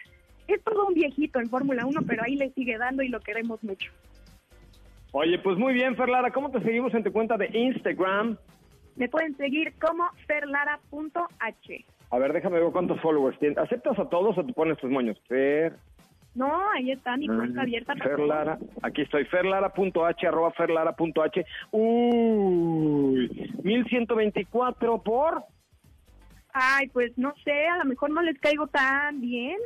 es 0.48 0.64
todo 0.64 0.86
un 0.86 0.94
viejito 0.94 1.40
en 1.40 1.50
Fórmula 1.50 1.88
1, 1.88 2.00
pero 2.06 2.26
ahí 2.26 2.36
le 2.36 2.52
sigue 2.52 2.78
dando 2.78 3.02
y 3.02 3.08
lo 3.08 3.22
queremos 3.22 3.64
mucho. 3.64 3.92
Oye, 5.14 5.40
pues 5.40 5.58
muy 5.58 5.74
bien, 5.74 5.96
Ferlara, 5.96 6.30
¿cómo 6.30 6.52
te 6.52 6.62
seguimos 6.62 6.94
en 6.94 7.04
tu 7.04 7.12
cuenta 7.12 7.38
de 7.38 7.50
Instagram? 7.58 8.38
Me 8.98 9.08
pueden 9.08 9.38
seguir 9.38 9.74
como 9.80 10.10
ferlara.h. 10.26 11.86
A 12.10 12.18
ver, 12.18 12.34
déjame 12.34 12.60
ver 12.60 12.72
cuántos 12.72 13.00
followers 13.02 13.38
tienes. 13.40 13.58
¿Aceptas 13.58 13.98
a 14.00 14.10
todos 14.10 14.38
o 14.38 14.46
te 14.46 14.54
pones 14.54 14.78
tus 14.80 14.90
moños? 14.90 15.18
Fer. 15.28 15.74
No, 16.36 16.70
ahí 16.72 16.92
está 16.92 17.18
mi 17.18 17.28
cuenta 17.28 17.62
abierta. 17.62 17.96
Ferlara, 17.96 18.60
aquí 18.84 19.02
estoy, 19.02 19.26
ferlara.h, 19.26 20.28
arroba 20.28 20.52
ferlara.h. 20.52 21.46
Uy, 21.72 23.52
1124 23.64 25.02
por... 25.02 25.44
Ay, 26.54 26.88
pues 26.90 27.16
no 27.18 27.34
sé, 27.44 27.68
a 27.68 27.78
lo 27.78 27.86
mejor 27.86 28.12
no 28.12 28.22
les 28.22 28.40
caigo 28.40 28.68
tan 28.68 29.20
bien. 29.20 29.58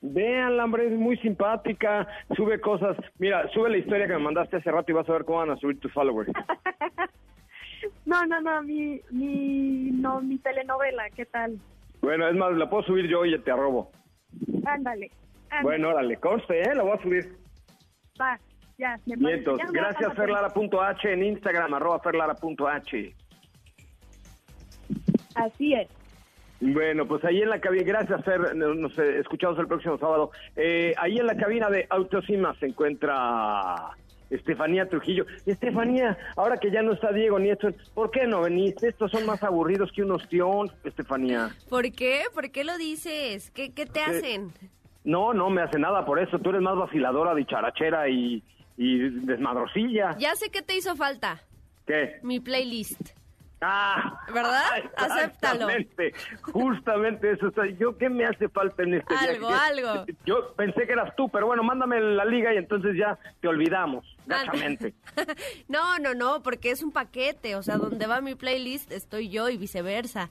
Vean, 0.00 0.58
hombre, 0.60 0.86
es 0.86 0.92
muy 0.92 1.16
simpática, 1.18 2.06
sube 2.36 2.60
cosas. 2.60 2.96
Mira, 3.18 3.48
sube 3.50 3.70
la 3.70 3.78
historia 3.78 4.06
que 4.06 4.12
me 4.12 4.20
mandaste 4.20 4.56
hace 4.56 4.70
rato 4.70 4.90
y 4.90 4.94
vas 4.94 5.08
a 5.08 5.12
ver 5.12 5.24
cómo 5.24 5.38
van 5.38 5.50
a 5.50 5.56
subir 5.56 5.80
tus 5.80 5.92
followers. 5.92 6.30
No, 8.06 8.26
no, 8.26 8.40
no, 8.40 8.62
mi, 8.62 9.00
mi, 9.10 9.90
no, 9.92 10.20
mi 10.20 10.38
telenovela, 10.38 11.08
¿qué 11.10 11.26
tal? 11.26 11.58
Bueno, 12.00 12.28
es 12.28 12.34
más, 12.34 12.52
la 12.56 12.68
puedo 12.68 12.82
subir 12.84 13.08
yo 13.08 13.24
y 13.24 13.38
te 13.40 13.50
arrobo. 13.50 13.90
Ándale. 14.64 15.10
ándale. 15.50 15.62
Bueno, 15.62 15.88
órale, 15.90 16.16
conste, 16.16 16.60
¿eh? 16.62 16.74
La 16.74 16.82
voy 16.82 16.96
a 16.98 17.02
subir. 17.02 17.36
Va, 18.20 18.38
ya, 18.78 18.98
me 19.06 19.16
Vientos. 19.16 19.58
parece. 19.58 19.72
Ya 19.74 19.82
me 19.82 19.88
Gracias, 19.88 20.14
ferlara.h 20.14 21.12
en 21.12 21.22
Instagram, 21.24 21.74
arroba 21.74 22.00
ferlara.h. 22.00 23.14
Así 25.34 25.74
es. 25.74 25.88
Bueno, 26.60 27.06
pues 27.06 27.24
ahí 27.24 27.40
en 27.40 27.50
la 27.50 27.60
cabina, 27.60 27.84
gracias 27.84 28.24
Fer, 28.24 28.56
nos 28.56 28.76
nos, 28.76 28.98
eh, 28.98 29.20
escuchamos 29.20 29.58
el 29.60 29.68
próximo 29.68 29.96
sábado. 29.98 30.32
Eh, 30.56 30.92
ahí 30.98 31.18
en 31.18 31.26
la 31.26 31.36
cabina 31.36 31.70
de 31.70 31.86
Autosima 31.88 32.52
se 32.58 32.66
encuentra 32.66 33.76
Estefanía 34.30 34.88
Trujillo. 34.88 35.26
Estefanía, 35.46 36.18
ahora 36.36 36.56
que 36.58 36.70
ya 36.70 36.82
no 36.82 36.92
está 36.92 37.12
Diego 37.12 37.38
Nieto, 37.38 37.68
¿por 37.94 38.10
qué 38.10 38.26
no 38.26 38.42
veniste? 38.42 38.88
Estos 38.88 39.10
son 39.10 39.26
más 39.26 39.42
aburridos 39.42 39.90
que 39.92 40.02
un 40.02 40.12
ostión, 40.12 40.70
Estefanía. 40.84 41.50
¿Por 41.68 41.90
qué? 41.92 42.22
¿Por 42.34 42.50
qué 42.50 42.64
lo 42.64 42.76
dices? 42.76 43.50
¿Qué, 43.50 43.72
qué 43.72 43.86
te 43.86 44.00
hacen? 44.00 44.52
No, 45.04 45.32
no 45.32 45.48
me 45.48 45.62
hace 45.62 45.78
nada 45.78 46.04
por 46.04 46.18
eso, 46.18 46.38
tú 46.38 46.50
eres 46.50 46.60
más 46.60 46.76
vaciladora, 46.76 47.34
dicharachera 47.34 48.08
y, 48.08 48.42
y 48.76 48.98
desmadrosilla. 49.26 50.16
Ya 50.18 50.34
sé 50.36 50.50
que 50.50 50.62
te 50.62 50.76
hizo 50.76 50.94
falta. 50.96 51.40
¿Qué? 51.86 52.18
Mi 52.22 52.40
playlist. 52.40 53.17
Ah, 53.60 54.20
¿Verdad? 54.32 54.62
Acéptalo. 54.96 55.66
Justamente 56.42 57.32
eso. 57.32 57.48
o 57.48 57.50
sea, 57.50 57.66
yo 57.78 57.96
qué 57.98 58.08
me 58.08 58.24
hace 58.24 58.48
falta 58.48 58.82
en 58.82 58.94
este 58.94 59.14
Algo, 59.14 59.48
viaje? 59.48 59.64
algo. 59.70 60.06
Yo 60.24 60.54
pensé 60.54 60.86
que 60.86 60.92
eras 60.92 61.14
tú, 61.16 61.28
pero 61.28 61.46
bueno, 61.46 61.62
mándame 61.62 62.00
la 62.00 62.24
liga 62.24 62.54
y 62.54 62.58
entonces 62.58 62.96
ya 62.96 63.18
te 63.40 63.48
olvidamos, 63.48 64.04
gachamente. 64.26 64.94
No, 65.68 65.98
no, 65.98 66.14
no, 66.14 66.42
porque 66.42 66.70
es 66.70 66.82
un 66.82 66.92
paquete. 66.92 67.56
O 67.56 67.62
sea, 67.62 67.76
donde 67.76 68.06
va 68.06 68.20
mi 68.20 68.34
playlist 68.34 68.92
estoy 68.92 69.28
yo 69.28 69.48
y 69.48 69.56
viceversa. 69.56 70.30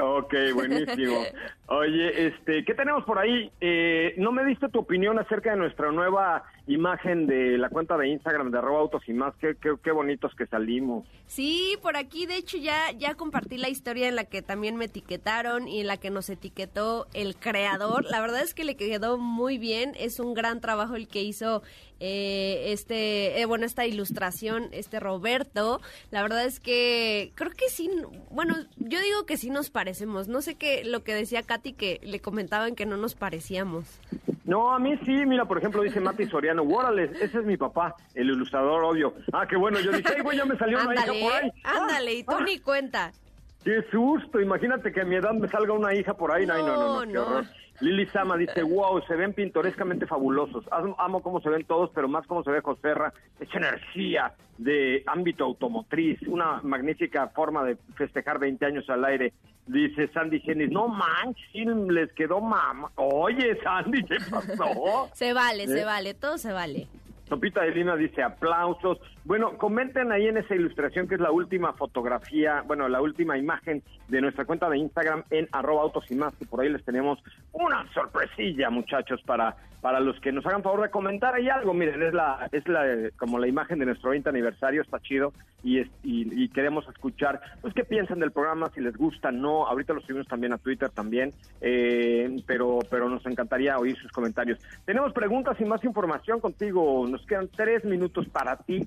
Ok, 0.00 0.34
buenísimo. 0.54 1.22
Oye, 1.68 2.26
este, 2.26 2.64
¿qué 2.64 2.74
tenemos 2.74 3.04
por 3.04 3.18
ahí? 3.18 3.50
Eh, 3.60 4.14
¿No 4.18 4.32
me 4.32 4.44
diste 4.44 4.68
tu 4.68 4.80
opinión 4.80 5.18
acerca 5.18 5.50
de 5.50 5.56
nuestra 5.56 5.92
nueva 5.92 6.44
imagen 6.66 7.26
de 7.26 7.58
la 7.58 7.68
cuenta 7.68 7.96
de 7.96 8.08
Instagram 8.08 8.50
de 8.50 8.58
arroba 8.58 8.80
autos 8.80 9.02
y 9.08 9.12
más? 9.12 9.34
Qué, 9.36 9.90
bonitos 9.90 10.34
que 10.34 10.46
salimos. 10.46 11.06
Sí, 11.26 11.76
por 11.82 11.96
aquí 11.96 12.26
de 12.26 12.36
hecho 12.36 12.58
ya, 12.58 12.92
ya 12.92 13.14
compartí 13.14 13.56
la 13.56 13.68
historia 13.68 14.08
en 14.08 14.16
la 14.16 14.24
que 14.24 14.42
también 14.42 14.76
me 14.76 14.86
etiquetaron 14.86 15.68
y 15.68 15.80
en 15.80 15.86
la 15.86 15.96
que 15.96 16.10
nos 16.10 16.28
etiquetó 16.28 17.06
el 17.14 17.36
creador. 17.36 18.04
La 18.04 18.20
verdad 18.20 18.42
es 18.42 18.54
que 18.54 18.64
le 18.64 18.76
quedó 18.76 19.18
muy 19.18 19.58
bien, 19.58 19.92
es 19.98 20.20
un 20.20 20.34
gran 20.34 20.60
trabajo 20.60 20.96
el 20.96 21.08
que 21.08 21.22
hizo 21.22 21.62
eh, 21.98 22.72
este, 22.72 23.40
eh, 23.40 23.46
bueno, 23.46 23.64
esta 23.64 23.86
ilustración, 23.86 24.68
este 24.72 25.00
Roberto. 25.00 25.80
La 26.10 26.22
verdad 26.22 26.44
es 26.44 26.60
que 26.60 27.32
creo 27.34 27.50
que 27.52 27.68
sí, 27.68 27.90
bueno, 28.30 28.54
yo 28.76 29.00
digo 29.00 29.24
que 29.24 29.36
sí 29.36 29.50
nos 29.50 29.70
parecemos. 29.70 30.28
No 30.28 30.42
sé 30.42 30.56
qué, 30.56 30.84
lo 30.84 31.02
que 31.02 31.14
decía 31.14 31.42
Katy 31.42 31.72
que 31.72 32.00
le 32.02 32.20
comentaban 32.20 32.74
que 32.74 32.86
no 32.86 32.96
nos 32.96 33.14
parecíamos. 33.14 33.86
No, 34.46 34.72
a 34.72 34.78
mí 34.78 34.96
sí, 35.04 35.26
mira, 35.26 35.44
por 35.44 35.58
ejemplo, 35.58 35.82
dice 35.82 36.00
Mati 36.00 36.24
Soriano, 36.26 36.62
órale, 36.62 37.10
ese 37.20 37.38
es 37.40 37.44
mi 37.44 37.56
papá, 37.56 37.94
el 38.14 38.30
ilustrador, 38.30 38.84
obvio. 38.84 39.12
Ah, 39.32 39.44
qué 39.46 39.56
bueno, 39.56 39.80
yo 39.80 39.90
dije, 39.90 40.08
ay, 40.16 40.22
güey, 40.22 40.38
ya 40.38 40.44
me 40.44 40.56
salió 40.56 40.78
una 40.80 40.90
Ándale, 40.90 41.18
hija 41.18 41.26
por 41.28 41.42
ahí. 41.42 41.48
¿eh? 41.48 41.52
ándale, 41.64 42.14
y 42.14 42.22
tú 42.22 42.34
Ah, 42.38 42.44
ni 42.44 42.58
cuenta. 42.60 43.12
Qué 43.64 43.82
susto, 43.90 44.40
imagínate 44.40 44.92
que 44.92 45.00
a 45.00 45.04
mi 45.04 45.16
edad 45.16 45.32
me 45.32 45.48
salga 45.48 45.72
una 45.72 45.92
hija 45.92 46.14
por 46.14 46.30
ahí. 46.30 46.42
Ay, 46.48 46.62
no, 46.62 46.66
no, 46.68 46.76
no, 46.76 47.04
No, 47.04 47.10
qué 47.12 47.18
horror. 47.18 47.44
Lili 47.80 48.06
Sama 48.06 48.36
dice, 48.36 48.62
wow, 48.62 49.00
se 49.06 49.14
ven 49.16 49.32
pintorescamente 49.32 50.06
fabulosos. 50.06 50.64
Am- 50.70 50.94
Amo 50.98 51.22
cómo 51.22 51.40
se 51.40 51.50
ven 51.50 51.64
todos, 51.64 51.90
pero 51.94 52.08
más 52.08 52.26
cómo 52.26 52.42
se 52.42 52.50
ve 52.50 52.60
Joserra. 52.60 53.12
Esa 53.40 53.58
energía 53.58 54.32
de 54.58 55.02
ámbito 55.06 55.44
automotriz, 55.44 56.20
una 56.26 56.60
magnífica 56.62 57.28
forma 57.28 57.64
de 57.64 57.76
festejar 57.96 58.38
20 58.38 58.64
años 58.66 58.88
al 58.88 59.04
aire. 59.04 59.32
Dice 59.66 60.08
Sandy 60.14 60.40
Genis, 60.40 60.70
no 60.70 60.88
manches, 60.88 61.66
les 61.88 62.12
quedó 62.12 62.40
mamá. 62.40 62.90
Oye, 62.94 63.58
Sandy, 63.62 64.04
¿qué 64.04 64.16
pasó? 64.30 65.08
Se 65.14 65.32
vale, 65.32 65.64
¿Eh? 65.64 65.68
se 65.68 65.84
vale, 65.84 66.14
todo 66.14 66.38
se 66.38 66.52
vale. 66.52 66.86
Topita 67.28 67.62
de 67.62 67.72
Lima 67.72 67.96
dice 67.96 68.22
aplausos. 68.22 68.98
Bueno, 69.26 69.58
comenten 69.58 70.12
ahí 70.12 70.28
en 70.28 70.36
esa 70.36 70.54
ilustración 70.54 71.08
que 71.08 71.16
es 71.16 71.20
la 71.20 71.32
última 71.32 71.72
fotografía, 71.72 72.62
bueno, 72.64 72.88
la 72.88 73.00
última 73.02 73.36
imagen 73.36 73.82
de 74.06 74.20
nuestra 74.20 74.44
cuenta 74.44 74.70
de 74.70 74.78
Instagram 74.78 75.24
en 75.30 75.48
arroba 75.50 75.82
autos 75.82 76.08
y 76.12 76.14
más, 76.14 76.32
que 76.36 76.46
por 76.46 76.60
ahí 76.60 76.68
les 76.68 76.84
tenemos 76.84 77.18
una 77.52 77.84
sorpresilla, 77.92 78.70
muchachos, 78.70 79.20
para, 79.26 79.56
para 79.80 79.98
los 79.98 80.20
que 80.20 80.30
nos 80.30 80.46
hagan 80.46 80.62
favor 80.62 80.82
de 80.82 80.90
comentar 80.90 81.34
ahí 81.34 81.48
algo. 81.48 81.74
Miren, 81.74 82.00
es 82.04 82.14
la, 82.14 82.48
es 82.52 82.68
la, 82.68 82.84
como 83.18 83.40
la 83.40 83.48
imagen 83.48 83.80
de 83.80 83.86
nuestro 83.86 84.10
20 84.10 84.28
aniversario, 84.28 84.80
está 84.82 85.00
chido, 85.00 85.32
y, 85.64 85.80
es- 85.80 85.90
y, 86.04 86.44
y 86.44 86.48
queremos 86.50 86.88
escuchar, 86.88 87.40
pues, 87.62 87.74
qué 87.74 87.82
piensan 87.82 88.20
del 88.20 88.30
programa, 88.30 88.70
si 88.76 88.80
les 88.80 88.96
gusta, 88.96 89.32
no. 89.32 89.66
Ahorita 89.66 89.92
lo 89.92 90.02
subimos 90.02 90.28
también 90.28 90.52
a 90.52 90.58
Twitter 90.58 90.88
también, 90.90 91.32
eh, 91.60 92.36
pero, 92.46 92.78
pero 92.88 93.08
nos 93.08 93.26
encantaría 93.26 93.76
oír 93.76 93.96
sus 93.96 94.12
comentarios. 94.12 94.60
Tenemos 94.84 95.12
preguntas 95.12 95.60
y 95.60 95.64
más 95.64 95.82
información 95.82 96.38
contigo. 96.38 97.04
Nos 97.08 97.26
quedan 97.26 97.48
tres 97.48 97.84
minutos 97.84 98.28
para 98.28 98.56
ti 98.58 98.84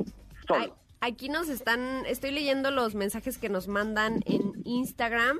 solo. 0.48 0.76
Aquí 1.02 1.30
nos 1.30 1.48
están, 1.48 2.06
estoy 2.08 2.32
leyendo 2.32 2.72
los 2.72 2.94
mensajes 2.94 3.38
que 3.38 3.48
nos 3.48 3.70
mandan 3.70 4.22
en 4.26 4.52
Instagram 4.66 5.40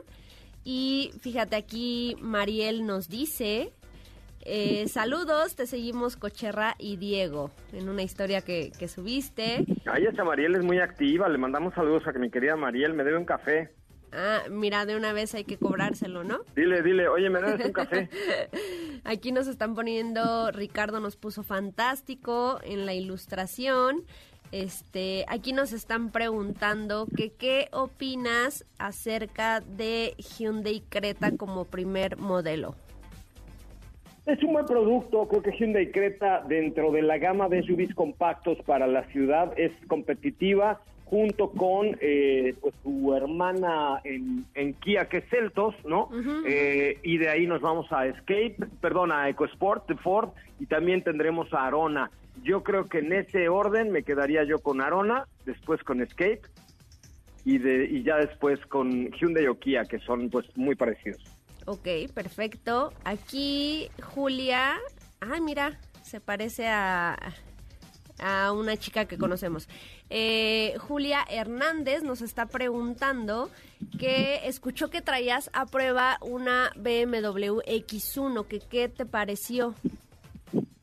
y 0.64 1.12
fíjate 1.20 1.58
aquí 1.58 2.16
Mariel 2.22 2.86
nos 2.86 3.10
dice, 3.10 3.74
eh, 4.42 4.88
saludos, 4.88 5.56
te 5.56 5.68
seguimos 5.68 6.16
Cocherra 6.16 6.76
y 6.80 6.96
Diego 6.96 7.52
en 7.74 7.90
una 7.90 8.04
historia 8.04 8.42
que, 8.42 8.72
que 8.78 8.88
subiste. 8.88 9.66
Ay, 9.86 10.06
esa 10.06 10.24
Mariel 10.24 10.56
es 10.56 10.64
muy 10.64 10.80
activa. 10.80 11.28
Le 11.28 11.38
mandamos 11.38 11.74
saludos 11.74 12.08
a 12.08 12.14
mi 12.14 12.30
querida 12.30 12.56
Mariel. 12.56 12.94
Me 12.94 13.04
debe 13.04 13.18
un 13.18 13.26
café. 13.26 13.72
Ah, 14.12 14.44
mira, 14.50 14.86
de 14.86 14.96
una 14.96 15.14
vez 15.14 15.36
hay 15.36 15.44
que 15.44 15.58
cobrárselo, 15.58 16.24
¿no? 16.24 16.40
Dile, 16.56 16.82
dile, 16.82 17.08
oye, 17.08 17.30
me 17.30 17.42
debes 17.42 17.66
un 17.66 17.74
café. 17.74 18.10
Aquí 19.04 19.32
nos 19.32 19.48
están 19.48 19.76
poniendo, 19.76 20.52
Ricardo 20.52 21.00
nos 21.00 21.16
puso 21.16 21.44
fantástico 21.44 22.60
en 22.64 22.86
la 22.86 22.94
ilustración. 22.94 24.04
Este, 24.52 25.26
aquí 25.28 25.54
nos 25.54 25.74
están 25.74 26.12
preguntando 26.12 27.08
que 27.16 27.32
qué 27.32 27.68
opinas 27.72 28.66
acerca 28.80 29.60
de 29.60 30.16
Hyundai 30.18 30.82
Creta 30.90 31.38
como 31.38 31.66
primer 31.66 32.18
modelo. 32.18 32.76
Es 34.26 34.42
un 34.44 34.54
buen 34.54 34.66
producto, 34.66 35.28
creo 35.28 35.42
que 35.42 35.52
Hyundai 35.52 35.92
Creta 35.92 36.44
dentro 36.48 36.92
de 36.92 37.02
la 37.02 37.18
gama 37.18 37.48
de 37.48 37.64
SUVs 37.64 37.94
compactos 37.96 38.58
para 38.66 38.86
la 38.86 39.04
ciudad 39.06 39.54
es 39.58 39.72
competitiva 39.88 40.82
junto 41.06 41.50
con 41.50 41.98
eh, 42.02 42.54
pues, 42.62 42.76
su 42.84 43.14
hermana 43.16 44.00
en, 44.04 44.46
en 44.54 44.74
Kia 44.76 45.06
que 45.06 45.18
es 45.18 45.30
Celtos, 45.30 45.74
¿no? 45.84 46.10
Eh, 46.46 47.00
y 47.02 47.18
de 47.18 47.30
ahí 47.30 47.48
nos 47.48 47.62
vamos 47.62 47.92
a 47.92 48.06
Escape, 48.06 48.58
perdón, 48.80 49.12
a 49.12 49.28
EcoSport 49.30 49.88
de 49.88 49.96
Ford 49.96 50.30
y 50.60 50.68
también 50.68 51.04
tendremos 51.04 51.52
a 51.54 51.66
Arona. 51.66 52.12
Yo 52.44 52.64
creo 52.64 52.86
que 52.86 53.00
en 53.00 53.14
ese 53.14 53.50
orden 53.50 53.92
me 53.92 54.04
quedaría 54.04 54.44
yo 54.44 54.60
con 54.60 54.82
Arona, 54.82 55.26
después 55.46 55.84
con 55.84 56.02
Escape 56.02 56.42
y 57.46 57.58
de 57.58 57.86
y 57.86 58.04
ya 58.04 58.18
después 58.18 58.60
con 58.68 59.12
Hyundai 59.12 59.48
o 59.48 59.60
Kia 59.60 59.84
que 59.86 60.00
son 60.00 60.30
pues 60.30 60.46
muy 60.56 60.76
parecidos. 60.76 61.24
Ok, 61.66 61.88
perfecto. 62.14 62.94
Aquí 63.04 63.90
Julia, 64.02 64.78
ay 65.20 65.42
mira, 65.42 65.80
se 66.04 66.20
parece 66.20 66.68
a, 66.68 67.18
a 68.20 68.52
una 68.52 68.78
chica 68.78 69.06
que 69.06 69.18
conocemos. 69.18 69.68
Eh, 70.10 70.76
Julia 70.80 71.24
Hernández 71.30 72.04
nos 72.04 72.22
está 72.22 72.48
preguntando 72.48 73.50
que 74.00 74.48
escuchó 74.48 74.90
que 74.90 75.02
traías 75.02 75.50
a 75.54 75.66
prueba 75.66 76.18
una 76.22 76.72
BMW 76.76 77.62
X1, 77.62 78.48
que 78.48 78.60
qué 78.60 78.90
te 78.90 79.06
pareció. 79.06 79.76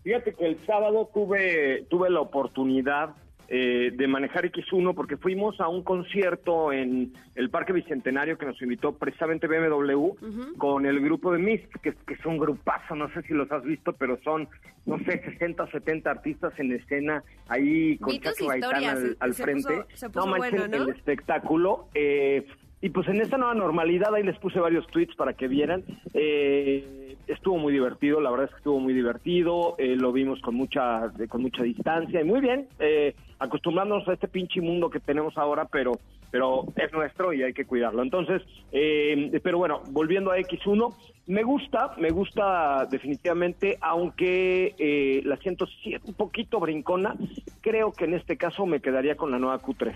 Fíjate 0.07 0.35
que 0.35 0.47
el 0.47 0.65
sábado 0.67 1.11
tuve, 1.13 1.85
tuve 1.91 2.09
la 2.11 2.21
oportunidad 2.21 3.17
eh, 3.49 3.91
de 3.93 4.07
manejar 4.07 4.45
X1 4.53 4.95
porque 4.95 5.17
fuimos 5.17 5.61
a 5.61 5.67
un 5.67 5.83
concierto 5.83 6.73
en 6.73 7.13
el 7.35 7.51
Parque 7.51 7.73
Bicentenario 7.73 8.39
que 8.39 8.47
nos 8.47 8.63
invitó 8.63 8.93
precisamente 8.97 9.49
BMW 9.49 10.11
con 10.59 10.87
el 10.87 11.01
grupo 11.01 11.33
de 11.33 11.41
Mist, 11.41 11.65
que, 11.83 11.93
que 12.07 12.15
es 12.15 12.25
un 12.25 12.39
grupazo, 12.39 12.95
no 12.95 13.09
sé 13.15 13.23
si 13.23 13.35
los 13.35 13.51
has 13.51 13.65
visto, 13.65 13.95
pero 13.95 14.17
son, 14.23 14.49
no 14.85 14.97
sé, 15.01 15.23
60 15.25 15.65
o 15.65 15.71
70 15.73 16.09
artistas 16.09 16.53
en 16.61 16.71
escena 16.71 17.25
ahí 17.49 17.99
con 17.99 18.17
Chacho 18.21 18.47
Gaitán 18.47 18.85
al, 18.85 19.17
al 19.19 19.35
se 19.35 19.43
frente. 19.43 19.75
puso- 19.75 19.87
se 19.97 20.09
puso 20.11 20.21
no 20.27 20.33
manchen 20.39 20.59
bueno, 20.61 20.79
¿no? 20.79 20.85
el 20.85 20.97
espectáculo. 20.97 21.89
eh, 21.95 22.47
y 22.81 22.91
pues 22.91 23.09
en 23.09 23.21
esta 23.21 23.39
nueva 23.39 23.55
normalidad 23.55 24.15
ahí 24.15 24.23
les 24.23 24.39
puse 24.39 24.61
varios 24.61 24.87
tweets 24.89 25.15
para 25.17 25.33
que 25.33 25.49
vieran. 25.49 25.85
Eh, 26.15 27.17
estuvo 27.27 27.59
muy 27.59 27.73
divertido, 27.73 28.21
la 28.21 28.31
verdad 28.31 28.47
es 28.47 28.51
que 28.53 28.59
estuvo 28.59 28.79
muy 28.79 28.93
divertido, 28.93 29.75
eh, 29.79 29.97
lo 29.97 30.13
vimos 30.13 30.41
con 30.41 30.55
mucha 30.55 31.11
con 31.29 31.43
mucha 31.43 31.63
distancia 31.63 32.21
y 32.21 32.25
muy 32.25 32.41
bien, 32.41 32.69
eh, 32.79 33.15
acostumbrándonos 33.39 34.07
a 34.09 34.13
este 34.13 34.29
pinche 34.29 34.61
mundo 34.61 34.91
que 34.91 35.01
tenemos 35.01 35.37
ahora, 35.37 35.65
pero 35.65 35.99
pero 36.31 36.67
es 36.77 36.93
nuestro 36.93 37.33
y 37.33 37.43
hay 37.43 37.53
que 37.53 37.65
cuidarlo. 37.65 38.03
Entonces, 38.03 38.43
eh, 38.73 39.41
pero 39.43 39.59
bueno, 39.59 39.81
volviendo 39.91 40.33
a 40.33 40.39
X1, 40.39 40.95
me 41.29 41.43
gusta, 41.43 41.93
me 41.99 42.11
gusta 42.11 42.87
definitivamente, 42.91 43.79
aunque 43.81 44.75
eh, 44.79 45.23
la 45.25 45.37
siento 45.39 45.67
un 46.05 46.15
poquito 46.15 46.61
brincona, 46.61 47.17
creo 47.61 47.93
que 47.93 48.05
en 48.05 48.15
este 48.15 48.37
caso 48.37 48.67
me 48.67 48.81
quedaría 48.81 49.17
con 49.17 49.31
la 49.31 49.39
nueva 49.39 49.61
Q3. 49.63 49.95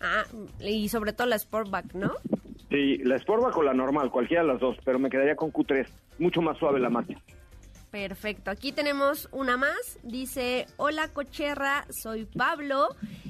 Ah, 0.00 0.24
y 0.60 0.88
sobre 0.88 1.12
todo 1.12 1.26
la 1.26 1.38
Sportback, 1.38 1.94
¿no? 1.94 2.12
Sí, 2.70 2.98
la 2.98 3.18
Sportback 3.18 3.56
o 3.56 3.62
la 3.62 3.74
normal, 3.74 4.10
cualquiera 4.10 4.42
de 4.42 4.48
las 4.48 4.60
dos, 4.60 4.76
pero 4.84 4.98
me 4.98 5.10
quedaría 5.10 5.36
con 5.36 5.52
Q3, 5.52 5.86
mucho 6.18 6.42
más 6.42 6.58
suave 6.58 6.78
la 6.78 6.90
marcha. 6.90 7.14
Perfecto, 7.90 8.50
aquí 8.50 8.72
tenemos 8.72 9.28
una 9.32 9.56
más. 9.56 9.98
Dice, 10.02 10.66
hola 10.76 11.08
cocherra, 11.08 11.86
soy 11.90 12.26
Pablo 12.26 12.88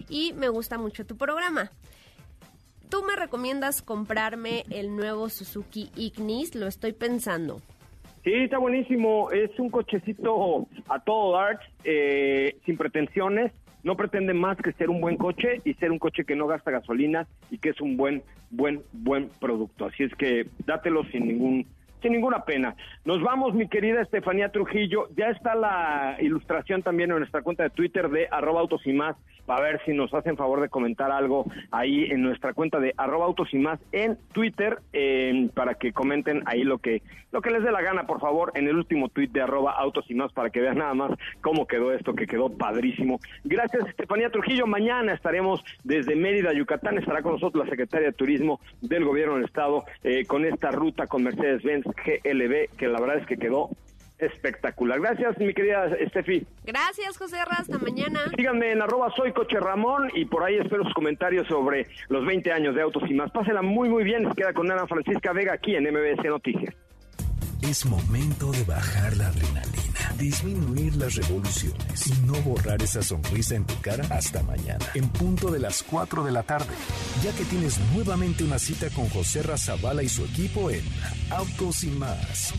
y 0.09 0.33
me 0.33 0.49
gusta 0.49 0.79
mucho 0.79 1.07
tu 1.07 1.17
programa. 1.17 1.71
¿Tú 2.91 3.05
me 3.05 3.15
recomiendas 3.17 3.83
comprarme 3.83 4.65
el 4.71 4.97
nuevo 4.97 5.29
Suzuki 5.29 5.91
Ignis? 5.95 6.55
Lo 6.55 6.67
estoy 6.67 6.93
pensando. 6.93 7.61
Sí, 8.25 8.33
está 8.33 8.59
buenísimo. 8.59 9.31
Es 9.31 9.57
un 9.59 9.71
cochecito 9.71 10.67
a 10.89 10.99
todo 11.01 11.35
dar, 11.35 11.61
eh, 11.85 12.59
sin 12.65 12.77
pretensiones. 12.77 13.53
No 13.83 13.97
pretende 13.97 14.35
más 14.35 14.57
que 14.59 14.73
ser 14.73 14.91
un 14.91 15.01
buen 15.01 15.17
coche 15.17 15.61
y 15.65 15.75
ser 15.75 15.93
un 15.93 15.99
coche 15.99 16.25
que 16.25 16.37
no 16.37 16.47
gasta 16.47 16.71
gasolina 16.71 17.27
y 17.51 17.59
que 17.59 17.71
es 17.71 17.81
un 17.81 17.97
buen, 17.97 18.23
buen, 18.51 18.83
buen 18.93 19.29
producto. 19.41 19.87
Así 19.87 20.03
es 20.05 20.15
que 20.15 20.47
dátelo 20.67 21.05
sin 21.05 21.29
ningún 21.29 21.67
sin 22.03 22.13
ninguna 22.13 22.45
pena. 22.45 22.77
Nos 23.05 23.21
vamos, 23.23 23.55
mi 23.55 23.69
querida 23.69 24.03
Estefanía 24.03 24.51
Trujillo. 24.51 25.09
Ya 25.17 25.31
está 25.31 25.55
la 25.55 26.17
ilustración 26.21 26.83
también 26.83 27.11
en 27.11 27.19
nuestra 27.19 27.43
cuenta 27.43 27.65
de 27.65 27.71
Twitter 27.71 28.09
de 28.09 28.29
arroba 28.31 28.61
autos 28.61 28.87
y 28.87 28.93
más, 28.93 29.17
para 29.49 29.63
ver 29.63 29.81
si 29.87 29.95
nos 29.95 30.13
hacen 30.13 30.37
favor 30.37 30.61
de 30.61 30.69
comentar 30.69 31.11
algo 31.11 31.47
ahí 31.71 32.05
en 32.05 32.21
nuestra 32.21 32.53
cuenta 32.53 32.81
de 32.81 32.93
arroba 32.99 33.25
autos 33.25 33.49
y 33.55 33.57
más 33.57 33.81
en 33.93 34.19
Twitter, 34.35 34.81
eh, 34.93 35.49
para 35.55 35.73
que 35.77 35.95
comenten 35.95 36.43
ahí 36.45 36.65
lo 36.65 36.77
que, 36.77 37.01
lo 37.33 37.41
que 37.41 37.51
les 37.51 37.63
dé 37.63 37.73
la 37.73 37.81
gana, 37.81 38.07
por 38.07 38.21
favor, 38.21 38.53
en 38.57 38.69
el 38.69 38.77
último 38.77 39.09
tweet 39.09 39.29
de 39.29 39.41
arroba 39.41 39.73
autos 39.73 40.05
y 40.11 40.15
más, 40.15 40.31
para 40.35 40.51
que 40.51 40.61
vean 40.61 40.77
nada 40.77 40.93
más 40.93 41.13
cómo 41.41 41.67
quedó 41.67 41.95
esto, 41.95 42.15
que 42.15 42.27
quedó 42.27 42.51
padrísimo. 42.51 43.21
Gracias, 43.43 43.89
Estefanía 43.89 44.29
Trujillo. 44.29 44.67
Mañana 44.67 45.15
estaremos 45.15 45.65
desde 45.83 46.15
Mérida, 46.15 46.53
Yucatán. 46.53 46.99
Estará 46.99 47.23
con 47.23 47.33
nosotros 47.33 47.65
la 47.65 47.71
secretaria 47.71 48.09
de 48.09 48.13
Turismo 48.13 48.61
del 48.83 49.07
Gobierno 49.07 49.37
del 49.37 49.47
Estado 49.47 49.83
eh, 50.05 50.27
con 50.27 50.45
esta 50.45 50.73
ruta 50.73 51.07
con 51.07 51.23
Mercedes-Benz 51.23 51.87
GLB, 51.87 52.77
que 52.77 52.89
la 52.89 53.01
verdad 53.01 53.17
es 53.17 53.27
que 53.27 53.39
quedó 53.39 53.71
espectacular. 54.19 55.01
Gracias, 55.01 55.39
mi 55.39 55.55
querida 55.55 55.87
Estefi. 55.99 56.47
Gracias, 56.65 57.17
José 57.17 57.37
Ra, 57.45 57.57
hasta 57.59 57.79
mañana. 57.79 58.21
Síganme 58.37 58.73
en 58.73 58.83
arroba 58.83 59.13
soy 59.17 59.33
coche 59.33 59.59
Ramón 59.61 60.11
y 60.15 60.25
por 60.25 60.45
ahí 60.45 60.57
espero 60.57 60.85
sus 60.85 60.95
comentarios 60.95 61.47
sobre 61.47 61.87
los 62.09 62.25
20 62.27 62.53
años 62.53 62.75
de 62.75 62.83
autos 62.83 63.03
y 63.09 63.15
más. 63.15 63.31
Pásenla 63.31 63.63
muy, 63.63 63.89
muy 63.89 64.05
bien. 64.05 64.29
Se 64.29 64.35
queda 64.35 64.53
con 64.53 64.71
Ana 64.71 64.87
Francisca 64.87 65.33
Vega 65.33 65.55
aquí 65.55 65.77
en 65.77 65.85
MBS 65.85 66.25
Noticias. 66.25 66.75
Es 67.63 67.85
momento 67.85 68.53
de 68.53 68.63
bajar 68.65 69.17
la 69.17 69.27
adrenalina, 69.27 70.13
disminuir 70.17 70.95
las 70.95 71.17
revoluciones 71.17 72.07
y 72.07 72.13
no 72.25 72.35
borrar 72.43 72.81
esa 72.81 73.03
sonrisa 73.03 73.57
en 73.57 73.67
tu 73.67 73.79
cara 73.81 74.07
hasta 74.11 74.43
mañana, 74.45 74.87
en 74.95 75.09
punto 75.09 75.51
de 75.51 75.59
las 75.59 75.83
4 75.83 76.25
de 76.25 76.33
la 76.33 76.45
tarde, 76.45 76.73
ya 77.23 77.33
que 77.33 77.45
tienes 77.45 77.79
nuevamente 77.95 78.45
una 78.45 78.61
cita 78.61 78.89
con 78.91 79.09
José 79.09 79.43
Razabala 79.43 80.05
y 80.05 80.09
su 80.09 80.25
equipo 80.25 80.71
en 80.71 80.83
Autos 81.31 81.83
y 81.83 81.89
más. 81.89 82.55